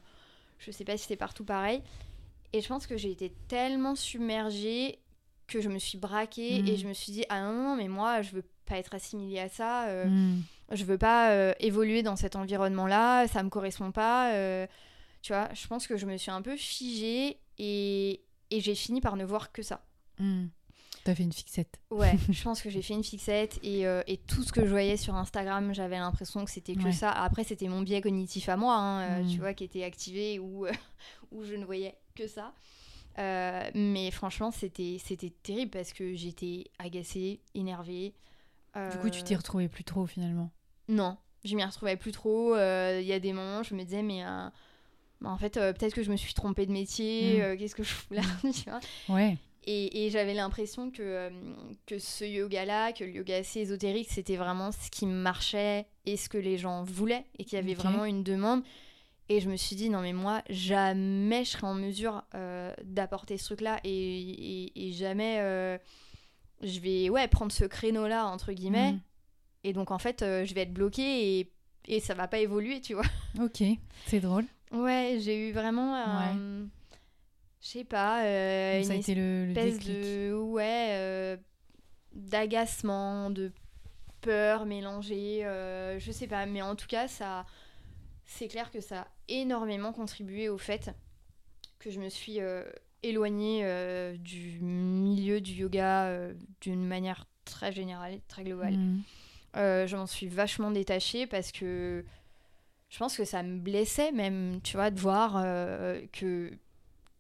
je 0.59 0.71
sais 0.71 0.85
pas 0.85 0.97
si 0.97 1.07
c'est 1.09 1.17
partout 1.17 1.45
pareil. 1.45 1.83
Et 2.53 2.61
je 2.61 2.69
pense 2.69 2.87
que 2.87 2.97
j'ai 2.97 3.11
été 3.11 3.33
tellement 3.49 3.97
submergée 3.97 5.01
que 5.47 5.61
je 5.61 5.69
me 5.69 5.79
suis 5.79 5.99
braquée 5.99 6.63
Mm. 6.63 6.69
et 6.69 6.77
je 6.77 6.89
me 6.89 6.93
suis 6.93 7.13
dit, 7.13 7.25
ah 7.29 7.41
non, 7.43 7.53
non, 7.53 7.77
mais 7.77 7.89
moi, 7.89 8.23
je 8.23 8.31
veux 8.33 8.45
pas 8.67 8.79
être 8.79 8.95
assimilée 8.95 9.39
à 9.41 9.49
ça. 9.49 9.87
euh, 9.89 10.07
Mhm. 10.07 10.43
je 10.73 10.85
veux 10.85 10.99
pas 10.99 11.31
euh, 11.31 11.53
évoluer 11.61 12.03
dans 12.03 12.17
cet 12.17 12.35
environnement-là, 12.37 13.29
ça 13.29 13.43
me 13.43 13.49
correspond 13.49 13.93
pas. 13.93 14.33
euh, 14.35 14.67
tu 15.23 15.33
vois, 15.33 15.49
je 15.55 15.67
pense 15.67 15.87
que 15.87 15.97
je 15.97 16.07
me 16.07 16.17
suis 16.17 16.31
un 16.31 16.43
peu 16.43 16.57
figée 16.57 17.39
et, 17.59 18.21
et 18.51 18.61
j'ai 18.61 18.75
fini 18.75 19.01
par 19.01 19.17
ne 19.17 19.25
voir 19.25 19.53
que 19.53 19.63
ça. 19.63 19.85
Mhm. 20.19 20.51
T'as 21.05 21.15
fait 21.15 21.23
une 21.23 21.33
fixette. 21.33 21.79
Ouais, 21.91 22.17
je 22.31 22.43
pense 22.43 22.61
que 22.61 22.69
j'ai 22.71 22.83
fait 22.83 22.95
une 22.95 23.05
fixette 23.05 23.61
et, 23.63 23.87
euh, 23.87 24.03
et 24.09 24.17
tout 24.17 24.43
ce 24.43 24.51
que 24.53 24.65
je 24.65 24.71
voyais 24.71 24.97
sur 24.97 25.15
Instagram, 25.15 25.73
j'avais 25.73 25.99
l'impression 25.99 26.45
que 26.45 26.51
c'était 26.51 26.75
que 26.75 26.83
Ouais. 26.83 26.93
ça. 26.93 27.11
Après, 27.13 27.45
c'était 27.45 27.69
mon 27.69 27.83
biais 27.83 28.01
cognitif 28.01 28.49
à 28.49 28.57
moi, 28.57 28.75
hein, 28.75 29.23
Mm. 29.23 29.29
tu 29.31 29.39
vois, 29.39 29.55
qui 29.55 29.63
était 29.63 29.85
activé 29.85 30.41
ou 30.41 30.67
où 31.31 31.45
je 31.45 31.55
ne 31.55 31.65
voyais 31.65 31.95
que 32.17 32.27
ça. 32.27 32.53
Euh, 33.19 33.71
mais 33.75 34.11
franchement, 34.11 34.51
c'était 34.51 34.99
c'était 35.03 35.31
terrible 35.31 35.71
parce 35.71 35.93
que 35.93 36.15
j'étais 36.15 36.65
agacée, 36.79 37.41
énervée. 37.55 38.15
Du 38.75 38.99
coup, 38.99 39.09
tu 39.09 39.21
Euh, 39.21 39.25
t'y 39.25 39.35
retrouvais 39.35 39.69
plus 39.69 39.85
trop 39.85 40.07
finalement. 40.07 40.51
Non, 40.89 41.17
je 41.45 41.55
m'y 41.57 41.65
retrouvais 41.65 41.97
plus 41.97 42.13
trop. 42.13 42.55
Euh, 42.55 42.99
Il 43.01 43.07
y 43.07 43.13
a 43.15 43.19
des 43.21 43.33
moments, 43.33 43.63
je 43.63 43.75
me 43.75 43.83
disais, 43.85 44.03
mais 44.03 44.23
euh, 44.23 44.49
bah, 45.23 45.31
en 45.31 45.39
fait, 45.39 45.57
euh, 45.57 45.73
peut-être 45.73 45.95
que 45.95 46.03
je 46.03 46.11
me 46.11 46.17
suis 46.17 46.35
trompée 46.35 46.67
de 46.67 46.73
métier, 46.73 47.39
Mm. 47.39 47.41
euh, 47.43 47.57
qu'est-ce 47.57 47.75
que 47.75 47.83
je 47.83 47.89
fous 47.95 48.13
là 48.15 48.21
tu 48.43 48.69
vois 48.69 48.81
Ouais. 49.09 49.39
Et, 49.69 50.05
et 50.07 50.11
j'avais 50.11 50.35
l'impression 50.35 50.91
que, 50.91 51.03
euh, 51.03 51.31
que 51.87 51.99
ce 51.99 52.25
yoga-là, 52.25 52.93
que 52.93 53.03
le 53.03 53.11
yoga 53.13 53.37
assez 53.39 53.61
ésotérique, 53.61 54.09
c'était 54.11 54.37
vraiment 54.37 54.71
ce 54.71 54.91
qui 54.91 55.07
marchait 55.07 55.87
et 56.05 56.17
ce 56.19 56.29
que 56.29 56.39
les 56.39 56.57
gens 56.59 56.85
voulaient 56.85 57.25
et 57.39 57.45
qu'il 57.45 57.55
y 57.55 57.63
avait 57.63 57.75
vraiment 57.75 58.05
une 58.05 58.23
demande. 58.23 58.63
Et 59.29 59.41
je 59.41 59.49
me 59.51 59.57
suis 59.57 59.75
dit, 59.77 59.91
non 59.91 60.01
mais 60.01 60.13
moi, 60.13 60.43
jamais 60.51 61.45
je 61.45 61.51
serai 61.51 61.67
en 61.67 61.75
mesure 61.75 62.23
euh, 62.35 62.73
d'apporter 62.85 63.39
ce 63.39 63.45
truc-là 63.47 63.81
et, 63.83 63.91
et- 63.91 64.89
et 64.89 64.93
jamais 64.93 65.39
euh, 65.41 65.79
je 66.63 66.79
vais 66.81 67.11
ouais, 67.11 67.27
prendre 67.29 67.51
ce 67.53 67.65
créneau-là, 67.65 68.27
entre 68.27 68.53
guillemets. 68.53 68.93
Mhm. 68.93 69.01
Et 69.65 69.73
donc 69.73 69.91
en 69.91 69.99
fait, 69.99 70.23
euh, 70.23 70.45
je 70.45 70.55
vais 70.55 70.63
être 70.63 70.73
bloquée 70.73 71.41
et, 71.41 71.53
et 71.89 71.99
ça 72.01 72.15
va 72.15 72.29
pas 72.29 72.39
évoluer, 72.39 72.81
tu 72.81 72.95
vois. 72.95 73.05
Ok, 73.43 73.63
c'est 74.07 74.21
drôle. 74.21 74.45
Ouais, 74.73 75.19
j'ai 75.21 75.49
eu 75.49 75.53
vraiment 75.53 75.95
un... 75.95 76.69
Je 77.61 77.69
sais 77.69 77.85
pas, 77.85 78.19
Donc, 78.21 78.85
ça 78.85 78.93
a 78.93 78.95
une 78.95 79.01
été 79.01 79.15
le, 79.17 79.47
le 79.47 79.51
espèce 79.51 79.79
déclic. 79.79 79.93
de 79.93 80.33
ouais 80.35 81.39
d'agacement 82.13 83.31
de 83.31 83.53
peur 84.21 84.67
mélangée 84.67 85.41
je 85.99 86.11
sais 86.13 86.27
pas 86.27 86.47
mais 86.47 86.63
en 86.63 86.75
tout 86.77 86.87
cas 86.87 87.09
ça 87.09 87.45
c'est 88.27 88.49
clair 88.49 88.71
que 88.71 88.81
ça 88.81 89.03
a 89.03 89.09
énormément 89.29 89.93
contribué 89.93 90.49
au 90.49 90.59
fait 90.59 90.91
que 91.79 91.91
je 91.91 92.01
me 92.01 92.09
suis 92.09 92.41
euh, 92.41 92.65
éloignée 93.03 93.61
euh, 93.65 94.17
du 94.17 94.61
milieu 94.61 95.41
du 95.41 95.53
yoga 95.53 96.07
euh, 96.07 96.35
d'une 96.61 96.87
manière 96.87 97.27
très 97.45 97.73
générale 97.73 98.21
très 98.29 98.45
globale 98.45 98.77
euh, 99.57 99.87
je 99.87 99.97
m'en 99.97 100.07
suis 100.07 100.27
vachement 100.27 100.71
détachée 100.71 101.27
parce 101.27 101.53
que 101.53 102.05
je 102.89 102.99
pense 102.99 103.17
que 103.17 103.25
ça 103.25 103.43
me 103.43 103.59
blessait 103.59 104.13
même, 104.13 104.61
tu 104.63 104.77
vois, 104.77 104.91
de 104.91 105.01
voir 105.01 105.43
que, 106.13 106.53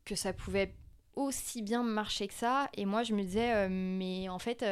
que 0.05 0.15
ça 0.15 0.33
pouvait 0.33 0.75
aussi 1.17 1.63
bien 1.63 1.83
marcher 1.83 2.29
que 2.29 2.35
ça. 2.35 2.69
Et 2.77 2.85
moi, 2.85 3.03
je 3.03 3.15
me 3.15 3.23
disais, 3.23 3.69
mais 3.69 4.29
en 4.29 4.39
fait, 4.39 4.65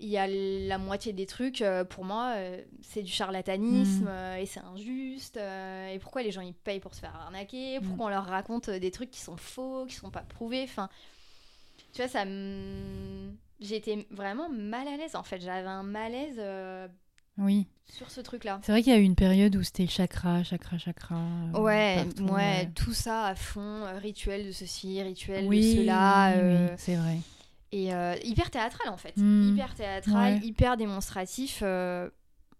il 0.00 0.08
y 0.08 0.18
a 0.18 0.26
la 0.26 0.76
moitié 0.78 1.12
des 1.12 1.26
trucs, 1.26 1.62
euh, 1.62 1.84
pour 1.84 2.04
moi, 2.04 2.32
euh, 2.36 2.60
c'est 2.82 3.02
du 3.02 3.12
charlatanisme 3.12 4.04
Mm. 4.04 4.08
euh, 4.08 4.36
et 4.36 4.46
c'est 4.46 4.60
injuste. 4.60 5.36
et 5.36 5.98
pourquoi 6.00 6.22
les 6.22 6.30
gens 6.32 6.40
ils 6.40 6.52
payent 6.54 6.80
pour 6.80 6.94
se 6.94 7.00
faire 7.00 7.14
arnaquer 7.14 7.78
Mm. 7.80 7.82
Pourquoi 7.84 8.06
on 8.06 8.08
leur 8.08 8.24
raconte 8.26 8.70
des 8.70 8.90
trucs 8.90 9.10
qui 9.10 9.20
sont 9.20 9.36
faux, 9.36 9.86
qui 9.86 9.94
sont 9.94 10.10
pas 10.10 10.22
prouvés 10.22 10.62
Enfin, 10.64 10.88
tu 11.92 12.02
vois, 12.02 12.08
ça. 12.08 12.24
J'ai 13.60 13.76
été 13.76 14.06
vraiment 14.10 14.48
mal 14.50 14.86
à 14.88 14.96
l'aise 14.96 15.14
en 15.14 15.22
fait. 15.22 15.40
J'avais 15.40 15.66
un 15.68 15.84
malaise 15.84 16.40
Oui. 17.38 17.66
sur 17.86 18.10
ce 18.10 18.20
truc-là. 18.20 18.58
C'est 18.62 18.72
vrai 18.72 18.82
qu'il 18.82 18.92
y 18.92 18.96
a 18.96 18.98
eu 18.98 19.04
une 19.04 19.14
période 19.14 19.54
où 19.56 19.62
c'était 19.62 19.86
chakra, 19.86 20.42
chakra, 20.42 20.76
chakra. 20.76 21.20
Ouais, 21.54 22.04
partout, 22.04 22.32
ouais, 22.32 22.68
tout 22.74 22.92
ça 22.92 23.26
à 23.26 23.34
fond, 23.36 23.84
rituel 24.02 24.46
de 24.46 24.52
ceci, 24.52 25.00
rituel 25.02 25.46
Oui, 25.46 25.76
de 25.76 25.82
cela. 25.82 26.34
oui, 26.36 26.42
oui, 26.42 26.74
c'est 26.78 26.96
vrai. 26.96 27.18
Et 27.76 27.92
euh, 27.92 28.14
hyper 28.22 28.50
théâtral 28.52 28.88
en 28.92 28.96
fait. 28.96 29.16
Mm. 29.16 29.52
Hyper 29.52 29.74
théâtral, 29.74 30.34
Ouais. 30.34 30.40
hyper 30.46 30.76
démonstratif. 30.76 31.58
euh, 31.62 32.08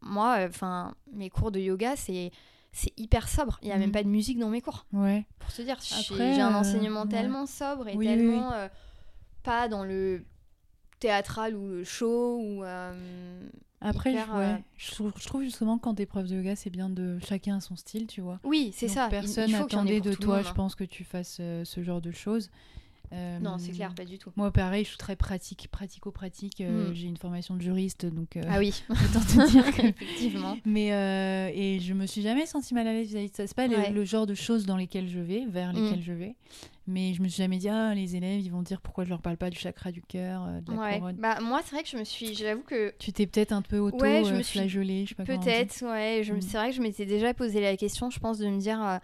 moi, 0.01 0.39
enfin, 0.49 0.95
mes 1.13 1.31
cours 1.31 1.53
de 1.53 1.61
yoga, 1.61 1.95
c'est 1.97 2.33
c'est 2.73 2.93
hyper 2.99 3.29
sobre. 3.29 3.59
Il 3.63 3.67
n'y 3.67 3.73
a 3.73 3.79
même 3.79 3.93
pas 3.93 4.03
de 4.03 4.09
musique 4.09 4.41
dans 4.41 4.49
mes 4.49 4.61
cours. 4.61 4.87
Ouais. 4.93 5.25
Pour 5.39 5.53
te 5.53 5.63
dire, 5.63 5.79
j'ai 5.81 6.41
un 6.41 6.53
euh, 6.53 6.59
enseignement 6.59 7.03
ouais. 7.05 7.09
tellement 7.09 7.47
sobre 7.47 7.87
et 7.87 7.93
Oui, 7.97 7.99
oui, 7.99 8.07
tellement 8.07 8.53
euh, 8.53 8.67
pas 9.45 9.69
dans 9.69 9.85
le 9.85 10.25
théâtral 10.99 11.55
ou 11.55 11.69
le 11.69 11.85
show 11.85 12.41
ou. 12.43 12.65
euh, 12.65 13.49
Après, 13.81 14.11
hyper, 14.11 14.35
ouais, 14.35 14.45
euh, 14.45 14.57
je, 14.77 14.91
trouve, 14.91 15.13
je 15.17 15.27
trouve 15.27 15.43
justement 15.45 15.79
quand 15.79 15.95
t'es 15.95 16.07
prof 16.07 16.27
de 16.27 16.35
yoga, 16.35 16.57
c'est 16.57 16.71
bien 16.71 16.91
de 16.91 17.21
chacun 17.21 17.59
a 17.59 17.61
son 17.61 17.77
style, 17.77 18.09
tu 18.09 18.21
vois. 18.21 18.41
Oui, 18.43 18.73
c'est 18.75 18.89
ça. 18.89 19.07
Personne 19.09 19.53
n'attendait 19.53 20.01
de 20.01 20.13
toi, 20.15 20.43
je 20.43 20.49
hein. 20.49 20.55
pense, 20.55 20.75
que 20.75 20.85
tu 20.85 21.05
fasses 21.05 21.37
euh, 21.41 21.65
ce 21.65 21.85
genre 21.85 22.01
de 22.01 22.11
choses. 22.11 22.51
Euh, 23.15 23.39
Non, 23.39 23.59
c'est 23.59 23.73
clair, 23.73 23.95
pas 23.95 24.05
du 24.05 24.19
tout. 24.19 24.33
Moi, 24.37 24.51
pareil, 24.51 24.83
je 24.85 24.89
suis 24.91 24.99
très 24.99 25.15
pratique, 25.17 25.69
pratico-pratique. 25.71 26.61
euh, 26.61 26.91
Mm. 26.91 26.95
J'ai 26.95 27.07
une 27.07 27.17
formation 27.17 27.55
de 27.57 27.63
juriste, 27.63 28.07
donc 28.07 28.37
euh, 28.37 28.43
Ah 28.49 28.59
oui, 28.59 28.83
autant 28.91 29.21
te 29.21 29.51
dire 29.51 29.65
que 29.77 29.83
effectivement. 29.87 30.57
Mais 30.65 30.93
euh, 30.93 31.51
et 31.55 31.79
je 31.81 31.95
me 31.95 32.07
suis 32.07 32.23
jamais 32.23 32.47
sentie 32.47 32.75
mal 32.75 32.87
à 32.89 32.93
l'aise 32.93 33.09
vis-à-vis 33.09 33.31
de 33.31 33.37
ça. 33.37 33.47
C'est 33.47 33.57
pas 33.57 33.67
le- 33.69 33.77
Ouais. 33.77 33.91
le, 33.91 34.05
genre 34.05 34.27
de 34.27 34.35
choses 34.35 34.67
dans 34.67 34.77
lesquelles 34.77 35.09
je 35.09 35.21
vais, 35.21 35.45
vers 35.49 35.73
Mm. 35.73 35.77
lesquelles 35.85 36.03
je 36.03 36.13
vais. 36.13 36.35
Mais 36.87 37.15
je 37.15 37.23
me 37.23 37.29
suis 37.29 37.43
jamais 37.43 37.57
dit 37.59 37.69
ah 37.71 37.95
les 37.95 38.15
élèves 38.17 38.41
ils 38.41 38.51
vont 38.51 38.61
dire 38.63 38.81
pourquoi 38.83 39.05
je 39.05 39.09
leur 39.11 39.23
parle 39.23 39.37
pas 39.39 39.49
du 39.49 39.59
chakra 39.59 39.91
du 39.91 40.03
cœur, 40.03 40.45
euh, 40.47 40.61
de 40.61 40.73
la 40.73 40.79
Ouais. 40.79 40.99
couronne. 40.99 41.17
Bah 41.17 41.39
moi, 41.41 41.61
c'est 41.65 41.75
vrai 41.75 41.83
que 41.83 41.89
je 41.89 41.97
me 41.97 42.05
suis, 42.05 42.35
j'avoue 42.35 42.63
que 42.63 42.93
Tu 42.99 43.13
t'es 43.13 43.27
peut-être 43.27 43.53
un 43.53 43.63
peu 43.63 43.79
auto 43.79 43.97
Ouais, 44.03 44.23
je 44.25 44.33
euh, 44.33 44.37
me 44.39 44.43
suis- 44.43 44.59
flagellée, 44.59 45.05
je 45.05 45.11
sais 45.11 45.15
pas. 45.15 45.25
Peut-être, 45.25 45.83
ouais. 45.85 46.23
Je, 46.25 46.33
me- 46.33 46.39
Mm. 46.39 46.43
C'est 46.43 46.57
vrai 46.59 46.71
que 46.71 46.77
je 46.77 46.83
m'étais 46.83 47.07
déjà 47.07 47.33
posé 47.33 47.61
la 47.61 47.77
question, 47.77 48.11
je 48.11 48.19
pense, 48.19 48.39
de 48.39 48.47
me 48.49 48.59
dire 48.59 48.83
euh, 48.85 48.99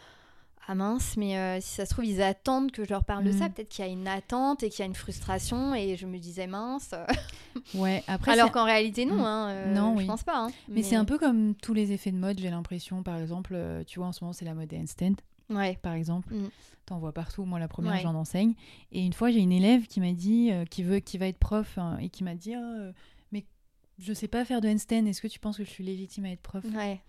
Ah 0.72 0.74
mince, 0.76 1.16
mais 1.16 1.36
euh, 1.36 1.60
si 1.60 1.68
ça 1.74 1.84
se 1.84 1.90
trouve, 1.90 2.04
ils 2.04 2.22
attendent 2.22 2.70
que 2.70 2.84
je 2.84 2.90
leur 2.90 3.04
parle 3.04 3.24
de 3.24 3.32
ça. 3.32 3.48
Mm. 3.48 3.52
Peut-être 3.52 3.68
qu'il 3.70 3.84
y 3.84 3.88
a 3.88 3.90
une 3.90 4.06
attente 4.06 4.62
et 4.62 4.70
qu'il 4.70 4.78
y 4.78 4.82
a 4.82 4.86
une 4.86 4.94
frustration. 4.94 5.74
Et 5.74 5.96
je 5.96 6.06
me 6.06 6.18
disais 6.18 6.46
mince. 6.46 6.94
Ouais. 7.74 8.04
Après 8.06 8.30
Alors 8.30 8.52
qu'en 8.52 8.64
réalité, 8.64 9.04
non. 9.04 9.16
Mm. 9.16 9.24
Hein, 9.24 9.48
euh, 9.50 9.74
Non, 9.74 9.94
je 9.94 9.98
oui. 10.02 10.06
pense 10.06 10.22
pas. 10.22 10.38
hein. 10.38 10.50
mais, 10.68 10.84
c'est 10.84 10.94
un 10.94 11.04
peu 11.04 11.18
comme 11.18 11.56
tous 11.56 11.74
les 11.74 11.90
effets 11.90 12.12
de 12.12 12.16
mode. 12.18 12.38
J'ai 12.38 12.50
l'impression, 12.50 13.02
par 13.02 13.18
exemple, 13.18 13.54
euh, 13.56 13.82
tu 13.84 13.98
vois 13.98 14.06
en 14.06 14.12
ce 14.12 14.22
moment 14.22 14.32
c'est 14.32 14.44
la 14.44 14.54
mode 14.54 14.72
handstand, 14.72 15.14
Ouais. 15.50 15.76
par 15.82 15.94
exemple. 15.94 16.32
Mm. 16.32 16.50
T'en 16.86 16.98
vois 17.00 17.12
partout. 17.12 17.44
Moi 17.44 17.58
la 17.58 17.66
première 17.66 17.94
Ouais. 17.94 18.00
j'en 18.00 18.14
enseigne. 18.14 18.54
Et 18.92 19.04
une 19.04 19.12
fois 19.12 19.32
j'ai 19.32 19.40
une 19.40 19.50
élève 19.52 19.88
qui 19.88 19.98
m'a 20.00 20.12
dit 20.12 20.50
euh, 20.52 20.64
qui 20.64 20.84
veut 20.84 21.00
qui 21.00 21.18
va 21.18 21.26
être 21.26 21.38
prof 21.38 21.78
hein, 21.78 21.98
et 22.00 22.08
qui 22.10 22.22
m'a 22.22 22.36
dit 22.36 22.54
Ah, 22.54 22.92
mais 23.32 23.44
je 23.98 24.12
sais 24.12 24.28
pas 24.28 24.44
faire 24.44 24.60
de 24.60 24.68
handstand. 24.68 25.06
Est-ce 25.06 25.20
que 25.20 25.26
tu 25.28 25.40
penses 25.40 25.56
que 25.56 25.64
je 25.64 25.70
suis 25.70 25.82
légitime 25.84 26.26
à 26.26 26.30
être 26.30 26.40
prof? 26.42 26.64
Ouais. 26.76 27.00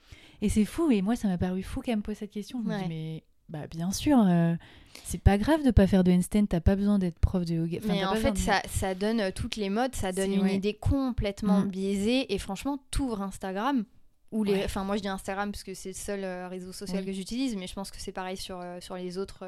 Et 0.41 0.49
c'est 0.49 0.65
fou, 0.65 0.89
et 0.89 1.03
moi 1.03 1.15
ça 1.15 1.27
m'a 1.27 1.37
paru 1.37 1.61
fou 1.61 1.81
qu'elle 1.81 1.97
me 1.97 2.01
pose 2.01 2.15
cette 2.17 2.31
question. 2.31 2.63
Je 2.63 2.67
me 2.69 2.79
dis, 2.81 2.89
mais 2.89 3.23
bah, 3.51 3.67
bien 3.67 3.91
sûr, 3.91 4.17
euh, 4.27 4.55
c'est 5.03 5.21
pas 5.21 5.37
grave 5.37 5.63
de 5.63 5.71
pas 5.71 5.85
faire 5.87 6.03
de 6.03 6.11
handstand, 6.11 6.45
t'as 6.47 6.59
pas 6.61 6.75
besoin 6.75 6.97
d'être 6.99 7.19
prof 7.19 7.45
de 7.45 7.53
yoga. 7.55 7.77
Enfin, 7.83 7.93
mais 7.93 8.05
en 8.05 8.15
fait, 8.15 8.31
de- 8.31 8.37
ça, 8.37 8.61
ça 8.67 8.95
donne 8.95 9.19
euh, 9.19 9.31
toutes 9.33 9.57
les 9.57 9.69
modes, 9.69 9.93
ça 9.95 10.11
donne 10.11 10.31
une 10.33 10.41
ouais. 10.43 10.55
idée 10.55 10.73
complètement 10.73 11.61
Mm. 11.61 11.67
biaisée. 11.69 12.33
Et 12.33 12.37
franchement, 12.37 12.79
t'ouvres 12.91 13.21
Instagram. 13.21 13.83
Ou 14.31 14.45
les... 14.45 14.53
Ouais. 14.53 14.61
Enfin, 14.65 14.85
moi 14.85 14.95
je 14.95 15.01
dis 15.01 15.09
Instagram 15.09 15.51
parce 15.51 15.63
que 15.63 15.73
c'est 15.73 15.89
le 15.89 15.93
seul 15.95 16.23
euh, 16.23 16.47
réseau 16.47 16.71
social 16.71 16.99
Oui. 17.01 17.05
que 17.05 17.11
j'utilise, 17.11 17.57
mais 17.57 17.67
je 17.67 17.73
pense 17.73 17.91
que 17.91 17.97
c'est 17.99 18.13
pareil 18.13 18.37
sur, 18.37 18.59
euh, 18.61 18.79
sur 18.79 18.95
les 18.95 19.17
autres 19.17 19.45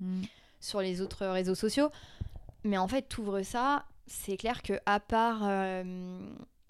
Mm. 0.00 0.22
sur 0.60 0.80
les 0.80 1.00
autres 1.00 1.26
réseaux 1.26 1.56
sociaux. 1.56 1.90
Mais 2.62 2.78
en 2.78 2.86
fait, 2.86 3.02
t'ouvres 3.08 3.42
ça, 3.42 3.84
c'est 4.06 4.36
clair 4.36 4.62
que 4.62 4.74
à 4.86 5.00
part 5.00 5.40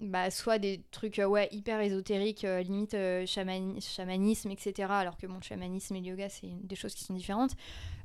bah, 0.03 0.29
soit 0.31 0.59
des 0.59 0.83
trucs 0.91 1.19
euh, 1.19 1.25
ouais, 1.25 1.47
hyper 1.51 1.79
ésotériques, 1.81 2.43
euh, 2.45 2.61
limite 2.61 2.93
euh, 2.93 3.25
chamani- 3.25 3.79
chamanisme, 3.81 4.51
etc. 4.51 4.89
Alors 4.91 5.17
que 5.17 5.25
le 5.27 5.33
chamanisme 5.41 5.95
et 5.95 6.01
le 6.01 6.07
yoga, 6.07 6.29
c'est 6.29 6.49
des 6.63 6.75
choses 6.75 6.93
qui 6.93 7.03
sont 7.03 7.13
différentes. 7.13 7.51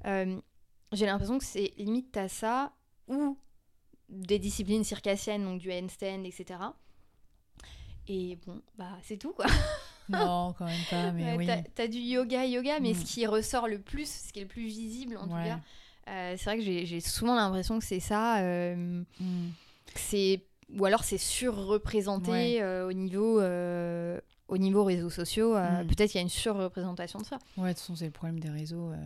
euh, 0.07 0.41
j'ai 0.93 1.05
l'impression 1.07 1.39
que 1.39 1.45
c'est 1.45 1.73
limite 1.77 2.11
t'as 2.13 2.29
ça 2.29 2.73
ou 3.09 3.37
des 4.09 4.39
disciplines 4.39 4.85
circassiennes, 4.85 5.45
donc 5.45 5.61
du 5.61 5.71
handstand, 5.71 6.25
etc. 6.25 6.61
Et 8.07 8.39
bon, 8.47 8.63
bah 8.77 8.97
c'est 9.03 9.17
tout 9.19 9.33
quoi. 9.33 9.47
Non, 10.11 10.55
quand 10.57 10.65
même 10.65 10.81
pas, 10.89 11.13
mais 11.13 11.37
Ouais, 11.37 11.37
oui. 11.55 11.63
t'as- 11.75 11.87
du 11.87 11.99
yoga, 11.99 12.47
yoga, 12.47 12.81
mais 12.81 12.93
Mm. 12.93 12.95
ce 12.95 13.05
qui 13.05 13.27
ressort 13.27 13.69
le 13.69 13.79
plus, 13.79 14.09
ce 14.09 14.33
qui 14.33 14.39
est 14.39 14.43
le 14.45 14.49
plus 14.49 14.67
visible 14.67 15.19
en 15.19 15.25
tout 15.29 15.35
cas, 15.35 15.61
c'est 16.07 16.45
vrai 16.45 16.57
que 16.57 16.63
j'ai 16.63 17.01
souvent 17.01 17.35
l'impression 17.35 17.79
que 17.79 17.85
c'est 17.85 18.01
ça. 18.01 18.41
Mm. 18.43 19.05
c'est 19.95 20.41
ou 20.77 20.85
alors 20.85 21.05
c'est 21.05 21.19
surreprésenté 21.19 22.31
Ouais. 22.31 22.59
euh, 22.63 22.89
au 22.89 22.93
niveau 22.93 23.41
euh, 23.41 24.21
au 24.49 24.59
niveau 24.59 24.85
réseaux 24.85 25.11
sociaux. 25.11 25.55
euh, 25.57 25.83
Mm. 25.85 25.87
Peut-être 25.89 26.11
qu'il 26.11 26.19
y 26.19 26.23
a 26.23 26.23
une 26.23 26.29
surreprésentation 26.29 27.19
de 27.21 27.25
ça. 27.25 27.39
Ouais, 27.57 27.65
de 27.65 27.69
toute 27.75 27.81
façon, 27.81 27.97
c'est 27.97 28.07
le 28.07 28.11
problème 28.11 28.41
des 28.41 28.51
réseaux. 28.51 28.91
euh, 28.93 28.97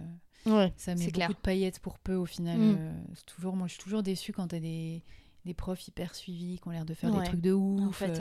Ouais. 0.47 0.73
ça 0.77 0.93
met 0.95 0.99
C'est 0.99 1.07
beaucoup 1.07 1.15
clair. 1.17 1.29
de 1.31 1.35
paillettes 1.35 1.79
pour 1.81 1.99
peu 1.99 2.15
au 2.15 2.27
final. 2.27 2.59
Mm. 2.59 2.77
euh, 2.79 2.93
c'est 3.15 3.27
toujours, 3.27 3.55
moi, 3.57 3.67
je 3.69 3.75
suis 3.75 3.83
toujours 3.83 4.03
déçue 4.03 4.33
quand 4.33 4.49
t'as 4.49 4.59
des, 4.61 5.03
des 5.45 5.55
profs 5.55 5.87
hyper 5.89 6.15
suivis 6.15 6.59
qui 6.59 6.69
ont 6.69 6.71
l'air 6.73 6.85
de 6.85 6.95
faire 6.95 7.13
Ouais. 7.13 7.21
des 7.21 7.27
trucs 7.27 7.41
de 7.41 7.53
ouf. 7.53 7.89
En 7.89 7.93
fait, 7.93 8.21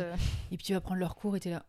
Et 0.52 0.58
puis 0.58 0.66
tu 0.66 0.74
vas 0.74 0.82
prendre 0.82 1.00
leur 1.00 1.16
cours 1.16 1.36
et 1.36 1.40
t'es 1.40 1.50
là. 1.52 1.64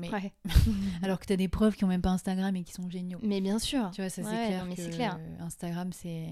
Mais 0.00 0.10
ouais. 0.10 0.32
alors 1.02 1.18
que 1.18 1.26
t'as 1.26 1.36
des 1.36 1.48
profs 1.48 1.76
qui 1.76 1.84
ont 1.84 1.88
même 1.88 2.02
pas 2.02 2.10
Instagram 2.10 2.54
et 2.56 2.62
qui 2.64 2.72
sont 2.72 2.88
géniaux. 2.90 3.18
Mais 3.22 3.40
bien 3.40 3.58
sûr. 3.58 3.90
Tu 3.92 4.00
vois, 4.00 4.10
ça 4.10 4.22
c'est 4.22 4.28
Ouais, 4.28 4.46
clair. 4.46 4.62
non, 4.64 4.68
mais 4.68 4.76
que 4.76 4.82
c'est 4.82 4.90
clair. 4.90 5.18
Instagram, 5.40 5.90
c'est. 5.92 6.28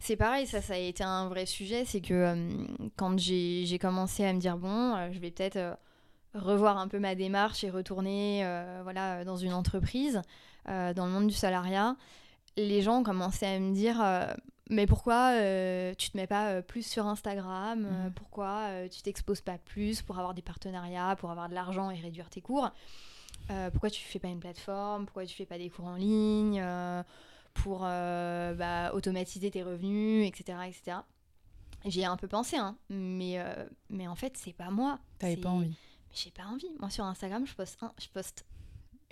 C'est 0.00 0.16
pareil, 0.16 0.46
ça, 0.46 0.60
ça 0.62 0.74
a 0.74 0.78
été 0.78 1.04
un 1.04 1.28
vrai 1.28 1.46
sujet. 1.46 1.84
C'est 1.84 2.00
que 2.00 2.14
euh, 2.14 2.66
quand 2.96 3.18
j'ai 3.18 3.78
commencé 3.80 4.24
à 4.24 4.32
me 4.32 4.40
dire, 4.40 4.56
bon, 4.56 4.94
euh, 4.96 5.10
je 5.12 5.18
vais 5.18 5.30
peut-être 5.30 5.56
euh, 5.56 5.74
revoir 6.34 6.78
un 6.78 6.88
peu 6.88 6.98
ma 6.98 7.14
démarche 7.14 7.62
et 7.64 7.70
retourner 7.70 8.44
voilà, 8.82 9.24
dans 9.24 9.36
une 9.36 9.52
entreprise, 9.52 10.22
dans 10.66 11.06
le 11.06 11.10
monde 11.10 11.26
du 11.26 11.34
salariat, 11.34 11.96
les 12.56 12.80
gens 12.82 13.00
ont 13.00 13.02
commencé 13.02 13.44
à 13.44 13.58
me 13.58 13.74
dire, 13.74 14.02
mais 14.70 14.86
pourquoi 14.86 15.32
euh, 15.34 15.92
tu 15.98 16.10
te 16.10 16.16
mets 16.16 16.26
pas 16.26 16.50
euh, 16.52 16.62
plus 16.62 16.86
sur 16.86 17.06
Instagram 17.06 17.84
Euh, 17.86 18.04
Mhm. 18.06 18.12
Pourquoi 18.14 18.68
euh, 18.70 18.88
tu 18.88 19.02
t'exposes 19.02 19.40
pas 19.40 19.58
plus 19.58 20.02
pour 20.02 20.18
avoir 20.18 20.34
des 20.34 20.42
partenariats, 20.42 21.16
pour 21.16 21.30
avoir 21.30 21.48
de 21.48 21.54
l'argent 21.54 21.90
et 21.90 22.00
réduire 22.00 22.30
tes 22.30 22.40
cours 22.40 22.70
Pourquoi 23.72 23.90
tu 23.90 24.02
fais 24.02 24.18
pas 24.18 24.28
une 24.28 24.40
plateforme 24.40 25.04
Pourquoi 25.06 25.26
tu 25.26 25.34
fais 25.34 25.46
pas 25.46 25.58
des 25.58 25.68
cours 25.68 25.86
en 25.86 25.96
ligne 25.96 26.64
pour 27.54 27.80
bah, 27.80 28.92
automatiser 28.94 29.50
tes 29.50 29.62
revenus, 29.62 30.26
etc. 30.26 30.58
etc. 30.66 30.98
J'y 31.84 32.00
ai 32.00 32.04
un 32.04 32.16
peu 32.16 32.28
pensé, 32.28 32.56
hein, 32.56 32.76
mais, 32.88 33.38
mais 33.90 34.06
en 34.06 34.14
fait, 34.14 34.36
c'est 34.36 34.52
pas 34.52 34.70
moi. 34.70 35.00
T'avais 35.18 35.36
pas 35.36 35.48
envie. 35.50 35.68
Mais 35.68 36.16
j'ai 36.16 36.30
pas 36.30 36.44
envie. 36.44 36.70
Moi, 36.78 36.88
sur 36.90 37.04
Instagram, 37.04 37.44
je 37.46 37.54
poste, 37.54 37.82
un- 37.82 37.92
je 38.00 38.08
poste 38.08 38.44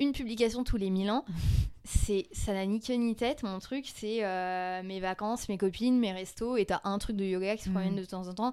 une 0.00 0.12
publication 0.12 0.64
tous 0.64 0.76
les 0.76 0.90
mille 0.90 1.10
ans. 1.10 1.24
c'est 1.84 2.26
Ça 2.32 2.52
n'a 2.52 2.66
ni 2.66 2.80
queue 2.80 2.94
ni 2.94 3.14
tête. 3.14 3.42
Mon 3.42 3.58
truc, 3.58 3.86
c'est 3.94 4.24
euh, 4.24 4.82
mes 4.82 5.00
vacances, 5.00 5.48
mes 5.48 5.58
copines, 5.58 5.98
mes 5.98 6.12
restos, 6.12 6.56
et 6.56 6.64
t'as 6.66 6.80
un 6.84 6.98
truc 6.98 7.16
de 7.16 7.24
yoga 7.24 7.56
qui 7.56 7.64
se 7.64 7.70
promène 7.70 7.92
Mhm. 7.94 8.00
de 8.00 8.04
temps 8.04 8.26
en 8.28 8.34
temps. 8.34 8.52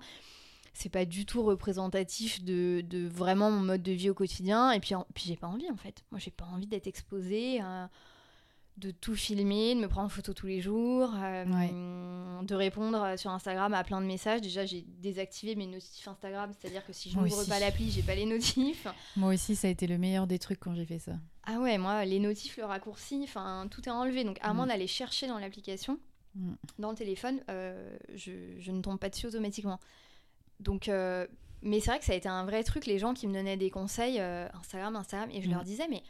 C'est 0.74 0.90
pas 0.90 1.06
du 1.06 1.26
tout 1.26 1.42
représentatif 1.42 2.44
de, 2.44 2.82
de 2.88 3.08
vraiment 3.08 3.50
mon 3.50 3.62
mode 3.62 3.82
de 3.82 3.92
vie 3.92 4.12
au 4.12 4.14
quotidien. 4.14 4.72
Et 4.72 4.80
puis, 4.80 4.94
en- 4.94 5.08
puis 5.16 5.24
j'ai 5.28 5.36
pas 5.36 5.48
envie, 5.48 5.70
en 5.72 5.76
fait. 5.78 6.04
Moi, 6.12 6.20
j'ai 6.20 6.30
pas 6.32 6.46
envie 6.46 6.68
d'être 6.68 6.88
exposée. 6.88 7.60
à- 7.62 7.90
de 8.78 8.92
tout 8.92 9.16
filmer, 9.16 9.74
de 9.74 9.80
me 9.80 9.88
prendre 9.88 10.06
en 10.06 10.10
photo 10.10 10.36
tous 10.36 10.46
les 10.46 10.62
jours, 10.62 11.12
euh, 11.18 11.46
de 12.44 12.54
répondre 12.54 13.18
sur 13.18 13.32
Instagram 13.32 13.74
à 13.74 13.84
plein 13.84 14.00
de 14.00 14.06
messages. 14.06 14.40
Déjà, 14.40 14.68
j'ai 14.68 14.86
désactivé 15.00 15.56
mes 15.56 15.66
notifs 15.66 16.08
Instagram, 16.08 16.52
c'est-à-dire 16.56 16.86
que 16.86 16.94
si 16.94 17.10
je 17.10 17.18
n'ouvre 17.18 17.44
pas 17.48 17.60
l'appli, 17.60 17.90
j'ai 17.90 18.04
pas 18.04 18.14
les 18.14 18.28
notifs. 18.28 18.86
Moi 19.16 19.34
aussi, 19.34 19.56
ça 19.56 19.68
a 19.68 19.72
été 19.72 19.88
le 19.88 19.98
meilleur 19.98 20.28
des 20.28 20.38
trucs 20.38 20.60
quand 20.60 20.76
j'ai 20.76 20.86
fait 20.86 21.00
ça. 21.00 21.14
Ah 21.50 21.60
ouais, 21.60 21.78
moi, 21.78 22.04
les 22.06 22.20
notifs, 22.20 22.58
le 22.58 22.66
raccourci, 22.66 23.22
enfin, 23.24 23.68
tout 23.72 23.88
est 23.88 23.92
enlevé. 23.92 24.24
Donc, 24.26 24.38
à 24.42 24.52
Mm. 24.54 24.56
moins 24.58 24.68
d'aller 24.68 24.86
chercher 24.88 25.28
dans 25.28 25.40
l'application, 25.40 25.98
Mm. 26.36 26.54
dans 26.80 26.90
le 26.92 26.96
téléphone, 26.98 27.42
euh, 27.50 27.98
je, 28.14 28.32
je 28.60 28.72
ne 28.72 28.82
tombe 28.82 29.00
pas 29.00 29.10
dessus 29.10 29.28
automatiquement. 29.28 29.80
Donc, 30.60 30.90
euh, 30.90 31.26
mais 31.62 31.80
c'est 31.80 31.90
vrai 31.90 32.00
que 32.00 32.06
ça 32.06 32.12
a 32.12 32.16
été 32.16 32.28
un 32.28 32.44
vrai 32.46 32.64
truc, 32.64 32.86
les 32.86 33.00
gens 33.00 33.14
qui 33.14 33.28
me 33.28 33.34
donnaient 33.34 33.56
des 33.58 33.70
conseils, 33.70 34.20
euh, 34.20 34.48
Instagram, 34.54 34.96
Instagram, 34.98 35.30
et 35.32 35.42
je 35.42 35.48
Mm. 35.48 35.52
leur 35.52 35.64
disais, 35.64 35.88
mais 35.90 36.04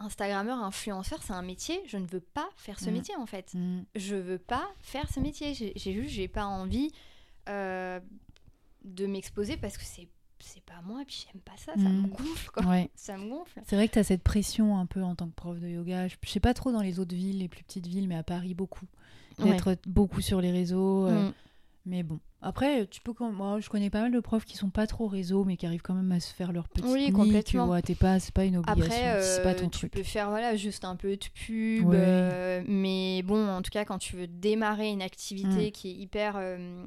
Instagrammeur, 0.00 0.58
influenceur, 0.62 1.20
c'est 1.24 1.32
un 1.32 1.42
métier, 1.42 1.82
je 1.86 1.96
ne 1.96 2.06
veux 2.06 2.20
pas 2.20 2.48
faire 2.56 2.78
ce 2.78 2.88
Mm. 2.88 2.92
métier 2.92 3.16
en 3.16 3.26
fait. 3.26 3.52
Mm. 3.54 3.80
Je 3.96 4.14
veux 4.14 4.38
pas 4.38 4.64
faire 4.80 5.10
ce 5.10 5.18
métier. 5.18 5.54
J'ai 5.54 5.72
j'ai 5.74 5.92
juste, 5.92 6.10
j'ai 6.14 6.28
pas 6.28 6.44
envie 6.44 6.92
de 7.48 9.06
m'exposer 9.06 9.56
parce 9.56 9.76
que 9.76 9.84
c'est 9.84 10.06
c'est 10.46 10.62
pas 10.64 10.80
moi, 10.84 11.02
et 11.02 11.04
puis 11.04 11.26
j'aime 11.30 11.40
pas 11.42 11.56
ça, 11.56 11.72
ça 11.74 11.88
Mm. 11.88 12.02
me 12.02 12.08
gonfle 12.08 12.50
quoi. 12.50 12.64
Ouais. 12.66 12.90
Ça 12.94 13.16
me 13.16 13.28
gonfle. 13.28 13.60
C'est 13.66 13.76
vrai 13.76 13.88
que 13.88 13.94
tu 13.94 13.98
as 13.98 14.04
cette 14.04 14.22
pression 14.22 14.78
un 14.78 14.86
peu 14.86 15.02
en 15.02 15.14
tant 15.14 15.26
que 15.28 15.34
prof 15.34 15.58
de 15.58 15.68
yoga. 15.68 16.08
Je, 16.08 16.16
je 16.24 16.28
sais 16.30 16.40
pas 16.40 16.54
trop 16.54 16.72
dans 16.72 16.82
les 16.82 16.98
autres 17.00 17.14
villes, 17.14 17.38
les 17.38 17.48
plus 17.48 17.64
petites 17.64 17.86
villes, 17.86 18.08
mais 18.08 18.16
à 18.16 18.22
Paris, 18.22 18.54
beaucoup. 18.54 18.86
Ouais. 19.38 19.50
D'être 19.52 19.76
beaucoup 19.86 20.20
sur 20.20 20.40
les 20.40 20.50
réseaux. 20.50 21.06
euh, 21.06 21.28
Mm. 21.28 21.32
Mais 21.86 22.02
bon, 22.02 22.18
après, 22.42 22.86
tu 22.88 23.00
peux 23.00 23.14
moi, 23.32 23.60
je 23.60 23.70
connais 23.70 23.88
pas 23.88 24.02
mal 24.02 24.12
de 24.12 24.20
profs 24.20 24.44
qui 24.44 24.58
sont 24.58 24.68
pas 24.68 24.86
trop 24.86 25.06
réseau, 25.06 25.44
mais 25.44 25.56
qui 25.56 25.64
arrivent 25.64 25.80
quand 25.80 25.94
même 25.94 26.12
à 26.12 26.20
se 26.20 26.34
faire 26.34 26.52
leur 26.52 26.68
petite 26.68 26.84
Oui, 26.90 27.06
nid, 27.06 27.12
complètement. 27.12 27.62
Tu 27.62 27.66
vois, 27.66 27.80
t'es 27.80 27.94
pas, 27.94 28.20
c'est 28.20 28.34
pas 28.34 28.44
une 28.44 28.58
obligation. 28.58 28.82
Après, 28.84 29.22
c'est 29.22 29.42
pas 29.42 29.50
euh, 29.52 29.54
ton 29.54 29.68
tu 29.70 29.78
truc. 29.78 29.92
peux 29.92 30.02
faire 30.02 30.28
voilà, 30.28 30.54
juste 30.54 30.84
un 30.84 30.96
peu 30.96 31.16
de 31.16 31.24
pub. 31.32 31.86
Ouais. 31.86 31.96
euh, 31.98 32.62
mais 32.68 33.22
bon, 33.22 33.48
en 33.48 33.62
tout 33.62 33.70
cas, 33.70 33.86
quand 33.86 33.96
tu 33.96 34.16
veux 34.16 34.26
démarrer 34.26 34.90
une 34.90 35.00
activité 35.00 35.68
Mm. 35.68 35.72
qui 35.72 35.88
est 35.90 35.94
hyper 35.94 36.34
euh, 36.36 36.84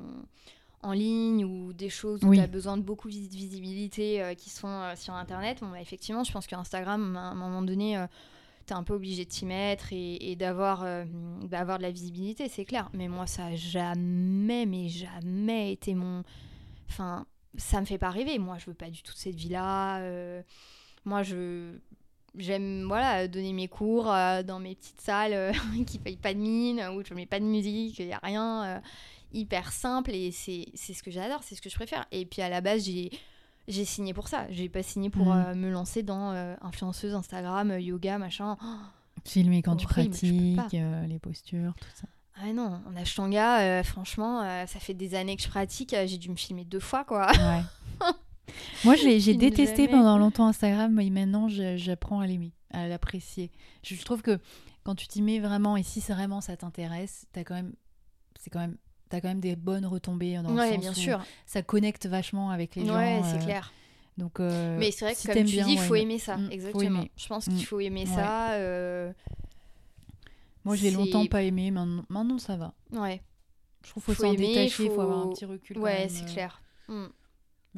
en 0.84 0.94
ligne 0.94 1.46
ou 1.46 1.74
des 1.74 1.90
choses 1.90 2.24
où 2.24 2.30
Oui. 2.30 2.38
tu 2.38 2.44
as 2.44 2.48
besoin 2.48 2.78
de 2.78 2.82
beaucoup 2.82 3.08
de 3.10 3.14
vis- 3.14 3.30
visibilité 3.30 4.22
euh, 4.22 4.34
qui 4.34 4.50
sont 4.50 4.68
euh, 4.68 4.96
sur 4.96 5.14
Internet, 5.14 5.60
bon, 5.62 5.70
bah, 5.70 5.82
effectivement, 5.82 6.24
je 6.24 6.32
pense 6.32 6.48
qu'Instagram, 6.48 7.16
à 7.18 7.20
un 7.30 7.36
moment 7.36 7.62
donné, 7.62 8.04
tu 8.66 8.74
es 8.74 8.76
un 8.76 8.84
peu 8.84 8.94
obligé 8.94 9.26
de 9.26 9.30
t'y 9.30 9.46
mettre 9.46 9.92
et, 9.94 10.32
et 10.32 10.36
d'avoir 10.36 10.84
euh, 10.84 11.06
d'avoir 11.44 11.78
de 11.78 11.84
la 11.84 11.92
visibilité, 11.92 12.48
c'est 12.50 12.66
clair. 12.66 12.90
Mais 12.94 13.08
moi, 13.08 13.28
ça 13.28 13.46
a 13.46 13.56
jamais, 13.56 14.66
mais 14.66 14.88
jamais 14.90 15.72
été 15.74 15.94
mon... 15.96 16.24
Enfin, 16.90 17.26
ça 17.58 17.80
me 17.82 17.86
fait 17.86 17.98
pas 17.98 18.10
rêver. 18.10 18.38
Moi, 18.40 18.58
je 18.60 18.66
veux 18.68 18.74
pas 18.76 18.90
du 18.90 19.02
tout 19.04 19.14
cette 19.16 19.36
vie-là. 19.36 20.00
euh, 20.00 20.42
Moi, 21.06 21.24
je 21.24 21.74
j'aime 22.38 22.86
voilà 22.88 23.28
donner 23.28 23.52
mes 23.52 23.68
cours 23.68 24.10
euh, 24.10 24.42
dans 24.42 24.60
mes 24.60 24.76
petites 24.76 25.02
salles 25.02 25.34
euh, 25.34 25.52
qui 25.86 26.00
payent 26.00 26.16
pas 26.16 26.34
de 26.34 26.40
mine 26.40 26.82
où 26.96 27.04
je 27.04 27.14
mets 27.14 27.26
pas 27.26 27.42
de 27.42 27.46
musique 27.46 28.00
il 28.00 28.08
y 28.08 28.14
a 28.14 28.20
rien 28.24 28.64
euh, 28.64 28.80
hyper 29.34 29.72
simple 29.72 30.12
et 30.12 30.32
c'est 30.32 30.66
ce 30.76 31.02
que 31.04 31.12
j'adore 31.12 31.42
c'est 31.44 31.56
ce 31.56 31.62
que 31.62 31.70
je 31.70 31.76
préfère 31.76 32.06
et 32.12 32.26
puis 32.26 32.42
à 32.42 32.50
la 32.50 32.62
base 32.62 32.86
j'ai 32.86 33.12
j'ai 33.68 33.86
signé 33.86 34.14
pour 34.14 34.28
ça 34.28 34.46
j'ai 34.50 34.70
pas 34.70 34.84
signé 34.84 35.10
pour 35.10 35.28
Mhm. 35.28 35.46
euh, 35.48 35.56
me 35.56 35.70
lancer 35.72 36.04
dans 36.04 36.32
euh, 36.32 36.56
influenceuse 36.62 37.14
Instagram 37.14 37.72
euh, 37.72 37.80
yoga 37.80 38.18
machin 38.18 38.58
Oh, 38.64 38.66
Filmer 39.26 39.62
quand 39.62 39.76
tu 39.76 39.86
horrible, 39.86 40.10
pratiques, 40.10 40.74
euh, 40.74 41.06
les 41.06 41.20
postures, 41.20 41.74
tout 41.80 41.88
ça. 41.96 42.08
ah 42.42 42.52
non 42.54 42.82
en 42.90 42.96
ashtanga 42.96 43.84
franchement 43.84 44.42
ça 44.68 44.80
fait 44.80 44.94
des 44.96 45.14
années 45.16 45.36
que 45.36 45.44
je 45.44 45.50
pratique 45.50 45.96
j'ai 46.06 46.18
dû 46.18 46.30
me 46.30 46.36
filmer 46.36 46.66
deux 46.66 46.80
fois 46.80 47.04
quoi 47.04 47.28
Ouais. 47.32 47.62
Moi, 48.84 48.96
je 48.96 49.04
l'ai- 49.06 49.20
j'ai 49.22 49.36
détesté 49.36 49.86
jamais. 49.86 49.90
pendant 49.98 50.18
longtemps 50.18 50.48
Instagram, 50.48 50.92
mais 50.94 51.10
maintenant, 51.10 51.48
j'apprends 51.48 52.20
à 52.20 52.28
l'aimer, 52.28 52.52
à 52.72 52.88
l'apprécier. 52.88 53.50
Je 53.84 53.96
trouve 54.04 54.22
que 54.22 54.40
quand 54.84 54.96
tu 54.96 55.08
t'y 55.08 55.22
mets 55.22 55.40
vraiment, 55.40 55.78
et 55.78 55.84
si 55.84 56.02
vraiment 56.02 56.42
ça 56.42 56.58
t'intéresse, 56.58 57.28
t'as 57.32 57.44
quand 57.46 57.54
même, 57.54 57.74
c'est 58.40 58.50
quand 58.50 58.60
même, 58.60 58.76
t'as 59.12 59.22
quand 59.22 59.28
même 59.28 59.40
des 59.40 59.56
bonnes 59.56 59.86
retombées 59.86 60.36
dans 60.42 60.50
le 60.52 60.56
ouais 60.60 60.72
sens 60.74 60.80
bien 60.80 60.92
où 60.92 60.96
sûr 60.96 61.22
ça 61.46 61.62
connecte 61.62 62.08
vachement 62.08 62.50
avec 62.50 62.76
les 62.76 62.86
gens. 62.88 62.96
ouais 62.98 63.22
c'est 63.24 63.38
euh, 63.38 63.44
clair 63.46 63.72
Donc, 64.18 64.40
euh, 64.40 64.78
mais 64.80 64.90
c'est 64.92 65.06
vrai 65.06 65.14
que 65.14 65.20
si 65.20 65.28
comme 65.28 65.36
tu 65.38 65.44
bien, 65.44 65.66
dis 65.68 65.74
il 65.74 65.80
faut 65.80 65.94
ouais, 65.94 66.02
aimer 66.02 66.18
ça 66.20 66.38
Mm, 66.38 66.50
exactement 66.52 67.00
aimer. 67.02 67.12
je 67.16 67.28
pense 67.28 67.48
Mm. 67.48 67.54
qu'il 67.56 67.66
faut 67.66 67.80
aimer 67.80 68.02
Ouais. 68.08 68.16
ça 68.16 68.54
euh, 68.54 69.12
Moi, 70.66 70.76
j'ai 70.76 70.92
longtemps 70.92 71.26
pas 71.28 71.44
aimé, 71.44 71.72
maintenant, 71.72 72.04
maintenant 72.10 72.38
ça 72.40 72.56
va. 72.58 72.74
ouais 72.92 73.22
Je 73.84 73.90
trouve 73.92 74.04
qu'il 74.06 74.16
faut 74.16 74.24
Faut 74.24 74.28
s'en 74.30 74.34
détacher, 74.36 74.84
il 74.86 74.92
faut... 74.92 75.02
avoir 75.02 75.20
un 75.28 75.30
petit 75.30 75.46
recul. 75.46 75.78
Ouais, 75.80 76.08
c'est 76.10 76.24
euh, 76.24 76.34
clair. 76.34 76.62
Mm. 76.88 77.06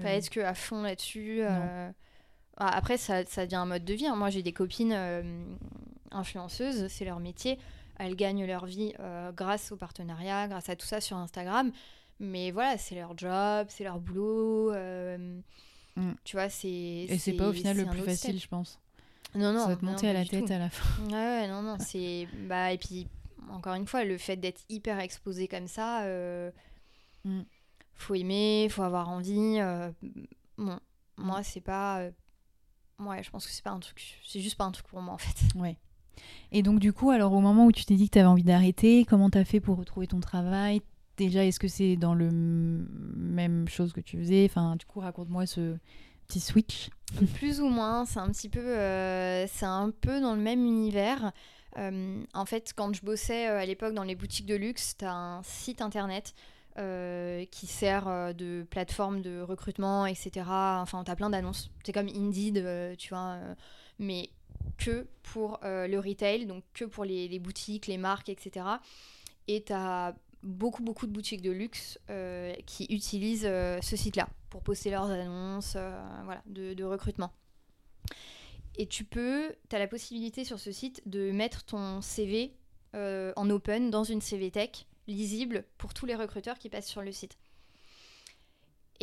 Pas 0.01 0.09
être 0.13 0.29
que 0.29 0.39
à 0.39 0.53
fond 0.53 0.81
là-dessus. 0.81 1.39
euh. 1.43 1.91
Ah, 2.57 2.67
Après, 2.75 2.97
ça, 2.97 3.23
ça 3.25 3.45
devient 3.45 3.55
un 3.57 3.65
mode 3.65 3.85
de 3.85 3.93
vie. 3.93 4.05
hein. 4.07 4.15
Moi, 4.15 4.29
j'ai 4.29 4.43
des 4.43 4.53
copines 4.53 4.93
influenceuses, 6.11 6.87
c'est 6.87 7.05
leur 7.05 7.19
métier. 7.19 7.57
Elles 7.99 8.15
gagnent 8.15 8.45
leur 8.45 8.65
vie 8.65 8.93
euh, 8.99 9.31
grâce 9.31 9.71
au 9.71 9.75
partenariat, 9.77 10.47
grâce 10.47 10.69
à 10.69 10.75
tout 10.75 10.85
ça 10.85 10.99
sur 11.01 11.17
Instagram. 11.17 11.71
Mais 12.19 12.51
voilà, 12.51 12.77
c'est 12.77 12.95
leur 12.95 13.17
job, 13.17 13.67
c'est 13.69 13.83
leur 13.83 13.99
boulot. 13.99 14.71
euh, 14.73 15.39
Mm. 15.95 16.13
Tu 16.23 16.35
vois, 16.35 16.49
c'est. 16.49 16.67
Et 16.67 17.17
c'est 17.19 17.33
pas 17.33 17.47
au 17.49 17.53
final 17.53 17.77
le 17.77 17.85
plus 17.85 18.01
facile, 18.01 18.31
step. 18.31 18.41
je 18.41 18.47
pense. 18.47 18.79
Non, 19.35 19.53
non. 19.53 19.59
ça 19.59 19.67
va 19.67 19.75
te 19.75 19.85
non, 19.85 19.91
monter 19.91 20.09
à 20.09 20.13
la 20.13 20.25
tête 20.25 20.47
tout. 20.47 20.51
à 20.53 20.57
la 20.57 20.69
fin. 20.71 21.03
Ouais, 21.05 21.11
ouais, 21.13 21.47
non, 21.47 21.61
non, 21.61 21.77
c'est. 21.79 22.27
Bah, 22.47 22.71
et 22.73 22.79
puis, 22.79 23.07
encore 23.51 23.75
une 23.75 23.85
fois, 23.85 24.03
le 24.03 24.17
fait 24.17 24.35
d'être 24.35 24.61
hyper 24.69 24.99
exposé 24.99 25.47
comme 25.47 25.67
ça, 25.67 26.01
euh, 26.05 26.49
Mm. 27.25 27.41
faut 27.93 28.15
aimer, 28.15 28.67
faut 28.71 28.81
avoir 28.81 29.07
envie. 29.09 29.59
euh, 29.59 29.91
Bon, 30.57 30.79
moi, 31.17 31.43
c'est 31.43 31.61
pas. 31.61 31.99
euh, 31.99 32.11
Ouais, 32.97 33.21
je 33.21 33.29
pense 33.29 33.45
que 33.45 33.51
c'est 33.51 33.63
pas 33.63 33.69
un 33.69 33.79
truc. 33.79 34.19
C'est 34.25 34.39
juste 34.39 34.55
pas 34.57 34.63
un 34.65 34.71
truc 34.71 34.87
pour 34.87 34.99
moi, 34.99 35.13
en 35.13 35.17
fait. 35.19 35.35
Ouais. 35.55 35.77
Et 36.51 36.61
donc, 36.61 36.79
du 36.79 36.93
coup, 36.93 37.11
alors 37.11 37.33
au 37.33 37.41
moment 37.41 37.65
où 37.65 37.71
tu 37.71 37.85
t'es 37.85 37.95
dit 37.95 38.07
que 38.07 38.13
tu 38.13 38.19
avais 38.19 38.27
envie 38.27 38.43
d'arrêter, 38.43 39.05
comment 39.05 39.29
t'as 39.29 39.43
fait 39.43 39.59
pour 39.59 39.77
retrouver 39.77 40.07
ton 40.07 40.19
travail? 40.19 40.81
Déjà, 41.17 41.45
est-ce 41.45 41.59
que 41.59 41.67
c'est 41.67 41.95
dans 41.95 42.15
le 42.15 42.29
même 42.31 43.67
chose 43.67 43.93
que 43.93 44.01
tu 44.01 44.17
faisais? 44.17 44.45
Enfin, 44.49 44.75
du 44.75 44.85
coup, 44.85 44.99
raconte-moi 44.99 45.45
ce 45.45 45.75
petit 46.27 46.39
switch. 46.39 46.89
Plus 47.35 47.61
ou 47.61 47.67
moins, 47.67 48.05
c'est 48.05 48.19
un 48.19 48.29
petit 48.29 48.49
peu. 48.49 48.59
euh, 48.59 49.45
c'est 49.47 49.65
un 49.65 49.91
peu 49.91 50.19
dans 50.19 50.35
le 50.35 50.41
même 50.41 50.65
univers. 50.65 51.31
Euh, 51.77 52.23
en 52.33 52.45
fait, 52.45 52.73
quand 52.75 52.93
je 52.95 53.03
bossais 53.03 53.47
euh, 53.47 53.59
à 53.59 53.65
l'époque 53.65 53.93
dans 53.93 54.03
les 54.03 54.15
boutiques 54.15 54.45
de 54.45 54.55
luxe, 54.55 54.95
t'as 54.97 55.11
un 55.11 55.43
site 55.43 55.81
internet. 55.81 56.33
qui 56.75 57.67
sert 57.67 58.33
de 58.33 58.65
plateforme 58.69 59.21
de 59.21 59.41
recrutement, 59.41 60.07
etc. 60.07 60.31
Enfin, 60.47 61.03
t'as 61.03 61.15
plein 61.15 61.29
d'annonces. 61.29 61.69
C'est 61.83 61.93
comme 61.93 62.07
Indeed, 62.07 62.95
tu 62.97 63.09
vois, 63.09 63.37
mais 63.99 64.29
que 64.77 65.07
pour 65.23 65.59
euh, 65.63 65.87
le 65.87 65.99
retail, 65.99 66.45
donc 66.45 66.63
que 66.73 66.85
pour 66.85 67.05
les, 67.05 67.39
boutiques, 67.39 67.87
les 67.87 67.97
marques, 67.97 68.29
etc. 68.29 68.65
Et 69.47 69.63
t'as 69.63 70.13
beaucoup, 70.41 70.83
beaucoup 70.83 71.07
de 71.07 71.11
boutiques 71.11 71.41
de 71.41 71.51
luxe 71.51 71.99
euh, 72.09 72.53
qui 72.65 72.85
utilisent 72.85 73.45
euh, 73.45 73.79
ce 73.81 73.95
site-là 73.95 74.27
pour 74.49 74.61
poster 74.61 74.91
leurs 74.91 75.09
annonces 75.09 75.77
voilà, 76.25 76.41
de, 76.45 76.73
de 76.73 76.83
recrutement. 76.83 77.31
Et 78.75 78.87
tu 78.87 79.03
peux, 79.03 79.55
tu 79.69 79.75
as 79.75 79.79
la 79.79 79.87
possibilité 79.87 80.43
sur 80.43 80.59
ce 80.59 80.71
site 80.71 81.01
de 81.05 81.31
mettre 81.31 81.63
ton 81.63 82.01
CV 82.01 82.53
en 82.93 83.49
open 83.49 83.89
dans 83.89 84.03
une 84.03 84.21
CV 84.21 84.51
Tech 84.51 84.85
lisible 85.07 85.65
pour 85.79 85.93
tous 85.95 86.05
les 86.05 86.15
recruteurs 86.15 86.59
qui 86.59 86.69
passent 86.69 86.87
sur 86.87 87.01
le 87.01 87.11
site. 87.11 87.37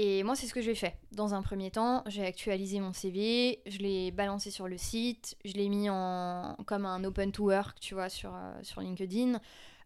Et 0.03 0.23
moi, 0.23 0.35
c'est 0.35 0.47
ce 0.47 0.55
que 0.55 0.63
j'ai 0.63 0.75
fait. 0.75 0.97
Dans 1.13 1.35
un 1.35 1.43
premier 1.43 1.71
temps, 1.71 2.03
j'ai 2.07 2.25
actualisé 2.25 2.81
mon 2.81 2.95
CV, 2.95 3.61
je 3.67 3.77
l'ai 3.81 4.11
balancé 4.11 4.51
sur 4.51 4.67
le 4.67 4.79
site, 4.79 5.37
je 5.45 5.53
l'ai 5.53 5.69
mis 5.69 5.91
en 5.91 6.57
comme 6.65 6.87
un 6.87 7.05
open 7.05 7.33
to 7.33 7.51
work, 7.51 7.79
tu 7.81 7.93
vois, 7.93 8.09
sur, 8.09 8.35
euh, 8.35 8.55
sur 8.63 8.81
LinkedIn. 8.81 9.39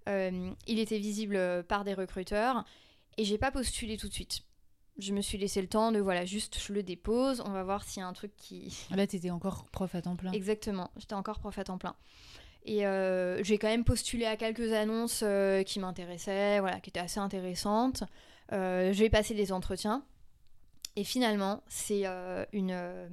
Euh, 0.09 0.53
il 0.69 0.79
était 0.79 0.99
visible 0.99 1.35
euh, 1.35 1.65
par 1.65 1.83
des 1.83 1.95
recruteurs 1.95 2.65
et 3.19 3.25
j'ai 3.25 3.39
pas 3.39 3.51
postulé 3.51 3.97
tout 3.97 4.07
de 4.07 4.13
suite. 4.13 4.43
Je 4.99 5.13
me 5.13 5.21
suis 5.21 5.37
laissé 5.37 5.61
le 5.61 5.67
temps 5.67 5.91
de 5.91 5.99
voilà, 5.99 6.25
juste 6.25 6.61
je 6.65 6.73
le 6.73 6.85
dépose, 6.85 7.43
on 7.45 7.51
va 7.51 7.65
voir 7.65 7.83
s'il 7.83 8.01
y 8.01 8.05
a 8.05 8.07
un 8.07 8.13
truc 8.13 8.37
qui, 8.37 8.87
Là, 8.95 9.09
t'étais 9.09 9.31
encore 9.31 9.67
prof 9.73 9.97
à 9.97 10.03
temps 10.03 10.15
plein. 10.15 10.31
Exactement, 10.31 10.93
j'étais 10.97 11.15
encore 11.15 11.41
prof 11.41 11.59
à 11.59 11.65
temps 11.65 11.79
plein. 11.79 11.97
Et 12.65 12.87
euh, 12.87 13.43
j'ai 13.43 13.59
quand 13.59 13.69
même 13.69 13.85
postulé 13.85 14.25
à 14.27 14.37
quelques 14.37 14.73
annonces 14.73 15.23
euh, 15.23 15.63
qui 15.65 15.81
m'intéressaient, 15.81 16.61
voilà, 16.61 16.81
qui 16.81 16.91
étaient 16.91 17.01
assez 17.01 17.21
intéressantes. 17.21 18.05
Euh, 18.53 18.93
j'ai 18.93 19.11
passé 19.11 19.35
des 19.35 19.53
entretiens. 19.53 20.05
Et 20.97 21.05
finalement, 21.05 21.63
c'est 21.67 22.03
euh, 22.05 22.45
une, 22.53 22.71
euh, 22.71 23.09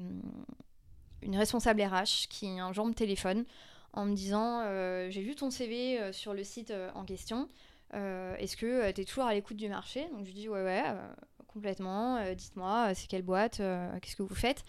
une 1.21 1.35
responsable 1.35 1.81
RH 1.81 2.27
qui 2.29 2.59
un 2.59 2.73
jour 2.73 2.85
me 2.85 2.93
téléphone 2.93 3.45
en 3.93 4.05
me 4.05 4.13
disant 4.13 4.63
J'ai 5.09 5.21
vu 5.21 5.35
ton 5.35 5.49
CV 5.49 6.13
sur 6.13 6.33
le 6.33 6.43
site 6.43 6.73
en 6.95 7.03
question. 7.03 7.47
Est-ce 7.91 8.55
que 8.55 8.89
tu 8.91 9.01
es 9.01 9.05
toujours 9.05 9.25
à 9.25 9.33
l'écoute 9.33 9.57
du 9.57 9.67
marché? 9.67 10.07
Donc 10.13 10.25
je 10.25 10.31
dis 10.31 10.47
Ouais, 10.47 10.63
ouais, 10.63 10.83
complètement. 11.47 12.23
Dites-moi, 12.33 12.93
c'est 12.93 13.07
quelle 13.07 13.23
boîte 13.23 13.57
Qu'est-ce 14.01 14.15
que 14.15 14.23
vous 14.23 14.35
faites? 14.35 14.63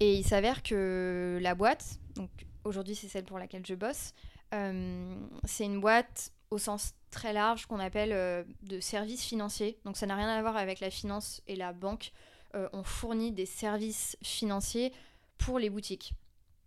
Et 0.00 0.14
il 0.14 0.24
s'avère 0.24 0.62
que 0.62 1.38
la 1.42 1.54
boîte, 1.54 1.98
donc 2.16 2.30
aujourd'hui 2.64 2.94
c'est 2.94 3.08
celle 3.08 3.24
pour 3.24 3.38
laquelle 3.38 3.66
je 3.66 3.74
bosse, 3.74 4.14
c'est 4.50 5.64
une 5.64 5.80
boîte 5.80 6.32
au 6.50 6.56
sens 6.56 6.94
très 7.14 7.32
large 7.32 7.66
qu'on 7.66 7.78
appelle 7.78 8.12
euh, 8.12 8.42
de 8.62 8.80
services 8.80 9.24
financiers. 9.24 9.78
Donc 9.84 9.96
ça 9.96 10.06
n'a 10.06 10.16
rien 10.16 10.28
à 10.28 10.40
voir 10.42 10.56
avec 10.56 10.80
la 10.80 10.90
finance 10.90 11.40
et 11.46 11.56
la 11.56 11.72
banque. 11.72 12.12
Euh, 12.54 12.68
on 12.72 12.82
fournit 12.82 13.32
des 13.32 13.46
services 13.46 14.18
financiers 14.22 14.92
pour 15.38 15.58
les 15.58 15.70
boutiques. 15.70 16.12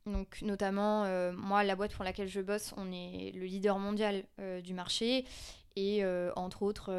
Donc 0.05 0.41
notamment, 0.41 1.03
euh, 1.03 1.33
moi, 1.33 1.63
la 1.63 1.75
boîte 1.75 1.93
pour 1.93 2.05
laquelle 2.05 2.29
je 2.29 2.41
bosse, 2.41 2.73
on 2.77 2.91
est 2.91 3.31
le 3.35 3.45
leader 3.45 3.77
mondial 3.77 4.23
du 4.63 4.73
marché. 4.73 5.25
Et 5.75 6.03
entre 6.35 6.63
autres, 6.63 6.91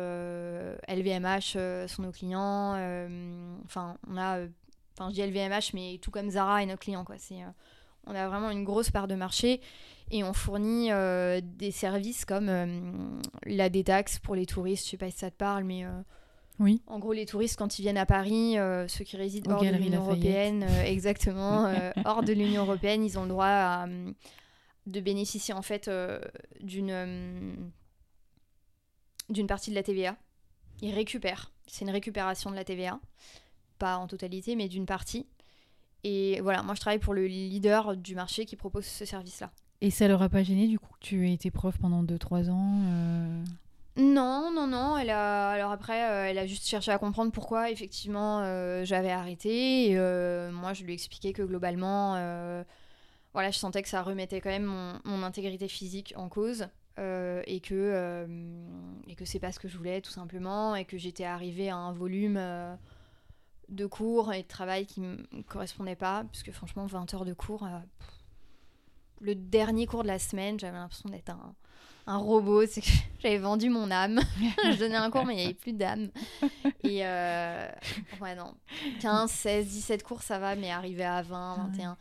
LVMH 0.88 1.88
sont 1.88 2.02
nos 2.02 2.12
clients. 2.12 2.74
Enfin, 3.64 3.96
on 4.06 4.16
a... 4.16 4.46
Enfin, 4.92 5.10
je 5.10 5.14
dis 5.14 5.22
LVMH, 5.22 5.74
mais 5.74 5.98
tout 6.00 6.12
comme 6.12 6.30
Zara 6.30 6.62
est 6.62 6.66
nos 6.66 6.76
clients, 6.76 7.04
quoi. 7.04 7.16
C'est... 7.18 7.42
on 8.06 8.14
a 8.14 8.28
vraiment 8.28 8.50
une 8.50 8.64
grosse 8.64 8.90
part 8.90 9.08
de 9.08 9.14
marché 9.14 9.60
et 10.10 10.24
on 10.24 10.32
fournit 10.32 10.90
euh, 10.90 11.40
des 11.42 11.70
services 11.70 12.24
comme 12.24 12.48
euh, 12.48 12.80
la 13.44 13.68
détaxe 13.68 14.18
pour 14.18 14.34
les 14.34 14.46
touristes. 14.46 14.86
Je 14.86 14.90
sais 14.92 14.96
pas 14.96 15.10
si 15.10 15.18
ça 15.18 15.30
te 15.30 15.36
parle, 15.36 15.64
mais 15.64 15.84
euh, 15.84 15.90
Oui. 16.58 16.82
en 16.86 16.98
gros, 16.98 17.12
les 17.12 17.26
touristes, 17.26 17.56
quand 17.58 17.78
ils 17.78 17.82
viennent 17.82 17.98
à 17.98 18.06
Paris, 18.06 18.58
euh, 18.58 18.88
ceux 18.88 19.04
qui 19.04 19.16
résident 19.16 19.50
Aux 19.50 19.54
hors 19.54 19.64
de 19.64 19.76
l'Union 19.76 20.00
européenne, 20.02 20.62
euh, 20.68 20.82
exactement, 20.86 21.66
euh, 21.66 21.90
hors 22.06 22.22
de 22.22 22.32
l'Union 22.32 22.62
européenne, 22.62 23.04
ils 23.04 23.18
ont 23.18 23.24
le 23.24 23.28
droit 23.28 23.46
à, 23.46 23.86
de 24.86 25.00
bénéficier 25.00 25.52
en 25.52 25.62
fait 25.62 25.90
d'une 26.60 27.70
d'une 29.28 29.46
partie 29.46 29.68
de 29.68 29.74
la 29.74 29.82
TVA. 29.82 30.16
Ils 30.80 30.94
récupèrent. 30.94 31.52
C'est 31.66 31.84
une 31.84 31.90
récupération 31.90 32.50
de 32.50 32.56
la 32.56 32.64
TVA, 32.64 32.98
pas 33.78 33.98
en 33.98 34.06
totalité, 34.06 34.56
mais 34.56 34.68
d'une 34.68 34.86
partie. 34.86 35.26
Et 36.04 36.40
voilà, 36.40 36.62
moi 36.62 36.74
je 36.74 36.80
travaille 36.80 36.98
pour 36.98 37.14
le 37.14 37.26
leader 37.26 37.96
du 37.96 38.14
marché 38.14 38.44
qui 38.44 38.56
propose 38.56 38.84
ce 38.84 39.04
service-là. 39.04 39.50
Et 39.80 39.90
ça 39.90 40.08
leur 40.08 40.22
a 40.22 40.28
pas 40.28 40.42
gêné, 40.42 40.66
du 40.66 40.78
coup, 40.78 40.92
que 40.94 41.06
tu 41.06 41.28
aies 41.28 41.32
été 41.32 41.50
prof 41.50 41.76
pendant 41.78 42.02
2-3 42.02 42.50
ans 42.50 42.80
euh, 42.86 43.44
Non, 43.96 44.50
non, 44.52 44.66
non. 44.66 44.98
Elle 44.98 45.10
a, 45.10 45.50
alors 45.50 45.70
après, 45.70 46.10
euh, 46.10 46.28
elle 46.28 46.38
a 46.38 46.46
juste 46.46 46.66
cherché 46.66 46.90
à 46.90 46.98
comprendre 46.98 47.30
pourquoi 47.30 47.70
effectivement 47.70 48.40
euh, 48.42 48.84
j'avais 48.84 49.10
arrêté. 49.10 49.90
Et, 49.90 49.98
moi, 50.50 50.72
je 50.72 50.82
lui 50.82 50.92
ai 50.92 50.94
expliqué 50.94 51.32
que 51.32 51.42
globalement, 51.42 52.14
voilà, 53.34 53.50
je 53.50 53.58
sentais 53.58 53.82
que 53.82 53.88
ça 53.88 54.02
remettait 54.02 54.40
quand 54.40 54.50
même 54.50 54.64
mon, 54.64 54.94
mon 55.04 55.22
intégrité 55.22 55.68
physique 55.68 56.12
en 56.16 56.28
cause 56.28 56.68
et 56.98 57.60
que 57.60 58.26
et 59.06 59.14
que 59.14 59.24
c'est 59.24 59.38
pas 59.38 59.52
ce 59.52 59.60
que 59.60 59.68
je 59.68 59.76
voulais 59.76 60.00
tout 60.00 60.10
simplement 60.10 60.74
et 60.74 60.84
que 60.84 60.98
j'étais 60.98 61.24
arrivée 61.24 61.70
à 61.70 61.76
un 61.76 61.92
volume 61.92 62.40
de 63.68 63.86
cours 63.86 64.32
et 64.32 64.42
de 64.42 64.48
travail 64.48 64.86
qui 64.86 65.00
me 65.00 65.18
correspondait 65.48 65.96
pas 65.96 66.24
parce 66.24 66.42
que 66.42 66.52
franchement, 66.52 66.86
20 66.86 67.12
heures 67.14 67.24
de 67.24 67.34
cours. 67.34 67.64
euh, 67.64 67.78
pff, 67.98 68.08
le 69.20 69.34
dernier 69.34 69.86
cours 69.86 70.02
de 70.02 70.08
la 70.08 70.18
semaine, 70.18 70.58
j'avais 70.60 70.76
l'impression 70.78 71.08
d'être 71.08 71.30
un, 71.30 71.54
un 72.06 72.16
robot. 72.16 72.66
C'est 72.66 72.80
que 72.80 72.86
j'avais 73.18 73.38
vendu 73.38 73.68
mon 73.68 73.90
âme. 73.90 74.20
je 74.64 74.78
donnais 74.78 74.94
un 74.96 75.10
cours, 75.10 75.24
mais 75.26 75.34
il 75.34 75.36
n'y 75.38 75.44
avait 75.44 75.54
plus 75.54 75.72
d'âme. 75.72 76.10
Et 76.84 77.04
euh, 77.04 77.68
ouais, 78.20 78.34
non. 78.34 78.54
15, 79.00 79.30
16, 79.30 79.66
17 79.66 80.02
cours, 80.04 80.22
ça 80.22 80.38
va, 80.38 80.54
mais 80.56 80.70
arriver 80.70 81.04
à 81.04 81.22
20, 81.22 81.56
Ah 81.58 81.62
ouais. 81.64 81.70
21. 81.72 81.96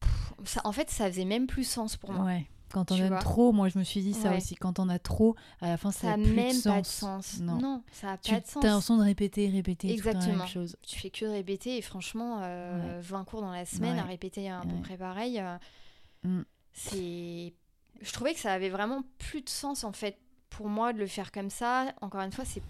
pff, 0.00 0.32
ça, 0.44 0.60
en 0.64 0.72
fait, 0.72 0.90
ça 0.90 1.06
faisait 1.08 1.24
même 1.24 1.46
plus 1.46 1.64
sens 1.64 1.96
pour 1.96 2.12
moi. 2.12 2.24
Ouais. 2.26 2.46
Quand 2.72 2.92
on 2.92 2.96
Tu 2.96 3.02
aime 3.02 3.08
vois? 3.08 3.18
trop, 3.18 3.52
moi 3.52 3.68
je 3.68 3.78
me 3.78 3.84
suis 3.84 4.00
dit 4.00 4.12
ça 4.14 4.30
Ouais. 4.30 4.36
aussi. 4.36 4.54
Quand 4.54 4.78
on 4.78 4.88
a 4.88 4.98
trop, 4.98 5.34
à 5.60 5.68
la 5.68 5.76
fin 5.76 5.90
ça 5.90 6.16
n'a 6.16 6.22
plus 6.22 6.32
même 6.34 6.56
de 6.56 6.62
pas 6.62 6.80
de 6.80 6.86
sens. 6.86 7.26
sens. 7.26 7.40
Non. 7.40 7.58
Non, 7.60 7.82
ça 7.92 8.06
n'a 8.08 8.18
Tu 8.18 8.30
pas 8.30 8.36
as 8.36 8.40
de 8.40 8.46
sens. 8.46 8.62
l'impression 8.64 8.96
de 8.98 9.02
répéter, 9.02 9.48
répéter 9.48 9.88
tout 9.88 9.94
le 9.96 10.00
temps 10.02 10.04
la 10.10 10.16
Exactement. 10.18 10.38
même 10.38 10.46
chose. 10.46 10.76
Tu 10.86 10.98
fais 10.98 11.10
que 11.10 11.24
de 11.24 11.30
répéter 11.30 11.76
et 11.76 11.82
franchement, 11.82 12.40
euh, 12.42 13.00
20 13.02 13.24
cours 13.24 13.40
dans 13.42 13.50
la 13.52 13.64
semaine 13.64 13.94
Ouais. 13.96 14.00
à 14.00 14.04
répéter 14.04 14.50
à 14.50 14.60
peu 14.62 14.80
près 14.82 14.96
pareil, 14.96 15.38
euh, 15.40 15.56
Mm. 16.24 16.42
c'est. 16.72 17.52
Je 18.02 18.12
trouvais 18.12 18.34
que 18.34 18.40
ça 18.40 18.52
avait 18.52 18.70
vraiment 18.70 19.02
plus 19.18 19.42
de 19.42 19.48
sens 19.48 19.84
en 19.84 19.92
fait 19.92 20.16
pour 20.48 20.68
moi 20.68 20.92
de 20.92 20.98
le 20.98 21.06
faire 21.06 21.32
comme 21.32 21.50
ça. 21.50 21.92
Encore 22.00 22.20
une 22.22 22.32
fois, 22.32 22.44
c'est 22.44 22.62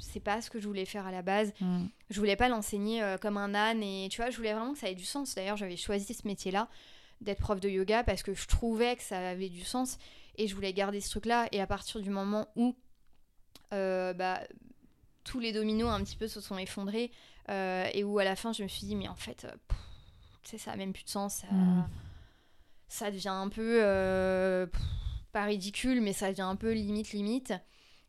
c'est 0.00 0.20
pas 0.20 0.42
ce 0.42 0.50
que 0.50 0.60
je 0.60 0.66
voulais 0.66 0.84
faire 0.84 1.06
à 1.06 1.10
la 1.10 1.22
base. 1.22 1.52
Mm. 1.60 1.84
Je 2.10 2.18
voulais 2.18 2.36
pas 2.36 2.48
l'enseigner 2.48 3.02
euh, 3.02 3.16
comme 3.16 3.36
un 3.38 3.54
âne 3.54 3.82
et 3.82 4.08
tu 4.10 4.20
vois, 4.20 4.30
je 4.30 4.36
voulais 4.36 4.52
vraiment 4.52 4.72
que 4.74 4.78
ça 4.78 4.90
ait 4.90 4.94
du 4.94 5.04
sens. 5.04 5.34
D'ailleurs, 5.34 5.56
j'avais 5.56 5.76
choisi 5.76 6.12
ce 6.12 6.26
métier-là 6.26 6.68
d'être 7.22 7.40
prof 7.40 7.60
de 7.60 7.68
yoga 7.68 8.04
parce 8.04 8.22
que 8.22 8.34
je 8.34 8.46
trouvais 8.46 8.96
que 8.96 9.02
ça 9.02 9.18
avait 9.30 9.48
du 9.48 9.62
sens 9.64 9.98
et 10.36 10.46
je 10.48 10.54
voulais 10.54 10.72
garder 10.72 11.00
ce 11.00 11.10
truc-là. 11.10 11.48
Et 11.52 11.60
à 11.60 11.66
partir 11.66 12.00
du 12.00 12.10
moment 12.10 12.48
où 12.56 12.74
euh, 13.72 14.12
bah, 14.12 14.40
tous 15.24 15.40
les 15.40 15.52
dominos 15.52 15.88
un 15.90 16.02
petit 16.02 16.16
peu 16.16 16.28
se 16.28 16.40
sont 16.40 16.58
effondrés 16.58 17.10
euh, 17.48 17.88
et 17.92 18.04
où 18.04 18.18
à 18.18 18.24
la 18.24 18.36
fin 18.36 18.52
je 18.52 18.62
me 18.62 18.68
suis 18.68 18.86
dit 18.86 18.96
mais 18.96 19.08
en 19.08 19.16
fait, 19.16 19.44
euh, 19.46 20.58
ça 20.58 20.72
a 20.72 20.76
même 20.76 20.92
plus 20.92 21.04
de 21.04 21.08
sens. 21.08 21.36
Ça, 21.36 21.46
Mm. 21.50 21.88
ça 22.88 23.10
devient 23.10 23.28
un 23.28 23.48
peu 23.48 23.80
euh, 23.82 24.66
pff, 24.66 24.80
pas 25.32 25.44
ridicule, 25.44 26.00
mais 26.00 26.12
ça 26.12 26.28
devient 26.30 26.42
un 26.42 26.56
peu 26.56 26.72
limite 26.72 27.12
limite. 27.12 27.54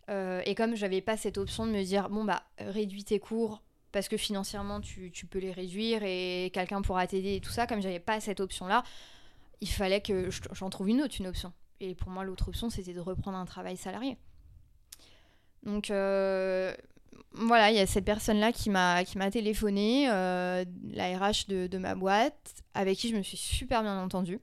Et 0.09 0.53
comme 0.55 0.76
j'avais 0.76 0.99
pas 1.01 1.16
cette 1.16 1.38
option 1.38 1.66
de 1.66 1.72
me 1.72 1.82
dire 1.82 2.09
bon 2.09 2.26
bah 2.26 2.43
réduis 2.59 3.05
tes 3.05 3.20
cours 3.20 3.64
parce 3.94 4.10
que 4.10 4.18
financièrement 4.18 4.82
tu, 4.82 5.12
peux 5.30 5.39
les 5.39 5.54
réduire 5.54 6.02
et 6.04 6.52
quelqu'un 6.54 6.82
pourra 6.82 7.08
t'aider 7.08 7.36
et 7.36 7.39
tout 7.39 7.52
ça, 7.52 7.66
comme 7.66 7.82
j'avais 7.82 8.02
pas 8.02 8.20
cette 8.20 8.41
option 8.41 8.68
là, 8.68 8.84
il 9.62 9.70
fallait 9.70 10.02
que 10.02 10.30
je- 10.30 10.41
j'en 10.52 10.70
trouve 10.70 10.89
une 10.89 11.02
autre, 11.02 11.16
une 11.20 11.28
option. 11.28 11.54
Et 11.80 11.96
pour 11.96 12.10
moi 12.10 12.26
l'autre 12.26 12.50
option 12.50 12.70
c'était 12.70 12.94
de 12.94 13.00
reprendre 13.00 13.38
un 13.38 13.46
travail 13.46 13.78
salarié. 13.78 14.18
Donc 15.64 15.91
euh, 15.91 16.76
voilà, 17.32 17.72
il 17.72 17.78
y 17.78 17.80
a 17.80 17.86
cette 17.86 18.04
personne-là 18.04 18.52
qui 18.52 18.70
m'a 18.70 19.06
qui 19.06 19.18
m'a 19.18 19.32
téléphoné, 19.32 20.10
euh, 20.10 20.66
la 20.91 21.18
RH 21.18 21.48
de 21.48 21.78
ma 21.78 21.96
boîte, 21.96 22.64
avec 22.74 22.98
qui 22.98 23.10
je 23.10 23.16
me 23.16 23.22
suis 23.22 23.38
super 23.38 23.84
bien 23.84 23.98
entendue 24.02 24.41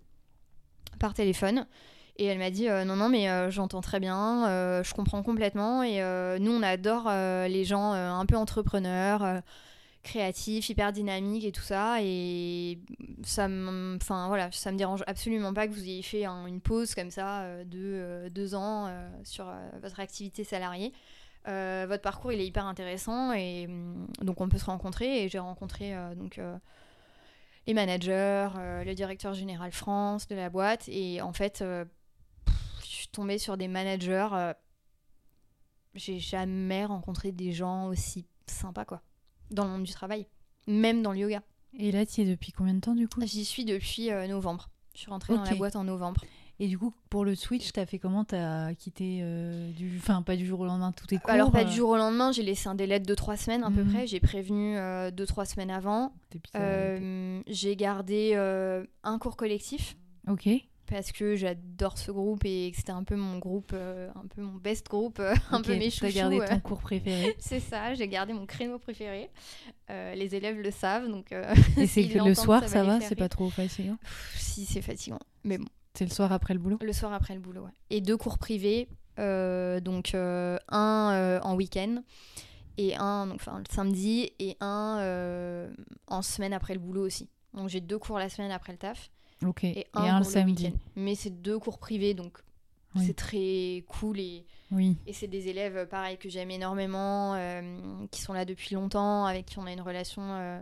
par 0.99 1.13
téléphone. 1.13 1.67
Et 2.21 2.27
elle 2.27 2.39
m'a 2.39 2.51
dit 2.51 2.69
euh, 2.69 2.85
non 2.85 2.97
non 2.97 3.09
mais 3.09 3.31
euh, 3.31 3.51
j'entends 3.51 3.81
très 3.81 3.99
bien, 3.99 4.47
euh, 4.47 4.85
je 4.85 4.93
comprends 4.93 5.23
complètement. 5.23 5.83
Et 5.83 6.01
nous 6.39 6.53
on 6.53 6.63
adore 6.63 7.11
les 7.49 7.65
gens 7.65 7.93
un 7.93 8.27
peu 8.27 8.37
entrepreneurs, 8.37 9.41
créatifs, 10.03 10.69
hyper 10.69 10.93
dynamiques 10.93 11.45
et 11.47 11.53
tout 11.53 11.63
ça. 11.63 11.97
Et 12.03 12.79
ça 13.23 13.49
me 13.49 13.97
enfin 13.97 14.29
voilà 14.29 14.51
ça 14.53 14.71
me 14.71 14.77
dérange 14.77 15.03
absolument 15.07 15.55
pas 15.55 15.67
que 15.67 15.73
vous 15.73 15.83
ayez 15.83 16.03
fait 16.03 16.27
un- 16.27 16.45
une 16.45 16.61
pause 16.61 16.95
comme 16.95 17.11
ça 17.11 17.47
de 17.65 18.29
deux 18.29 18.55
ans 18.55 18.93
sur 19.25 19.47
votre 19.83 19.99
activité 19.99 20.45
salariée. 20.45 20.93
Votre 21.47 22.03
parcours 22.03 22.33
il 22.33 22.41
est 22.41 22.47
hyper 22.47 22.67
intéressant 22.67 23.33
et 23.33 23.65
hum, 23.67 24.07
donc 24.21 24.43
on 24.43 24.49
peut 24.51 24.59
se 24.59 24.67
rencontrer. 24.67 25.25
Et 25.25 25.29
j'ai 25.31 25.39
rencontré 25.39 25.95
donc 26.17 26.39
les 27.67 27.73
managers, 27.73 28.49
le 28.85 28.93
directeur 28.93 29.33
général 29.33 29.73
France 29.73 30.29
de 30.29 30.35
la 30.35 30.51
boîte. 30.51 30.87
Et 30.89 31.23
en 31.23 31.33
fait 31.33 31.65
suis 33.11 33.23
tombée 33.23 33.39
sur 33.39 33.57
des 33.57 33.67
managers 33.69 34.29
euh, 34.33 34.55
j'ai 35.95 36.19
jamais 36.21 36.85
rencontré 36.85 37.33
des 37.33 37.53
gens 37.53 37.89
aussi 37.89 38.27
sympas 38.47 38.85
quoi 38.85 39.03
dans 39.51 39.65
le 39.65 39.71
monde 39.71 39.83
du 39.83 39.93
travail 39.93 40.27
même 40.69 41.03
dans 41.03 41.13
le 41.13 41.19
yoga 41.19 41.43
Et 41.77 41.91
là, 41.91 42.07
tu 42.07 42.21
y 42.21 42.25
es 42.25 42.27
depuis 42.29 42.53
combien 42.53 42.75
de 42.75 42.81
temps 42.81 42.95
du 42.95 43.09
coup? 43.09 43.21
J'y 43.25 43.45
suis 43.45 43.65
depuis 43.65 44.11
euh, 44.13 44.29
novembre 44.29 44.71
je 44.95 45.01
suis 45.01 45.11
rentrée 45.11 45.35
dans 45.35 45.43
la 45.45 45.55
boîte 45.55 45.77
en 45.77 45.85
novembre 45.85 46.21
Et 46.59 46.67
du 46.69 46.77
coup, 46.77 46.93
pour 47.09 47.25
le 47.25 47.35
switch, 47.37 47.73
t'as 47.73 47.87
fait 47.87 47.99
comment? 48.01 48.25
T'as 48.25 48.75
quitté 48.75 49.21
euh, 49.23 49.71
du. 49.73 49.97
Enfin, 49.99 50.21
pas 50.23 50.37
du 50.37 50.45
jour 50.47 50.61
au 50.61 50.67
lendemain, 50.67 50.91
tous 50.93 51.07
tes 51.07 51.17
cours 51.19 51.31
alors 51.31 51.51
pas 51.53 51.63
euh, 51.63 51.65
du 51.65 51.73
jour 51.73 51.91
au 51.91 51.97
lendemain 51.97 52.33
j'ai 52.33 52.43
laissé 52.43 52.69
un 52.69 52.75
délai 52.75 52.99
de 53.01 53.15
2-3 53.15 53.37
semaines 53.37 53.63
à 53.65 53.71
peu 53.71 53.83
Mhm. 53.85 53.93
près 53.93 54.07
j'ai 54.07 54.21
prévenu 54.21 54.77
2-3 54.77 55.47
semaines 55.47 55.71
avant 55.71 56.13
et 56.35 56.39
puis 56.39 56.51
t'as 56.53 56.59
arrêté. 56.59 57.05
Euh, 57.05 57.43
j'ai 57.47 57.77
gardé 57.77 58.33
euh, 58.35 58.85
un 59.05 59.19
cours 59.19 59.37
collectif 59.37 59.97
Ok. 60.29 60.49
Parce 60.91 61.13
que 61.13 61.37
j'adore 61.37 61.97
ce 61.97 62.11
groupe 62.11 62.45
et 62.45 62.71
que 62.73 62.77
c'était 62.77 62.91
un 62.91 63.05
peu 63.05 63.15
mon 63.15 63.39
groupe, 63.39 63.71
euh, 63.73 64.11
un 64.17 64.27
peu 64.27 64.43
mon 64.43 64.55
best 64.55 64.89
groupe, 64.89 65.21
euh, 65.21 65.35
un 65.53 65.63
peu 65.63 65.77
mes 65.77 65.89
T'as 65.89 66.09
chouchous. 66.09 66.15
gardé 66.15 66.41
euh. 66.41 66.47
ton 66.47 66.59
cours 66.59 66.81
préféré. 66.81 67.37
C'est 67.39 67.61
ça, 67.61 67.95
j'ai 67.95 68.09
gardé 68.09 68.33
mon 68.33 68.45
créneau 68.45 68.79
préféré. 68.79 69.31
Euh, 69.89 70.15
les 70.17 70.35
élèves 70.35 70.59
le 70.61 70.71
savent, 70.73 71.09
donc 71.09 71.31
euh, 71.33 71.55
Et 71.77 71.87
c'est 71.87 72.07
que 72.09 72.19
le 72.19 72.35
soir, 72.35 72.69
ça 72.69 72.83
les 72.83 72.89
va 72.89 73.01
C'est 73.01 73.15
pas 73.15 73.29
trop 73.29 73.49
fatigant? 73.51 73.97
Pff, 74.03 74.37
Si, 74.37 74.67
c'est 74.67 74.83
fatigant. 74.83 75.21
Mais 75.45 75.59
bon, 75.59 75.67
C'est 75.95 76.05
le 76.05 76.11
soir 76.11 76.33
après 76.33 76.55
le 76.55 76.61
boulot? 76.61 76.79
Le 76.83 76.93
soir 76.93 77.13
après 77.13 77.35
le 77.35 77.41
boulot, 77.41 77.63
ouais. 77.63 77.73
Et 77.91 78.01
deux 78.01 78.17
cours 78.17 78.39
privés, 78.39 78.89
donc 79.17 80.15
un 80.15 81.41
en 81.43 81.55
week-end 81.55 82.03
et 82.79 82.97
un, 82.97 83.27
donc, 83.27 83.37
enfin 83.37 83.59
le 83.59 83.65
samedi, 83.71 84.33
et 84.39 84.57
un 84.61 85.69
en 86.09 86.23
semaine 86.23 86.53
après 86.53 86.75
le 86.75 86.81
boulot 86.81 87.07
aussi. 87.07 87.29
Donc 87.55 87.69
j'ai 87.69 87.81
deux 87.81 87.99
cours 87.99 88.19
la 88.19 88.29
semaine 88.29 88.51
après 88.51 88.73
le 88.73 88.79
taf. 88.79 89.11
Et 89.63 89.79
Et 89.81 89.87
un, 89.95 90.19
le 90.19 90.25
samedi. 90.25 90.65
week-end. 90.67 90.79
Mais 90.97 91.15
c'est 91.15 91.31
deux 91.43 91.59
cours 91.59 91.79
privés, 91.79 92.15
donc 92.15 92.39
Oui. 92.95 93.05
c'est 93.07 93.15
très 93.17 93.85
cool 93.89 94.19
et, 94.21 94.45
Oui. 94.71 94.97
et 95.07 95.13
c'est 95.13 95.29
des 95.29 95.49
élèves 95.49 95.77
euh, 95.77 95.87
pareil 95.87 96.19
que 96.19 96.29
j'aime 96.29 96.51
énormément, 96.51 97.35
euh, 97.35 98.07
qui 98.11 98.21
sont 98.21 98.33
là 98.35 98.45
depuis 98.45 98.75
longtemps, 98.75 99.25
avec 99.25 99.47
qui 99.47 99.59
on 99.59 99.65
a 99.67 99.73
une 99.73 99.81
relation 99.81 100.23
euh, 100.23 100.61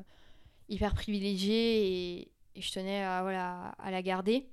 hyper 0.68 0.94
privilégiée 0.94 2.18
et, 2.20 2.32
et 2.54 2.60
je 2.62 2.70
tenais 2.72 3.02
à, 3.02 3.22
voilà, 3.22 3.74
à 3.78 3.90
la 3.90 4.02
garder. 4.02 4.46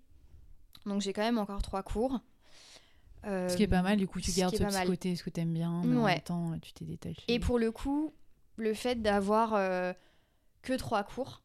Donc 0.86 1.01
j'ai 1.01 1.13
quand 1.13 1.21
même 1.23 1.38
encore 1.38 1.61
trois 1.61 1.84
cours. 1.84 2.19
Euh, 3.26 3.49
Ce 3.49 3.57
qui 3.57 3.63
est 3.63 3.67
pas 3.67 3.82
mal, 3.82 3.97
du 3.97 4.07
coup, 4.07 4.19
tu 4.21 4.32
ce 4.32 4.38
gardes 4.39 4.55
ce 4.55 4.63
petit 4.63 4.73
mal. 4.73 4.88
côté, 4.88 5.15
ce 5.15 5.23
que 5.23 5.30
t'aimes 5.32 5.53
bien, 5.53 5.82
mais 5.84 5.97
en 5.97 6.03
Ouais. 6.03 6.13
même 6.13 6.21
temps, 6.21 6.57
tu 6.61 6.73
t'es 6.73 6.86
détaché. 6.86 7.21
Et 7.28 7.39
pour 7.39 7.57
le 7.59 7.71
coup, 7.71 8.13
le 8.57 8.73
fait 8.76 9.01
d'avoir 9.01 9.51
que 10.61 10.73
trois 10.73 11.03
cours, 11.03 11.41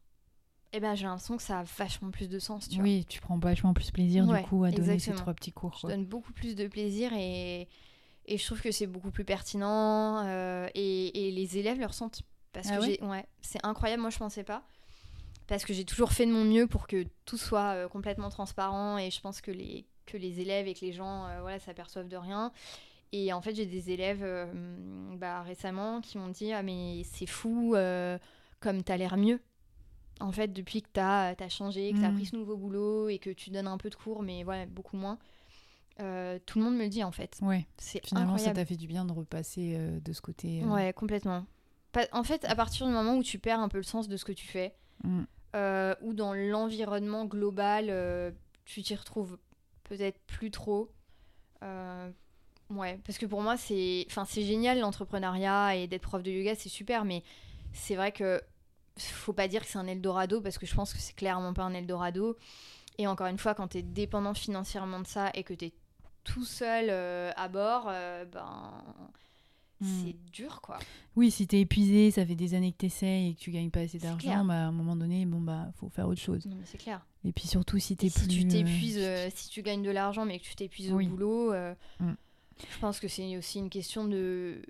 eh 0.73 0.79
ben, 0.79 0.95
j'ai 0.95 1.03
l'impression 1.05 1.37
que 1.37 1.43
ça 1.43 1.59
a 1.59 1.63
vachement 1.63 2.11
plus 2.11 2.29
de 2.29 2.39
sens. 2.39 2.67
Tu 2.69 2.75
vois. 2.75 2.83
Oui, 2.83 3.05
tu 3.07 3.19
prends 3.19 3.37
vachement 3.37 3.73
plus 3.73 3.91
plaisir, 3.91 4.25
Ouais, 4.27 4.41
du 4.41 4.47
coup, 4.47 4.63
à 4.63 4.71
donner 4.71 4.99
ces 4.99 5.13
trois 5.13 5.33
petits 5.33 5.51
cours. 5.51 5.75
je 5.75 5.81
quoi. 5.81 5.89
donne 5.91 6.05
beaucoup 6.05 6.31
plus 6.33 6.55
de 6.55 6.67
plaisir 6.67 7.11
et, 7.13 7.67
et 8.25 8.37
je 8.37 8.45
trouve 8.45 8.61
que 8.61 8.71
c'est 8.71 8.87
beaucoup 8.87 9.11
plus 9.11 9.25
pertinent 9.25 10.23
euh, 10.25 10.67
et, 10.75 11.27
et 11.27 11.31
les 11.31 11.57
élèves 11.57 11.79
le 11.79 11.85
ressentent 11.87 12.21
parce 12.53 12.69
Ah 12.71 12.77
que 12.77 12.81
ouais? 12.83 13.01
ouais 13.03 13.25
c'est 13.41 13.59
incroyable 13.65 14.01
moi 14.01 14.11
je 14.11 14.17
pensais 14.17 14.43
pas 14.43 14.63
parce 15.47 15.65
que 15.65 15.73
j'ai 15.73 15.85
toujours 15.85 16.11
fait 16.13 16.25
de 16.25 16.31
mon 16.31 16.43
mieux 16.45 16.67
pour 16.67 16.87
que 16.87 17.05
tout 17.25 17.37
soit 17.37 17.73
euh, 17.75 17.87
complètement 17.87 18.29
transparent 18.29 18.97
et 18.97 19.09
je 19.11 19.19
pense 19.21 19.41
que 19.41 19.51
les 19.51 19.85
que 20.05 20.17
les 20.17 20.39
élèves 20.39 20.67
et 20.67 20.73
que 20.73 20.81
les 20.85 20.91
gens 20.93 21.25
euh, 21.27 21.41
voilà 21.41 21.59
s'aperçoivent 21.59 22.07
de 22.09 22.17
rien 22.17 22.51
et 23.13 23.33
en 23.33 23.41
fait 23.41 23.55
j'ai 23.55 23.65
des 23.65 23.91
élèves 23.91 24.23
euh, 24.23 24.45
bah, 25.17 25.41
récemment 25.43 26.01
qui 26.01 26.17
m'ont 26.17 26.29
dit 26.29 26.51
ah 26.53 26.61
mais 26.63 27.03
c'est 27.05 27.25
fou 27.25 27.75
comme 28.59 28.83
t'as 28.83 28.97
l'air 28.97 29.17
mieux 29.17 29.39
en 30.19 30.31
fait 30.31 30.49
depuis 30.53 30.81
que 30.81 30.89
t'as 30.93 31.33
as 31.39 31.49
changé 31.49 31.93
que 31.93 31.99
t'as 32.01 32.09
Mm. 32.11 32.15
pris 32.15 32.25
ce 32.27 32.35
nouveau 32.35 32.57
boulot 32.57 33.09
et 33.09 33.17
que 33.19 33.29
tu 33.31 33.49
donnes 33.49 33.67
un 33.67 33.77
peu 33.77 33.89
de 33.89 33.95
cours 33.95 34.21
mais 34.21 34.43
voilà 34.43 34.65
beaucoup 34.65 34.97
moins 34.97 35.17
euh, 35.99 36.39
tout 36.45 36.57
le 36.59 36.65
monde 36.65 36.75
me 36.75 36.83
le 36.83 36.89
dit 36.89 37.03
en 37.03 37.11
fait. 37.11 37.37
Ouais, 37.43 37.67
C'est 37.77 38.03
finalement, 38.05 38.31
ça 38.37 38.45
incroyable. 38.49 38.55
t'a 38.59 38.65
fait 38.65 38.77
du 38.77 38.87
bien 38.87 39.05
de 39.05 39.11
repasser 39.11 39.75
euh, 39.77 39.99
de 39.99 40.13
ce 40.13 40.21
côté. 40.21 40.63
euh, 40.63 40.67
Ouais, 40.67 40.93
complètement. 40.93 41.45
Pas- 41.91 42.07
En 42.11 42.23
fait, 42.23 42.43
à 42.45 42.55
partir 42.55 42.87
du 42.87 42.93
moment 42.93 43.17
où 43.17 43.23
tu 43.23 43.37
perds 43.37 43.59
un 43.59 43.67
peu 43.69 43.77
le 43.77 43.83
sens 43.83 44.07
de 44.07 44.17
ce 44.17 44.25
que 44.25 44.31
tu 44.31 44.47
fais, 44.47 44.73
mm. 45.03 45.23
euh, 45.57 45.93
ou 46.01 46.13
dans 46.13 46.33
l'environnement 46.33 47.25
global, 47.25 48.33
tu 48.65 48.81
t'y 48.81 48.95
retrouves 48.95 49.37
peut-être 49.83 50.17
plus 50.25 50.49
trop. 50.49 50.89
Ouais, 52.69 52.97
parce 53.05 53.17
que 53.17 53.25
pour 53.25 53.41
moi, 53.41 53.57
c'est 53.57 54.05
enfin, 54.09 54.23
c'est 54.25 54.43
génial 54.43 54.79
l'entrepreneuriat 54.79 55.75
et 55.75 55.87
d'être 55.87 56.03
prof 56.03 56.23
de 56.23 56.31
yoga, 56.31 56.55
c'est 56.55 56.69
super, 56.69 57.03
mais 57.03 57.21
c'est 57.73 57.95
vrai 57.95 58.13
que 58.13 58.41
faut 59.09 59.33
pas 59.33 59.47
dire 59.47 59.61
que 59.61 59.67
c'est 59.67 59.77
un 59.79 59.87
Eldorado 59.87 60.41
parce 60.41 60.57
que 60.57 60.65
je 60.65 60.73
pense 60.75 60.93
que 60.93 60.99
c'est 60.99 61.15
clairement 61.15 61.53
pas 61.53 61.63
un 61.63 61.73
Eldorado. 61.73 62.37
Et 62.97 63.07
encore 63.07 63.27
une 63.27 63.37
fois, 63.37 63.53
quand 63.55 63.69
tu 63.69 63.77
es 63.79 63.81
dépendant 63.81 64.33
financièrement 64.33 64.99
de 64.99 65.07
ça 65.07 65.31
et 65.33 65.43
que 65.43 65.53
tu 65.53 65.65
es 65.65 65.73
tout 66.23 66.45
seul 66.45 66.87
euh, 66.89 67.31
à 67.35 67.47
bord, 67.47 67.85
euh, 67.89 68.25
ben 68.25 68.71
Mm. 69.79 70.03
c'est 70.05 70.31
dur 70.31 70.61
quoi. 70.61 70.77
Oui, 71.15 71.31
si 71.31 71.47
t'es 71.47 71.61
épuisé, 71.61 72.11
ça 72.11 72.23
fait 72.23 72.35
des 72.35 72.53
années 72.53 72.71
que 72.71 72.77
t'essayes 72.77 73.29
et 73.31 73.33
que 73.33 73.39
tu 73.39 73.49
gagnes 73.49 73.71
pas 73.71 73.79
assez 73.79 73.97
d'argent, 73.97 74.45
bah, 74.45 74.53
à 74.53 74.57
un 74.67 74.71
moment 74.71 74.95
donné, 74.95 75.25
bon 75.25 75.41
bah 75.41 75.71
faut 75.79 75.89
faire 75.89 76.07
autre 76.07 76.21
chose. 76.21 76.47
C'est 76.65 76.77
clair. 76.77 77.03
Et 77.25 77.31
puis 77.31 77.47
surtout 77.47 77.79
si 77.79 77.97
t'es 77.97 78.05
Et 78.05 78.09
si 78.11 78.27
plus. 78.27 78.27
tu 78.27 78.45
euh, 78.45 78.49
t'épuises, 78.51 78.99
euh, 78.99 79.29
si 79.33 79.49
tu 79.49 79.63
gagnes 79.63 79.81
de 79.81 79.89
l'argent 79.89 80.23
mais 80.23 80.37
que 80.37 80.43
tu 80.43 80.53
t'épuises 80.53 80.91
Oui. 80.93 81.07
au 81.07 81.09
boulot, 81.09 81.53
euh, 81.53 81.73
Mm. 81.99 82.11
je 82.71 82.77
pense 82.77 82.99
que 82.99 83.07
c'est 83.07 83.35
aussi 83.37 83.57
une 83.57 83.71
question 83.71 84.05
de 84.05 84.61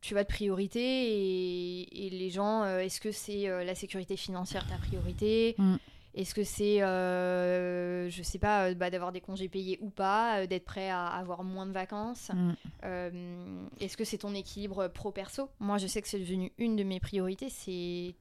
tu 0.00 0.14
vas 0.14 0.22
de 0.22 0.28
priorité 0.28 0.80
et, 0.80 2.06
et 2.06 2.10
les 2.10 2.30
gens, 2.30 2.62
euh, 2.62 2.78
est-ce 2.78 3.00
que 3.00 3.10
c'est 3.10 3.48
euh, 3.48 3.64
la 3.64 3.74
sécurité 3.74 4.16
financière 4.16 4.66
ta 4.66 4.76
priorité 4.76 5.56
Mm. 5.58 5.76
Est-ce 6.14 6.34
que 6.34 6.44
c'est, 6.44 6.82
euh, 6.82 8.08
je 8.08 8.22
sais 8.22 8.38
pas, 8.38 8.70
euh, 8.70 8.74
bah, 8.74 8.88
d'avoir 8.88 9.12
des 9.12 9.20
congés 9.20 9.50
payés 9.50 9.78
ou 9.82 9.90
pas, 9.90 10.46
d'être 10.46 10.64
prêt 10.64 10.88
à 10.88 11.08
avoir 11.08 11.44
moins 11.44 11.66
de 11.66 11.72
vacances 11.72 12.30
mm, 12.32 13.66
Est-ce 13.80 13.98
que 13.98 14.04
c'est 14.04 14.18
ton 14.18 14.34
équilibre 14.34 14.88
pro-perso 14.88 15.50
Moi, 15.60 15.76
je 15.76 15.86
sais 15.86 16.00
que 16.00 16.08
c'est 16.08 16.18
devenu 16.18 16.52
une 16.56 16.74
de 16.74 16.84
mes 16.84 17.00
priorités, 17.00 17.50
c'est 17.50 18.14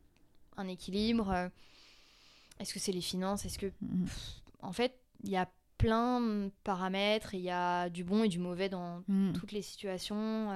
un 0.58 0.68
équilibre. 0.68 1.50
Est-ce 2.60 2.74
que 2.74 2.80
c'est 2.80 2.92
les 2.92 3.02
finances? 3.02 3.46
Est-ce 3.46 3.60
que 3.60 3.68
mm, 3.82 4.06
en 4.62 4.74
fait, 4.74 5.00
il 5.24 5.30
y 5.30 5.38
a 5.38 5.50
plein 5.78 6.20
de 6.20 6.52
paramètres, 6.66 7.34
il 7.34 7.42
y 7.42 7.50
a 7.50 7.90
du 7.90 8.04
bon 8.04 8.26
et 8.26 8.28
du 8.28 8.40
mauvais 8.40 8.68
dans 8.68 9.04
toutes 9.34 9.54
les 9.54 9.62
situations. 9.62 10.50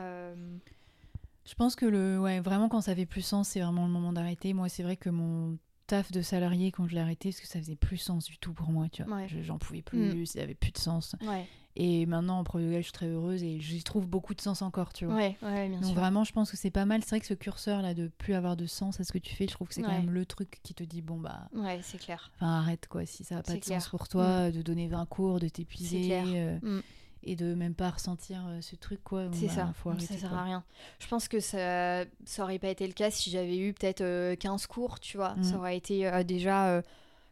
Je 1.49 1.55
pense 1.55 1.75
que 1.75 1.85
le, 1.85 2.19
ouais, 2.19 2.39
vraiment 2.41 2.69
quand 2.69 2.81
ça 2.81 2.95
fait 2.95 3.05
plus 3.07 3.21
sens, 3.23 3.49
c'est 3.49 3.59
vraiment 3.61 3.85
le 3.87 3.91
moment 3.91 4.13
d'arrêter. 4.13 4.53
Moi, 4.53 4.69
c'est 4.69 4.83
vrai 4.83 4.97
que 4.97 5.09
mon 5.09 5.57
taf 5.87 6.11
de 6.11 6.21
salarié 6.21 6.71
quand 6.71 6.87
je 6.87 6.93
l'ai 6.93 7.01
arrêté, 7.01 7.29
parce 7.29 7.41
que 7.41 7.47
ça 7.47 7.57
faisait 7.59 7.75
plus 7.75 7.97
sens 7.97 8.25
du 8.25 8.37
tout 8.37 8.53
pour 8.53 8.69
moi, 8.69 8.87
tu 8.91 9.01
vois. 9.03 9.15
Ouais. 9.15 9.27
J'en 9.41 9.57
pouvais 9.57 9.81
plus, 9.81 10.27
ça 10.27 10.41
avait 10.41 10.53
plus 10.53 10.71
de 10.71 10.77
sens. 10.77 11.15
Ouais, 11.25 11.47
Et 11.75 12.05
maintenant 12.05 12.37
en 12.37 12.43
pro 12.43 12.59
yoga, 12.59 12.77
je 12.77 12.83
suis 12.83 12.91
très 12.91 13.07
heureuse 13.07 13.41
et 13.41 13.59
j'y 13.59 13.83
trouve 13.83 14.05
beaucoup 14.05 14.35
de 14.35 14.41
sens 14.41 14.61
encore, 14.61 14.93
tu 14.93 15.05
vois. 15.05 15.15
ouais, 15.15 15.35
ouais, 15.41 15.67
bien 15.69 15.79
Donc 15.79 15.89
sûr. 15.89 15.99
vraiment, 15.99 16.23
je 16.23 16.31
pense 16.33 16.51
que 16.51 16.57
c'est 16.57 16.69
pas 16.69 16.85
mal. 16.85 17.01
C'est 17.01 17.09
vrai 17.09 17.19
que 17.21 17.25
ce 17.25 17.33
curseur 17.33 17.81
là 17.81 17.95
de 17.95 18.09
plus 18.19 18.35
avoir 18.35 18.55
de 18.55 18.67
sens 18.67 18.99
à 18.99 19.03
ce 19.03 19.11
que 19.11 19.17
tu 19.17 19.33
fais, 19.33 19.47
je 19.47 19.53
trouve 19.53 19.67
que 19.69 19.73
c'est 19.73 19.81
quand 19.81 19.87
même 19.89 20.11
le 20.11 20.27
truc 20.27 20.59
qui 20.61 20.75
te 20.75 20.83
dit 20.83 21.01
bon 21.01 21.17
bah, 21.17 21.49
Ouais, 21.55 21.79
c'est 21.81 21.97
clair. 21.97 22.31
enfin 22.35 22.59
arrête 22.59 22.87
quoi. 22.87 23.07
Si 23.07 23.23
ça 23.23 23.39
a 23.39 23.41
pas 23.41 23.55
de 23.55 23.59
clair. 23.59 23.81
sens 23.81 23.89
pour 23.89 24.07
toi, 24.07 24.51
de 24.51 24.61
donner 24.61 24.87
20 24.87 25.07
cours, 25.07 25.39
de 25.39 25.47
t'épuiser 25.49 26.11
euh, 26.13 26.59
Mm. 26.61 26.81
Et 27.23 27.35
de 27.35 27.53
même 27.53 27.75
pas 27.75 27.89
ressentir 27.89 28.45
euh, 28.47 28.61
ce 28.61 28.75
truc 28.75 29.03
quoi. 29.03 29.25
C'est 29.33 29.47
bah, 29.47 29.53
ça, 29.53 29.73
Faut 29.75 29.89
arrêter, 29.89 30.05
ça 30.13 30.17
sert 30.17 30.29
quoi. 30.29 30.39
à 30.39 30.43
rien. 30.43 30.63
Je 30.99 31.07
pense 31.07 31.27
que 31.27 31.39
ça, 31.39 32.05
ça 32.25 32.43
aurait 32.43 32.59
pas 32.59 32.69
été 32.69 32.85
le 32.87 32.93
cas 32.93 33.11
si 33.11 33.29
j'avais 33.29 33.57
eu 33.57 33.73
peut-être 33.73 34.01
euh, 34.01 34.35
15 34.35 34.67
cours, 34.67 34.99
tu 34.99 35.17
vois. 35.17 35.35
Mm. 35.35 35.43
Ça 35.43 35.57
aurait 35.57 35.77
été 35.77 36.07
euh, 36.07 36.23
déjà 36.23 36.67
euh, 36.69 36.81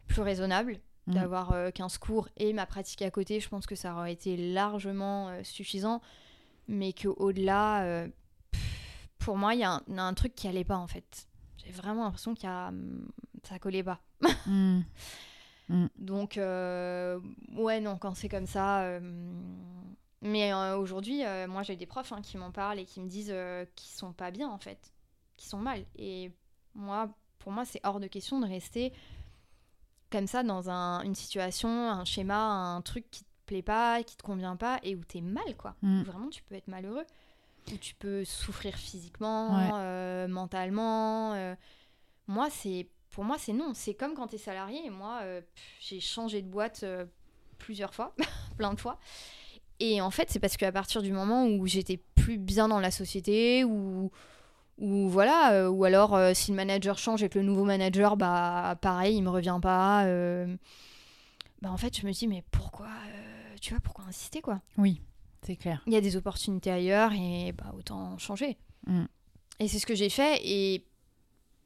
plus 0.06 0.22
raisonnable 0.22 0.78
Mm. 1.08 1.14
d'avoir 1.14 1.52
euh, 1.52 1.70
15 1.70 1.96
cours 1.96 2.28
et 2.36 2.52
ma 2.52 2.66
pratique 2.66 3.00
à 3.00 3.10
côté. 3.10 3.40
Je 3.40 3.48
pense 3.48 3.66
que 3.66 3.74
ça 3.74 3.94
aurait 3.94 4.12
été 4.12 4.36
largement 4.36 5.28
euh, 5.30 5.40
suffisant. 5.42 6.02
Mais 6.68 6.92
qu'au-delà, 6.92 7.82
euh, 7.84 8.08
pour 9.18 9.38
moi, 9.38 9.54
il 9.54 9.60
y, 9.60 9.64
a 9.64 9.80
un- 9.88 10.14
truc 10.14 10.34
qui 10.34 10.46
allait 10.48 10.64
pas 10.64 10.76
en 10.76 10.86
fait. 10.86 11.26
J'ai 11.56 11.72
vraiment 11.72 12.04
l'impression 12.04 12.34
qu'il 12.34 12.44
y 12.44 12.52
a, 12.52 12.68
hum, 12.68 13.08
ça 13.42 13.58
collait 13.58 13.82
pas. 13.82 14.00
Mm. 15.68 15.86
Donc, 15.98 16.38
euh, 16.38 17.20
ouais, 17.56 17.80
non, 17.80 17.96
quand 17.98 18.14
c'est 18.14 18.28
comme 18.28 18.46
ça. 18.46 18.82
euh, 18.82 19.00
mais 20.22 20.52
euh, 20.52 20.76
aujourd'hui, 20.76 21.22
moi, 21.48 21.62
j'ai 21.62 21.76
des 21.76 21.86
profs 21.86 22.12
hein, 22.12 22.20
qui 22.22 22.36
m'en 22.38 22.50
parlent 22.50 22.78
et 22.80 22.84
qui 22.84 23.00
me 23.00 23.08
disent 23.08 23.34
qu'ils 23.76 23.90
sont 23.92 24.12
pas 24.12 24.30
bien, 24.30 24.48
en 24.48 24.58
fait, 24.58 24.92
qui 25.36 25.46
sont 25.46 25.58
mal. 25.58 25.84
Et 25.96 26.32
moi, 26.74 27.08
pour 27.38 27.52
moi, 27.52 27.64
c'est 27.64 27.80
hors 27.84 28.00
de 28.00 28.06
question 28.08 28.40
de 28.40 28.46
rester 28.48 28.92
comme 30.10 30.26
ça 30.26 30.42
dans 30.42 30.70
un- 30.70 31.02
une 31.02 31.14
situation, 31.14 31.68
un 31.90 32.04
schéma, 32.04 32.40
un 32.40 32.80
truc 32.80 33.10
qui 33.10 33.22
te 33.24 33.28
plaît 33.46 33.62
pas, 33.62 34.02
qui 34.02 34.16
te 34.16 34.22
convient 34.22 34.56
pas 34.56 34.80
et 34.82 34.96
où 34.96 35.04
t'es 35.04 35.20
mal, 35.20 35.56
quoi. 35.56 35.76
Mm. 35.82 36.00
Où 36.00 36.04
vraiment, 36.04 36.28
tu 36.30 36.42
peux 36.42 36.54
être 36.54 36.68
malheureux. 36.68 37.04
Où 37.72 37.76
tu 37.76 37.94
peux 37.94 38.24
souffrir 38.24 38.74
physiquement, 38.74 39.54
Ouais. 39.56 39.70
euh, 39.74 40.26
mentalement. 40.28 41.34
euh. 41.34 41.54
Moi, 42.26 42.48
c'est 42.50 42.88
pour 43.10 43.24
moi, 43.24 43.36
c'est 43.38 43.52
non. 43.52 43.72
C'est 43.74 43.94
comme 43.94 44.14
quand 44.14 44.28
tu 44.28 44.36
es 44.36 44.38
salarié. 44.38 44.84
Et 44.84 44.90
moi, 44.90 45.20
euh, 45.22 45.40
j'ai 45.80 46.00
changé 46.00 46.42
de 46.42 46.48
boîte 46.48 46.80
euh, 46.82 47.04
plusieurs 47.58 47.94
fois, 47.94 48.14
plein 48.56 48.74
de 48.74 48.80
fois. 48.80 48.98
Et 49.80 50.00
en 50.00 50.10
fait, 50.10 50.30
c'est 50.30 50.40
parce 50.40 50.56
qu'à 50.56 50.72
partir 50.72 51.02
du 51.02 51.12
moment 51.12 51.46
où 51.46 51.66
j'étais 51.66 52.00
plus 52.14 52.38
bien 52.38 52.68
dans 52.68 52.80
la 52.80 52.90
société, 52.90 53.64
ou 53.64 54.10
ou 54.78 55.08
voilà, 55.08 55.52
euh, 55.54 55.68
ou 55.68 55.84
alors 55.84 56.16
si 56.34 56.52
le 56.52 56.56
manager 56.56 56.98
change 56.98 57.22
et 57.24 57.28
que 57.28 57.38
le 57.38 57.44
nouveau 57.44 57.64
manager, 57.64 58.16
bah 58.16 58.76
pareil, 58.80 59.16
il 59.16 59.22
me 59.22 59.30
revient 59.30 59.58
pas. 59.60 60.04
bah 61.62 61.70
en 61.70 61.76
fait, 61.76 61.96
je 61.96 62.06
me 62.06 62.12
dis 62.12 62.28
mais 62.28 62.44
pourquoi, 62.50 62.88
tu 63.60 63.72
vois, 63.72 63.80
pourquoi 63.80 64.04
insister 64.06 64.40
quoi? 64.40 64.60
Oui, 64.76 65.00
c'est 65.42 65.56
clair. 65.56 65.82
il 65.86 65.92
y 65.92 65.96
a 65.96 66.00
des 66.00 66.16
opportunités 66.16 66.70
ailleurs 66.70 67.12
et 67.12 67.52
bah, 67.52 67.72
autant 67.76 68.18
changer. 68.18 68.56
Mm. 68.86 69.04
Et 69.60 69.68
c'est 69.68 69.78
ce 69.78 69.86
que 69.86 69.94
j'ai 69.94 70.10
fait. 70.10 70.40
Et 70.44 70.84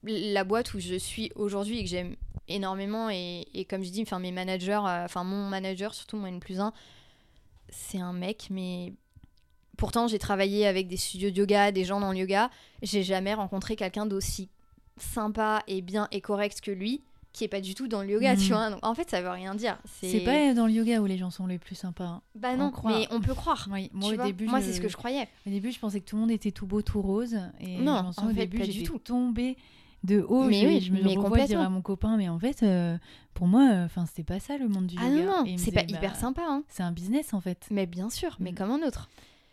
la 0.04 0.44
boîte 0.44 0.74
où 0.74 0.80
je 0.80 0.94
suis 0.96 1.30
aujourd'hui 1.34 1.78
et 1.78 1.84
que 1.84 1.90
j'aime 1.90 2.16
énormément, 2.48 3.08
et, 3.10 3.46
et 3.54 3.64
comme 3.64 3.84
je 3.84 3.90
dis, 3.90 4.02
enfin 4.02 4.18
mes 4.18 4.32
managers, 4.32 4.80
euh, 4.84 5.04
enfin 5.04 5.24
mon 5.24 5.48
manager, 5.48 5.94
surtout 5.94 6.16
mon 6.16 6.26
N 6.26 6.40
plus 6.40 6.60
1, 6.60 6.72
c'est 7.70 7.98
un 7.98 8.12
mec, 8.12 8.48
mais 8.50 8.92
pourtant 9.76 10.08
j'ai 10.08 10.18
travaillé 10.18 10.66
avec 10.66 10.88
des 10.88 10.96
studios 10.96 11.30
de 11.30 11.36
yoga, 11.36 11.72
des 11.72 11.84
gens 11.84 12.00
dans 12.00 12.12
le 12.12 12.18
yoga, 12.18 12.50
j'ai 12.82 13.02
jamais 13.02 13.34
rencontré 13.34 13.76
quelqu'un 13.76 14.06
d'aussi 14.06 14.48
sympa 14.98 15.62
et 15.66 15.80
bien 15.80 16.08
et 16.12 16.20
correct 16.20 16.60
que 16.60 16.70
lui 16.70 17.02
qui 17.32 17.44
est 17.44 17.48
pas 17.48 17.62
du 17.62 17.74
tout 17.74 17.88
dans 17.88 18.02
le 18.02 18.10
yoga, 18.10 18.36
tu 18.36 18.48
vois. 18.48 18.68
Donc, 18.68 18.84
en 18.84 18.94
fait, 18.94 19.08
ça 19.08 19.22
veut 19.22 19.30
rien 19.30 19.54
dire. 19.54 19.78
C'est 19.86 20.20
pas 20.20 20.52
dans 20.52 20.66
le 20.66 20.72
yoga 20.72 21.00
où 21.00 21.06
les 21.06 21.16
gens 21.16 21.30
sont 21.30 21.46
les 21.46 21.58
plus 21.58 21.74
sympas. 21.74 22.04
hein. 22.04 22.22
Bah 22.34 22.50
on 22.52 22.56
non, 22.58 22.70
croit. 22.70 22.98
mais 22.98 23.06
on 23.10 23.22
peut 23.22 23.32
croire. 23.32 23.68
Oui, 23.72 23.88
moi 23.94 24.08
tu 24.10 24.12
au 24.12 24.16
vois. 24.18 24.26
début, 24.26 24.44
Moi, 24.48 24.60
je- 24.60 24.66
c'est 24.66 24.72
ce 24.74 24.80
que 24.82 24.88
je 24.90 24.98
croyais. 24.98 25.26
Au 25.46 25.50
début, 25.50 25.72
je 25.72 25.78
pensais 25.78 26.00
que 26.00 26.04
tout 26.04 26.16
le 26.16 26.20
monde 26.20 26.30
était 26.30 26.50
tout 26.52 26.66
beau, 26.66 26.82
tout 26.82 27.00
rose. 27.00 27.38
Et 27.58 27.78
Non, 27.78 28.12
en 28.18 28.26
au 28.26 28.28
fait, 28.28 28.34
début, 28.34 28.58
pas 28.58 28.66
du 28.66 28.82
tout. 28.82 28.98
tombée 28.98 29.56
de 30.04 30.20
haut. 30.28 30.44
Mais 30.44 30.60
je, 30.62 30.66
oui, 30.66 30.80
je 30.80 30.92
me 30.92 31.02
mais 31.02 31.16
revois 31.16 31.44
dire 31.46 31.60
à 31.60 31.68
mon 31.68 31.82
copain, 31.82 32.16
mais 32.16 32.28
en 32.28 32.38
fait, 32.38 32.62
euh, 32.62 32.96
pour 33.34 33.46
moi, 33.46 33.68
euh, 33.72 33.84
enfin, 33.86 34.04
c'était 34.06 34.24
pas 34.24 34.40
ça 34.40 34.56
le 34.58 34.68
monde 34.68 34.86
du 34.86 34.96
Ah 34.98 35.08
yoga. 35.08 35.22
non, 35.24 35.44
non, 35.44 35.52
me 35.52 35.56
c'est 35.58 35.70
pas 35.72 35.82
disait, 35.82 35.98
hyper 35.98 36.12
bah, 36.12 36.18
sympa. 36.18 36.42
Hein. 36.46 36.64
C'est 36.68 36.82
un 36.82 36.92
business 36.92 37.34
en 37.34 37.40
fait. 37.40 37.66
Mais 37.70 37.86
bien 37.86 38.10
sûr, 38.10 38.36
mais 38.40 38.52
Mm. 38.52 38.54
comme 38.54 38.70
un 38.70 38.86
autre. 38.86 39.08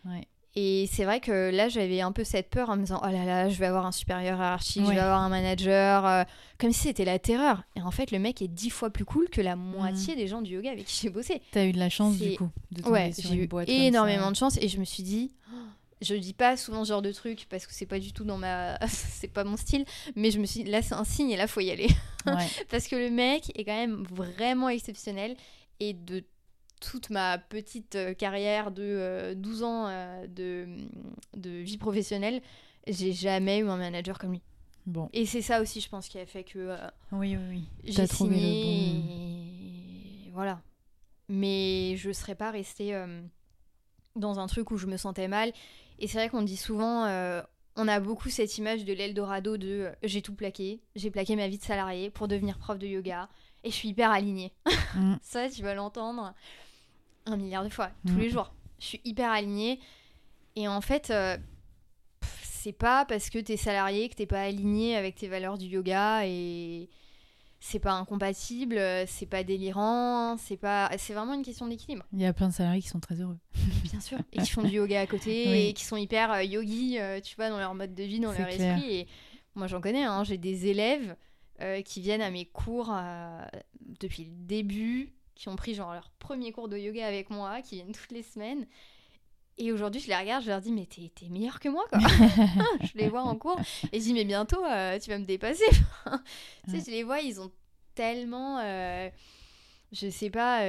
Ouais. 0.06 0.28
Et 0.56 0.90
c'est 0.92 1.06
vrai 1.06 1.20
que 1.20 1.52
là, 1.56 1.70
j'avais 1.70 2.02
un 2.02 2.12
peu 2.12 2.24
cette 2.24 2.50
peur 2.50 2.70
en 2.72 2.76
me 2.76 2.82
disant, 2.82 3.00
oh 3.04 3.08
là 3.08 3.24
là, 3.24 3.50
je 3.50 3.60
vais 3.60 3.68
avoir 3.68 3.86
un 3.86 3.92
supérieur 3.92 4.38
hiérarchique, 4.40 4.82
je 4.84 4.88
Ouais. 4.90 4.96
vais 4.96 5.00
avoir 5.00 5.22
un 5.22 5.30
manager, 5.30 6.06
euh, 6.08 6.24
comme 6.58 6.72
si 6.72 6.80
c'était 6.80 7.06
la 7.06 7.20
terreur. 7.20 7.64
Et 7.76 7.82
en 7.84 7.92
fait, 7.92 8.10
le 8.12 8.18
mec 8.18 8.42
est 8.42 8.48
dix 8.48 8.72
fois 8.72 8.90
plus 8.90 9.06
cool 9.06 9.30
que 9.30 9.42
la 9.42 9.56
moitié 9.56 10.16
des 10.16 10.28
gens 10.28 10.42
du 10.42 10.56
yoga 10.56 10.72
avec 10.72 10.86
qui 10.86 11.00
j'ai 11.04 11.12
bossé. 11.12 11.42
T'as 11.52 11.66
eu 11.66 11.72
de 11.72 11.78
la 11.78 11.90
chance 11.90 12.18
du 12.18 12.36
coup 12.36 12.50
de 12.72 12.82
tomber 12.82 12.92
Ouais, 12.94 13.12
j'ai 13.18 13.36
eu 13.36 13.48
boîte 13.48 13.70
énormément 13.70 14.32
de 14.32 14.36
chance 14.36 14.58
et 14.58 14.68
je 14.68 14.80
me 14.80 14.86
suis 14.86 15.04
dit, 15.04 15.32
oh, 15.54 15.56
je 16.02 16.16
dis 16.16 16.34
pas 16.34 16.58
souvent 16.58 16.84
ce 16.86 16.90
genre 16.90 17.02
de 17.02 17.12
truc 17.12 17.46
parce 17.50 17.68
que 17.68 17.74
c'est 17.74 17.86
pas 17.86 18.00
du 18.00 18.14
tout 18.14 18.24
dans 18.24 18.38
ma, 18.38 18.78
c'est 18.88 19.28
pas 19.28 19.44
mon 19.44 19.58
style, 19.58 19.86
mais 20.16 20.32
je 20.32 20.40
me 20.40 20.46
suis 20.46 20.64
dit, 20.64 20.70
là 20.72 20.82
c'est 20.82 20.96
un 20.96 21.04
signe 21.04 21.32
et 21.32 21.38
là 21.38 21.48
faut 21.48 21.62
y 21.62 21.72
aller. 21.72 21.88
Ouais. 22.26 22.48
parce 22.70 22.88
que 22.90 22.98
le 22.98 23.10
mec 23.10 23.50
est 23.58 23.64
quand 23.64 23.76
même 23.76 24.04
vraiment 24.04 24.68
exceptionnel 24.68 25.38
et 25.80 25.94
de 25.94 26.22
toute 26.82 27.10
ma 27.10 27.38
petite 27.38 27.96
euh, 27.96 28.14
carrière 28.14 28.72
de 28.72 28.84
euh, 28.84 29.36
12 29.36 29.64
ans 29.64 29.88
euh, 29.88 30.28
de, 30.28 30.68
de 31.38 31.50
vie 31.50 31.78
professionnelle, 31.78 32.42
j'ai 32.88 33.14
jamais 33.14 33.60
eu 33.60 33.70
un 33.70 33.78
manager 33.78 34.20
comme 34.20 34.34
lui. 34.34 34.42
Bon, 34.86 35.10
Et 35.14 35.26
c'est 35.26 35.42
ça 35.42 35.62
aussi, 35.62 35.82
je 35.82 35.90
pense, 35.90 36.08
qui 36.08 36.18
a 36.18 36.26
fait 36.26 36.44
que 36.44 36.58
euh, 36.60 36.78
oui, 37.12 37.38
oui, 37.38 37.44
oui. 37.50 37.64
j'ai 37.84 38.08
trouvé 38.08 38.36
le 38.36 38.42
signé. 38.42 38.94
bon. 38.94 40.28
et 40.28 40.32
Voilà. 40.34 40.62
Mais 41.28 41.96
je 41.98 42.12
serais 42.12 42.34
pas 42.36 42.50
restée 42.50 42.96
euh, 42.96 43.22
dans 44.16 44.40
un 44.40 44.48
truc 44.48 44.72
où 44.72 44.78
je 44.78 44.88
me 44.88 44.98
sentais 44.98 45.28
mal. 45.28 45.54
Et 46.00 46.08
c'est 46.08 46.18
vrai 46.18 46.30
qu'on 46.30 46.42
dit 46.42 46.58
souvent, 46.58 47.06
euh, 47.06 47.42
on 47.76 47.88
a 47.88 48.00
beaucoup 48.00 48.30
cette 48.30 48.58
image 48.58 48.86
de 48.86 48.94
l'Eldorado 48.94 49.58
de 49.58 49.68
euh, 49.68 49.92
j'ai 50.04 50.22
tout 50.22 50.34
plaqué, 50.34 50.82
j'ai 50.96 51.12
plaqué 51.12 51.36
ma 51.36 51.48
vie 51.48 51.58
de 51.58 51.64
salarié 51.64 52.10
pour 52.10 52.28
devenir 52.28 52.58
prof 52.58 52.78
de 52.80 52.88
yoga 52.88 53.30
et 53.64 53.70
je 53.70 53.76
suis 53.76 53.90
hyper 53.90 54.12
alignée. 54.12 54.54
Mm. 54.96 55.18
Ça, 55.22 55.48
tu 55.50 55.62
vas 55.62 55.76
l'entendre 55.76 56.34
un 57.28 57.38
milliard 57.38 57.64
de 57.64 57.70
fois, 57.70 57.92
tous 58.08 58.14
Mm. 58.14 58.20
les 58.20 58.30
jours. 58.32 58.52
Je 58.80 58.86
suis 58.86 59.02
hyper 59.06 59.30
alignée. 59.30 59.80
Et 60.56 60.68
en 60.68 60.82
fait, 60.82 61.12
euh, 61.12 61.38
c'est 62.42 62.72
pas 62.74 63.06
parce 63.06 63.30
que 63.30 63.38
t'es 63.38 63.56
salarié 63.56 64.10
que 64.10 64.16
t'es 64.16 64.26
pas 64.26 64.42
aligné 64.42 64.96
avec 64.96 65.14
tes 65.16 65.28
valeurs 65.28 65.60
du 65.60 65.68
yoga 65.68 66.26
et 66.26 66.90
c'est 67.60 67.78
pas 67.80 67.92
incompatible, 67.94 68.80
c'est 69.06 69.28
pas 69.28 69.44
délirant, 69.44 70.38
c'est 70.38 70.58
pas, 70.58 70.90
c'est 70.98 71.14
vraiment 71.14 71.34
une 71.36 71.44
question 71.44 71.68
d'équilibre, 71.68 72.04
Il 72.14 72.20
y 72.22 72.26
a 72.26 72.34
plein 72.34 72.48
de 72.48 72.54
salariés 72.54 72.82
qui 72.82 72.88
sont 72.88 73.00
très 73.00 73.22
heureux. 73.22 73.38
bien 73.84 74.00
sûr, 74.00 74.18
et 74.34 74.40
qui 74.42 74.50
font 74.50 74.64
du 74.64 74.70
yoga 74.76 75.02
à 75.02 75.08
côté 75.08 75.46
Oui. 75.48 75.68
et 75.68 75.74
qui 75.74 75.84
sont 75.86 75.98
hyper 75.98 76.32
euh, 76.32 76.44
yogi, 76.44 76.98
euh, 77.00 77.20
tu 77.22 77.36
vois, 77.36 77.50
dans 77.50 77.60
leur 77.60 77.74
mode 77.76 77.94
de 77.96 78.04
vie, 78.04 78.20
dans 78.20 78.32
leur 78.32 78.48
clair. 78.48 78.76
esprit. 78.78 78.94
Et 78.96 79.08
moi, 79.56 79.68
j'en 79.68 79.82
connais, 79.82 80.04
hein, 80.04 80.24
j'ai 80.24 80.38
des 80.38 80.68
élèves 80.68 81.16
euh, 81.62 81.82
qui 81.82 82.02
viennent 82.02 82.22
à 82.22 82.32
mes 82.32 82.46
cours 82.46 82.90
euh, 82.94 83.42
depuis 84.00 84.26
le 84.26 84.32
début, 84.32 85.14
qui 85.36 85.50
ont 85.50 85.56
pris 85.56 85.74
genre 85.74 85.94
leur 85.94 86.10
premier 86.20 86.52
cours 86.52 86.68
de 86.70 86.78
yoga 86.78 87.06
avec 87.08 87.30
moi, 87.30 87.62
qui 87.62 87.76
viennent 87.76 87.92
toutes 87.92 88.12
les 88.12 88.24
semaines. 88.24 88.66
Et 89.58 89.74
aujourd'hui, 89.74 90.00
je 90.00 90.08
les 90.08 90.16
regarde, 90.16 90.44
je 90.44 90.50
leur 90.50 90.62
dis, 90.62 90.72
mais 90.72 90.86
t'es 90.86 91.12
t'es 91.14 91.28
meilleur 91.28 91.60
que 91.60 91.68
moi, 91.68 91.84
quoi. 91.90 92.00
je 92.82 92.98
les 92.98 93.10
vois 93.10 93.24
en 93.24 93.36
cours. 93.36 93.60
Et 93.92 94.00
je 94.00 94.06
dis, 94.06 94.14
mais 94.14 94.24
bientôt, 94.24 94.62
tu 95.02 95.10
vas 95.10 95.18
me 95.20 95.26
dépasser. 95.26 95.66
tu 96.66 96.80
sais, 96.80 96.84
je 96.86 96.92
les 96.92 97.04
vois, 97.04 97.20
ils 97.20 97.42
ont 97.42 97.52
tellement, 97.94 98.60
je 99.92 100.10
sais 100.10 100.30
pas, 100.30 100.64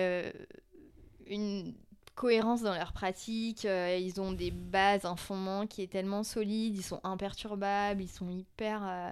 une 1.27 1.73
cohérence 2.21 2.61
dans 2.61 2.75
leur 2.75 2.93
pratique. 2.93 3.65
euh, 3.65 3.97
ils 3.99 4.21
ont 4.21 4.33
des 4.33 4.51
bases, 4.51 5.07
un 5.07 5.17
fondement 5.17 5.67
qui 5.67 5.83
est 5.83 5.87
tellement 5.91 6.23
solide. 6.23 6.77
Ils 6.77 6.83
sont 6.83 7.01
imperturbables. 7.03 8.03
Ils 8.03 8.09
sont 8.11 8.29
hyper, 8.29 8.83
euh, 8.87 9.11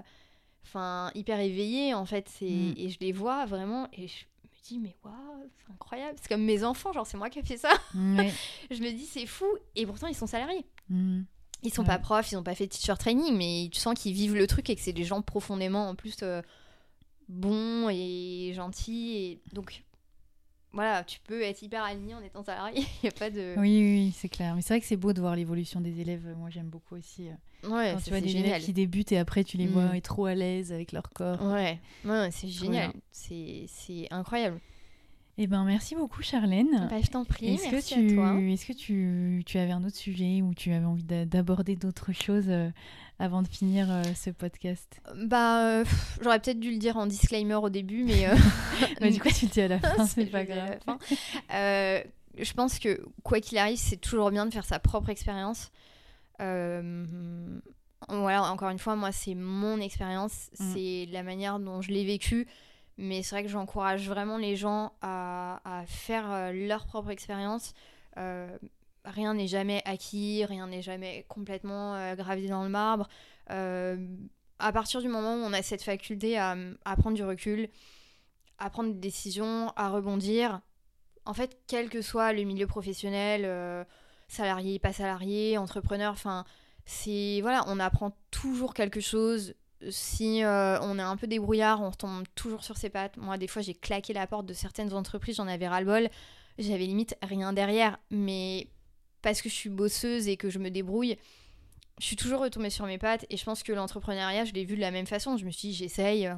enfin, 0.65 1.11
hyper 1.15 1.41
éveillés 1.41 1.95
en 1.95 2.05
fait. 2.05 2.29
C'est 2.29 2.45
Mm. 2.51 2.75
et 2.77 2.89
je 2.91 2.99
les 3.01 3.13
vois 3.13 3.47
vraiment 3.47 3.89
et 3.95 4.09
je 4.09 4.25
me 4.45 4.63
dis 4.63 4.79
mais 4.79 4.95
waouh, 5.03 5.15
c'est 5.57 5.73
incroyable. 5.73 6.19
C'est 6.21 6.29
comme 6.29 6.45
mes 6.45 6.63
enfants, 6.65 6.93
genre 6.93 7.07
c'est 7.07 7.17
moi 7.17 7.31
qui 7.31 7.39
ai 7.39 7.43
fait 7.43 7.57
ça. 7.57 7.71
Je 7.95 8.83
me 8.83 8.91
dis 8.91 9.07
c'est 9.07 9.25
fou 9.27 9.47
et 9.75 9.87
pourtant 9.87 10.07
ils 10.09 10.15
sont 10.15 10.27
salariés. 10.27 10.67
Mm. 10.91 11.23
Ils 11.63 11.73
sont 11.73 11.85
pas 11.85 11.99
profs, 11.99 12.31
ils 12.31 12.37
ont 12.37 12.43
pas 12.45 12.55
fait 12.55 12.67
de 12.67 12.71
teacher 12.73 12.95
training, 12.99 13.35
mais 13.37 13.69
tu 13.73 13.81
sens 13.81 13.99
qu'ils 13.99 14.13
vivent 14.13 14.37
le 14.37 14.47
truc 14.47 14.69
et 14.71 14.77
que 14.77 14.81
c'est 14.83 14.93
des 14.93 15.05
gens 15.05 15.23
profondément 15.23 15.89
en 15.89 15.95
plus 15.97 16.17
euh, 16.23 16.41
bons 17.29 17.89
et 17.91 18.53
gentils. 18.55 19.17
Et 19.17 19.55
donc 19.55 19.83
voilà, 20.79 21.03
tu 21.03 21.19
peux 21.25 21.43
être 21.43 21.61
hyper 21.63 21.83
aligné 21.83 22.15
en 22.15 22.23
étant 22.23 22.45
salarié. 22.45 22.85
Il 23.03 23.07
y 23.07 23.09
a 23.09 23.13
pas 23.13 23.31
de. 23.31 23.55
Oui, 23.59 23.81
oui, 23.81 24.15
c'est 24.17 24.29
clair. 24.29 24.55
Mais 24.55 24.63
c'est 24.63 24.75
vrai 24.75 24.81
que 24.81 24.87
c'est 24.87 24.97
beau 24.97 25.13
de 25.13 25.21
voir 25.21 25.35
l'évolution 25.35 25.81
des 25.81 25.99
élèves. 26.01 26.25
Moi, 26.37 26.51
j'aime 26.51 26.69
beaucoup 26.69 26.95
aussi. 26.95 27.29
euh, 27.29 27.69
Ouais, 27.69 27.91
Quand 27.95 28.01
tu 28.01 28.11
vois 28.11 28.21
des 28.21 28.29
génial. 28.29 28.47
élèves 28.51 28.63
qui 28.63 28.73
débutent 28.73 29.11
et 29.11 29.19
après 29.19 29.43
tu 29.43 29.57
les 29.57 29.67
Mm. 29.67 29.73
vois 29.73 29.97
être 29.97 30.05
trop 30.05 30.27
à 30.27 30.35
l'aise 30.37 30.71
avec 30.73 30.93
leur 30.93 31.11
corps. 31.11 31.43
Ouais, 31.43 31.81
ouais, 32.05 32.31
c'est 32.31 32.47
génial. 32.47 32.93
c'est 33.11 34.07
incroyable. 34.13 34.61
Eh 35.41 35.47
ben, 35.47 35.63
merci 35.65 35.95
beaucoup, 35.95 36.21
Charlène. 36.23 36.89
Bah, 36.91 36.97
je 37.01 37.07
t'en 37.11 37.25
prie, 37.25 37.55
Est-ce 37.55 37.71
merci 37.71 37.95
que, 37.95 38.01
tu, 38.01 38.13
à 38.13 38.15
toi. 38.15 38.41
est-ce 38.41 38.67
que 38.67 38.73
tu, 38.73 39.43
tu 39.47 39.57
avais 39.59 39.71
un 39.71 39.85
autre 39.85 39.95
sujet 39.97 40.43
ou 40.43 40.53
tu 40.53 40.73
avais 40.73 40.85
envie 40.85 41.05
d'a- 41.05 41.27
d'aborder 41.27 41.77
d'autres 41.77 42.13
choses 42.13 42.47
euh, 42.49 42.71
avant 43.21 43.43
de 43.43 43.47
finir 43.49 43.87
euh, 43.89 44.03
ce 44.17 44.31
podcast? 44.31 45.01
Bah, 45.15 45.65
euh, 45.65 45.85
pff, 45.85 46.19
j'aurais 46.23 46.41
peut-être 46.41 46.59
dû 46.59 46.73
le 46.73 46.79
dire 46.79 46.97
en 46.97 47.07
disclaimer 47.07 47.55
au 47.55 47.71
début, 47.71 48.03
mais. 48.03 48.27
euh, 48.29 48.35
Bah, 49.01 49.11
Du 49.11 49.21
coup, 49.21 49.29
tu 49.31 49.47
le 49.47 49.51
dis 49.53 49.61
à 49.61 49.69
la 49.69 49.79
fin, 49.81 50.07
c'est 50.07 50.27
pas 50.27 50.45
grave. 50.45 50.79
Euh, 51.55 52.03
je 52.37 52.53
pense 52.53 52.81
que 52.81 53.01
quoi 53.23 53.39
qu'il 53.41 53.59
arrive, 53.59 53.79
c'est 53.79 53.97
toujours 54.01 54.33
bien 54.33 54.45
de 54.45 54.53
faire 54.53 54.65
sa 54.65 54.81
propre 54.81 55.09
expérience. 55.11 55.71
Voilà, 58.09 58.51
encore 58.51 58.71
une 58.71 58.79
fois, 58.79 58.97
moi, 58.97 59.13
c'est 59.13 59.35
mon 59.37 59.81
expérience, 59.81 60.51
Mm. 60.59 60.73
c'est 60.75 61.07
la 61.13 61.23
manière 61.23 61.59
dont 61.61 61.81
je 61.83 61.91
l'ai 61.93 62.05
vécu. 62.05 62.47
Mais 62.99 63.23
c'est 63.23 63.37
vrai 63.37 63.45
que 63.45 63.49
j'encourage 63.49 64.09
vraiment 64.09 64.39
les 64.39 64.57
gens 64.57 64.93
à, 65.03 65.61
à 65.65 65.87
faire 65.87 66.31
euh, 66.33 66.53
leur 66.53 66.85
propre 66.85 67.11
expérience. 67.11 67.73
Euh, 68.17 68.59
rien 69.05 69.35
n'est 69.35 69.47
jamais 69.47 69.83
acquis, 69.85 70.45
rien 70.45 70.67
n'est 70.67 70.83
jamais 70.83 71.25
complètement 71.29 71.95
euh, 71.95 72.17
gravé 72.17 72.49
dans 72.49 72.65
le 72.65 72.69
marbre. 72.69 73.09
À 74.61 74.73
partir 74.73 75.01
du 75.01 75.09
moment 75.09 75.37
où 75.37 75.39
on 75.39 75.53
a 75.53 75.63
cette 75.63 75.85
faculté 75.85 76.37
à, 76.37 76.57
à 76.85 76.97
prendre 76.97 77.17
du 77.17 77.23
recul, 77.23 77.69
à 78.59 78.69
prendre 78.69 78.93
des 78.93 78.99
décisions, 78.99 79.73
à 79.77 79.89
rebondir, 79.89 80.61
en 81.25 81.33
fait, 81.33 81.57
quel 81.69 81.89
que 81.89 82.03
soit 82.03 82.33
le 82.33 82.43
milieu 82.43 82.67
professionnel, 82.67 83.87
salarié, 84.27 84.81
pas 84.81 84.93
salarié, 84.93 85.57
entrepreneur, 85.57 86.13
enfin, 86.13 86.45
c'est 86.85 87.39
voilà, 87.41 87.63
on 87.69 87.79
apprend 87.79 88.17
toujours 88.33 88.75
quelque 88.75 89.01
chose. 89.01 89.55
Si 89.91 90.43
euh, 90.43 90.81
on 90.81 90.99
est 90.99 91.03
un 91.03 91.17
peu 91.17 91.27
débrouillard, 91.27 91.81
on 91.81 91.91
retombe 91.91 92.25
toujours 92.35 92.65
sur 92.65 92.77
ses 92.77 92.91
pattes. 92.91 93.17
Moi, 93.17 93.39
des 93.39 93.47
fois, 93.47 93.63
j'ai 93.63 93.75
claqué 93.75 94.13
la 94.13 94.27
porte 94.27 94.47
de 94.47 94.53
certaines 94.53 94.93
entreprises, 94.93 95.37
j'en 95.37 95.47
avais 95.47 95.69
ras-le-bol. 95.69 96.09
J'avais 96.59 96.87
limite 96.87 97.17
rien 97.23 97.53
derrière, 97.53 97.99
mais 98.11 98.69
parce 99.23 99.43
que 99.43 99.49
je 99.49 99.55
suis 99.55 99.71
bosseuse 99.71 100.27
et 100.27 100.37
que 100.37 100.51
je 100.51 100.59
me 100.59 100.71
débrouille, 100.71 101.17
je 102.01 102.05
suis 102.05 102.17
toujours 102.17 102.41
retombée 102.41 102.71
sur 102.71 102.87
mes 102.87 102.99
pattes. 102.99 103.27
Et 103.31 103.37
je 103.37 103.45
pense 103.45 103.63
que 103.63 103.73
l'entrepreneuriat, 103.73 104.45
je 104.45 104.53
l'ai 104.53 104.65
vu 104.65 104.75
de 104.75 104.81
la 104.81 104.91
même 104.91 105.07
façon. 105.07 105.37
Je 105.37 105.45
me 105.45 105.51
suis 105.51 105.69
dit, 105.69 105.75
j'essaye, 105.75 106.29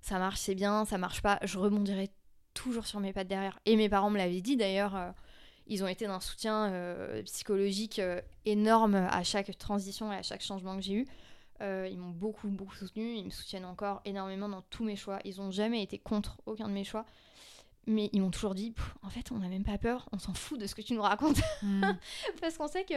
ça 0.00 0.18
marche, 0.18 0.38
c'est 0.38 0.54
bien, 0.54 0.84
ça 0.84 0.98
marche 0.98 1.22
pas, 1.22 1.38
je 1.42 1.58
rebondirai 1.58 2.10
toujours 2.54 2.86
sur 2.86 3.00
mes 3.00 3.12
pattes 3.12 3.28
derrière. 3.28 3.58
Et 3.66 3.76
mes 3.76 3.88
parents 3.88 4.10
me 4.10 4.18
l'avaient 4.18 4.40
dit 4.40 4.56
d'ailleurs, 4.56 4.96
euh, 4.96 5.10
ils 5.66 5.84
ont 5.84 5.88
été 5.88 6.06
d'un 6.06 6.20
soutien 6.20 6.70
euh, 6.70 7.22
psychologique 7.24 8.00
énorme 8.44 8.94
à 8.94 9.22
chaque 9.22 9.56
transition 9.58 10.12
et 10.12 10.16
à 10.16 10.22
chaque 10.22 10.42
changement 10.42 10.76
que 10.76 10.82
j'ai 10.82 10.94
eu. 10.94 11.06
Euh, 11.62 11.88
ils 11.90 11.98
m'ont 11.98 12.10
beaucoup, 12.10 12.48
beaucoup 12.48 12.74
soutenu, 12.74 13.14
ils 13.16 13.24
me 13.24 13.30
soutiennent 13.30 13.64
encore 13.66 14.00
énormément 14.04 14.48
dans 14.48 14.62
tous 14.62 14.84
mes 14.84 14.96
choix. 14.96 15.18
Ils 15.24 15.40
ont 15.40 15.50
jamais 15.50 15.82
été 15.82 15.98
contre 15.98 16.38
aucun 16.46 16.68
de 16.68 16.72
mes 16.72 16.84
choix. 16.84 17.04
Mais 17.86 18.10
ils 18.12 18.20
m'ont 18.20 18.30
toujours 18.30 18.54
dit, 18.54 18.74
en 19.02 19.10
fait, 19.10 19.32
on 19.32 19.38
n'a 19.38 19.48
même 19.48 19.64
pas 19.64 19.78
peur, 19.78 20.08
on 20.12 20.18
s'en 20.18 20.34
fout 20.34 20.58
de 20.60 20.66
ce 20.66 20.74
que 20.74 20.82
tu 20.82 20.92
nous 20.94 21.02
racontes. 21.02 21.40
Mm. 21.62 21.92
Parce 22.40 22.56
qu'on 22.58 22.68
sait 22.68 22.84
que, 22.84 22.94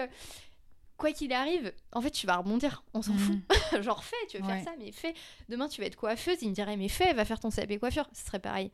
quoi 0.97 1.11
qu'il 1.13 1.31
arrive, 1.33 1.73
en 1.93 2.01
fait, 2.01 2.11
tu 2.11 2.27
vas 2.27 2.37
rebondir, 2.37 2.83
on 2.93 3.01
s'en 3.01 3.13
Mm. 3.13 3.17
fout. 3.17 3.39
Genre, 3.83 4.03
fais, 4.03 4.15
tu 4.29 4.37
veux 4.37 4.43
Ouais. 4.43 4.55
faire 4.61 4.63
ça, 4.65 4.71
mais 4.77 4.91
fais. 4.91 5.13
Demain, 5.49 5.67
tu 5.67 5.81
vas 5.81 5.87
être 5.87 5.95
coiffeuse, 5.95 6.37
ils 6.41 6.49
me 6.49 6.53
diraient, 6.53 6.77
mais 6.77 6.89
fais, 6.89 7.13
va 7.13 7.25
faire 7.25 7.39
ton 7.39 7.49
CAP 7.49 7.77
coiffure. 7.79 8.09
Ce 8.13 8.25
serait 8.25 8.39
pareil. 8.39 8.71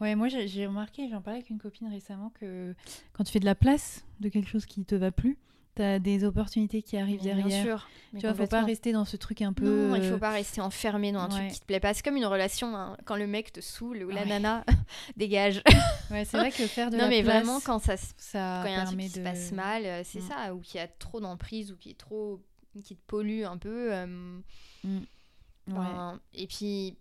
Ouais, 0.00 0.14
moi 0.14 0.28
j'ai 0.28 0.48
j'ai 0.48 0.66
remarqué, 0.66 1.10
j'en 1.10 1.20
parlais 1.20 1.40
avec 1.40 1.50
une 1.50 1.58
copine 1.58 1.88
récemment, 1.88 2.30
que 2.40 2.74
quand 3.12 3.22
tu 3.24 3.32
fais 3.32 3.40
de 3.40 3.44
la 3.44 3.54
place 3.54 4.02
de 4.20 4.30
quelque 4.30 4.48
chose 4.48 4.64
qui 4.64 4.82
te 4.86 4.94
va 4.94 5.10
plus, 5.12 5.36
t'as 5.74 5.98
des 5.98 6.24
opportunités 6.24 6.82
qui 6.82 6.96
arrivent 6.96 7.22
derrière. 7.22 7.46
Bien 7.46 7.62
sûr. 7.62 7.88
mais 8.12 8.20
Tu 8.20 8.26
vois, 8.26 8.34
faut 8.34 8.46
pas 8.46 8.64
rester 8.64 8.92
dans 8.92 9.04
ce 9.04 9.16
truc 9.16 9.42
un 9.42 9.52
peu. 9.52 9.88
Non, 9.88 9.94
il 9.96 10.02
euh, 10.02 10.10
faut 10.10 10.18
pas 10.18 10.30
rester 10.30 10.60
enfermé 10.60 11.12
dans 11.12 11.20
un 11.20 11.28
ouais. 11.28 11.36
truc 11.36 11.48
qui 11.52 11.60
te 11.60 11.64
plaît 11.66 11.80
pas. 11.80 11.94
C'est 11.94 12.02
comme 12.04 12.16
une 12.16 12.26
relation, 12.26 12.76
hein, 12.76 12.96
quand 13.04 13.16
le 13.16 13.26
mec 13.26 13.52
te 13.52 13.60
saoule 13.60 14.04
ou 14.04 14.10
la 14.10 14.22
Ouais. 14.22 14.26
nana 14.28 14.64
dégage. 15.16 15.62
Ouais, 16.10 16.24
c'est 16.24 16.38
vrai 16.38 16.50
que 16.50 16.66
faire 16.66 16.90
de 16.90 16.96
non, 16.96 17.04
la 17.04 17.08
mais 17.08 17.22
place, 17.22 17.36
vraiment, 17.44 17.60
quand 17.60 17.78
ça 17.78 17.96
se 17.96 18.06
ça 18.18 18.60
quand 18.62 18.68
il 18.68 18.72
y 18.72 18.76
a 18.76 18.80
un 18.80 18.84
truc 18.84 18.96
permet 18.98 19.04
qui 19.08 19.14
se 19.14 19.20
passe 19.20 19.52
mal, 19.52 19.86
euh, 19.86 20.02
c'est 20.04 20.20
Mm. 20.20 20.28
ça, 20.28 20.54
ou 20.54 20.60
qu'il 20.60 20.78
y 20.80 20.82
a 20.82 20.88
trop 20.88 21.20
d'emprise, 21.20 21.72
ou 21.72 21.76
qui 21.76 21.90
est 21.90 21.98
trop 21.98 22.42
qui 22.84 22.96
te 22.96 23.02
pollue 23.06 23.44
un 23.44 23.56
peu. 23.58 23.92
euh, 23.92 24.38
Ouais. 24.84 25.74
ben, 25.74 26.20
et 26.34 26.46
puis 26.46 26.98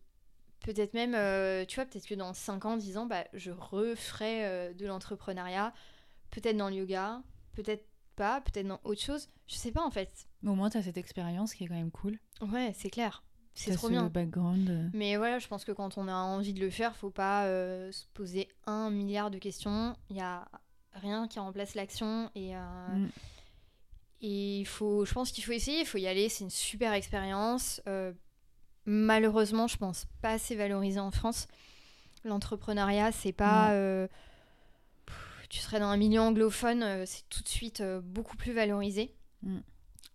peut-être 0.65 0.93
même, 0.93 1.15
euh, 1.15 1.65
tu 1.65 1.75
vois, 1.75 1.85
peut-être 1.85 2.05
que 2.07 2.13
dans 2.15 2.33
5 2.33 2.65
ans, 2.65 2.77
10 2.77 2.97
ans, 2.97 3.05
bah, 3.05 3.25
je 3.33 3.51
referai 3.51 4.45
euh, 4.45 4.73
de 4.73 4.85
l'entrepreneuriat, 4.85 5.73
peut-être 6.31 6.57
dans 6.57 6.69
le 6.69 6.75
yoga, 6.75 7.21
peut-être 7.53 7.85
pas, 8.19 8.41
peut-être 8.41 8.67
dans 8.67 8.79
autre 8.83 9.01
chose. 9.01 9.29
Je 9.47 9.55
sais 9.55 9.71
pas 9.71 9.81
en 9.83 9.89
fait. 9.91 10.11
Mais 10.43 10.51
au 10.51 10.55
moins, 10.55 10.69
t'as 10.69 10.83
cette 10.83 10.97
expérience 10.97 11.53
qui 11.55 11.63
est 11.63 11.67
quand 11.67 11.73
même 11.75 11.89
cool. 11.91 12.19
Ouais, 12.41 12.71
c'est 12.75 12.89
clair. 12.91 13.23
C'est 13.55 13.73
trop 13.73 13.87
ce 13.87 13.93
bien. 13.93 14.03
background. 14.09 14.69
euh, 14.69 14.87
Mais 14.93 15.17
voilà, 15.17 15.39
je 15.39 15.47
pense 15.47 15.65
que 15.65 15.71
quand 15.71 15.97
on 15.97 16.07
a 16.07 16.13
envie 16.13 16.53
de 16.53 16.59
le 16.61 16.69
faire, 16.69 16.95
faut 16.95 17.09
pas 17.09 17.45
euh, 17.45 17.91
se 17.91 18.05
poser 18.13 18.47
un 18.67 18.89
milliard 18.89 19.31
de 19.31 19.37
questions. 19.37 19.95
Il 20.09 20.17
y 20.17 20.21
a 20.21 20.47
rien 20.93 21.27
qui 21.27 21.39
remplace 21.39 21.75
l'action 21.75 22.29
et 22.35 22.55
euh, 22.55 22.59
Mm. 22.95 23.09
et 24.21 24.59
il 24.59 24.65
faut, 24.65 25.05
je 25.05 25.13
pense 25.13 25.31
qu'il 25.31 25.43
faut 25.43 25.51
essayer, 25.53 25.79
il 25.81 25.85
faut 25.85 25.97
y 25.97 26.07
aller. 26.07 26.29
C'est 26.29 26.43
une 26.43 26.49
super 26.49 26.93
expérience. 26.93 27.81
Euh, 27.87 28.13
malheureusement, 28.85 29.67
je 29.67 29.77
pense 29.77 30.05
pas 30.21 30.31
assez 30.31 30.55
valorisé 30.55 30.99
en 30.99 31.11
France. 31.11 31.47
L'entrepreneuriat, 32.23 33.11
c'est 33.11 33.31
pas. 33.33 33.71
Tu 35.49 35.59
serais 35.59 35.79
dans 35.79 35.87
un 35.87 35.97
milieu 35.97 36.21
anglophone, 36.21 36.83
euh, 36.83 37.03
c'est 37.05 37.27
tout 37.29 37.41
de 37.43 37.49
suite 37.49 37.81
euh, 37.81 37.99
beaucoup 38.01 38.37
plus 38.37 38.53
valorisé. 38.53 39.13
Mm. 39.43 39.57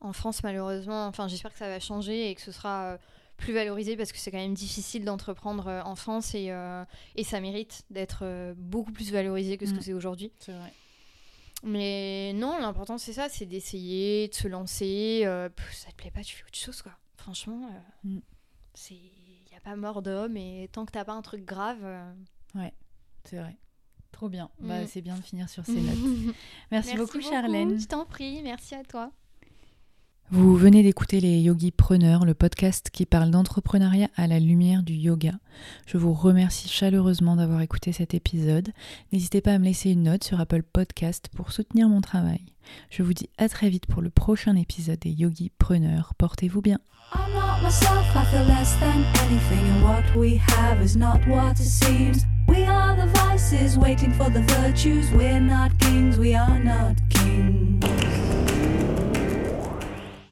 En 0.00 0.12
France, 0.12 0.42
malheureusement, 0.42 1.06
enfin, 1.06 1.28
j'espère 1.28 1.52
que 1.52 1.58
ça 1.58 1.68
va 1.68 1.80
changer 1.80 2.30
et 2.30 2.34
que 2.34 2.40
ce 2.42 2.52
sera 2.52 2.92
euh, 2.92 2.98
plus 3.36 3.52
valorisé 3.54 3.96
parce 3.96 4.12
que 4.12 4.18
c'est 4.18 4.30
quand 4.30 4.38
même 4.38 4.54
difficile 4.54 5.04
d'entreprendre 5.04 5.66
en 5.84 5.94
France 5.96 6.34
et, 6.34 6.50
euh, 6.50 6.84
et 7.16 7.24
ça 7.24 7.40
mérite 7.40 7.82
d'être 7.90 8.54
beaucoup 8.56 8.92
plus 8.92 9.10
valorisé 9.12 9.56
que 9.56 9.66
ce 9.66 9.72
Mm. 9.72 9.76
que 9.78 9.82
c'est 9.84 9.92
aujourd'hui. 9.92 10.30
C'est 10.40 10.52
vrai. 10.52 10.72
Mais 11.62 12.32
non, 12.34 12.58
l'important 12.58 12.98
c'est 12.98 13.14
ça, 13.14 13.28
c'est 13.30 13.46
d'essayer, 13.46 14.28
de 14.28 14.34
se 14.34 14.46
lancer. 14.48 15.22
euh, 15.24 15.48
ça 15.72 15.90
te 15.90 15.96
plaît 15.96 16.10
pas, 16.10 16.22
tu 16.22 16.36
fais 16.36 16.44
autre 16.44 16.58
chose 16.58 16.82
quoi. 16.82 16.92
Franchement, 17.16 17.70
euh, 17.72 18.08
Mm. 18.08 18.20
c'est 18.74 18.94
y 18.94 19.56
a 19.56 19.60
pas 19.60 19.74
mort 19.76 20.02
d'homme 20.02 20.36
et 20.36 20.68
tant 20.72 20.84
que 20.84 20.92
t'as 20.92 21.04
pas 21.04 21.14
un 21.14 21.22
truc 21.22 21.44
grave. 21.44 21.78
euh, 21.82 22.12
C'est 23.24 23.38
vrai. 23.38 23.56
Trop 24.14 24.28
bien. 24.28 24.48
Bah, 24.60 24.80
Mm. 24.82 24.86
c'est 24.88 25.02
bien 25.02 25.16
de 25.16 25.22
finir 25.22 25.48
sur 25.48 25.66
ces 25.66 25.72
notes. 25.80 25.98
Merci, 26.72 26.96
beaucoup, 26.96 27.20
Charlène. 27.20 27.78
Je 27.78 27.86
t'en 27.86 28.04
prie, 28.06 28.40
merci 28.42 28.74
à 28.74 28.82
toi. 28.84 29.10
Vous 30.30 30.56
venez 30.56 30.82
d'écouter 30.82 31.20
les 31.20 31.38
Yogi 31.40 31.70
Preneurs, 31.70 32.24
le 32.24 32.32
podcast 32.32 32.88
qui 32.90 33.04
parle 33.06 33.30
d'entrepreneuriat 33.30 34.08
à 34.16 34.26
la 34.26 34.40
lumière 34.40 34.82
du 34.82 34.94
yoga. 34.94 35.32
Je 35.86 35.98
vous 35.98 36.14
remercie 36.14 36.68
chaleureusement 36.68 37.36
d'avoir 37.36 37.60
écouté 37.60 37.92
cet 37.92 38.14
épisode. 38.14 38.70
N'hésitez 39.12 39.40
pas 39.42 39.52
à 39.52 39.58
me 39.58 39.64
laisser 39.64 39.90
une 39.90 40.04
note 40.04 40.24
sur 40.24 40.40
Apple 40.40 40.62
Podcast 40.62 41.28
pour 41.36 41.52
soutenir 41.52 41.88
mon 41.90 42.00
travail. 42.00 42.40
Je 42.90 43.02
vous 43.02 43.12
dis 43.12 43.28
à 43.36 43.48
très 43.50 43.68
vite 43.68 43.86
pour 43.86 44.00
le 44.00 44.08
prochain 44.10 44.56
épisode 44.56 44.98
des 45.00 45.10
Yogi 45.10 45.50
Preneurs. 45.58 46.14
Portez-vous 46.16 46.62
bien. 46.62 46.78
I'm 47.14 47.32
not 47.34 47.62
myself, 47.62 48.06
I 48.16 48.24
feel 48.30 48.46
less 48.48 48.74
than 48.80 49.04
anything, 49.26 49.60
and 49.76 49.82
what 49.84 50.16
we 50.16 50.38
have 50.38 50.82
is 50.82 50.96
not 50.96 51.20
what 51.28 51.52
it 51.60 51.66
seems. 51.66 52.24
We 52.54 52.62
are 52.66 52.94
the 52.94 53.06
vices 53.06 53.76
waiting 53.76 54.12
for 54.12 54.30
the 54.30 54.42
virtues. 54.42 55.10
We're 55.10 55.40
not 55.40 55.76
kings, 55.80 56.16
we 56.18 56.36
are 56.36 56.58
not 56.60 56.96
kings. 57.10 58.23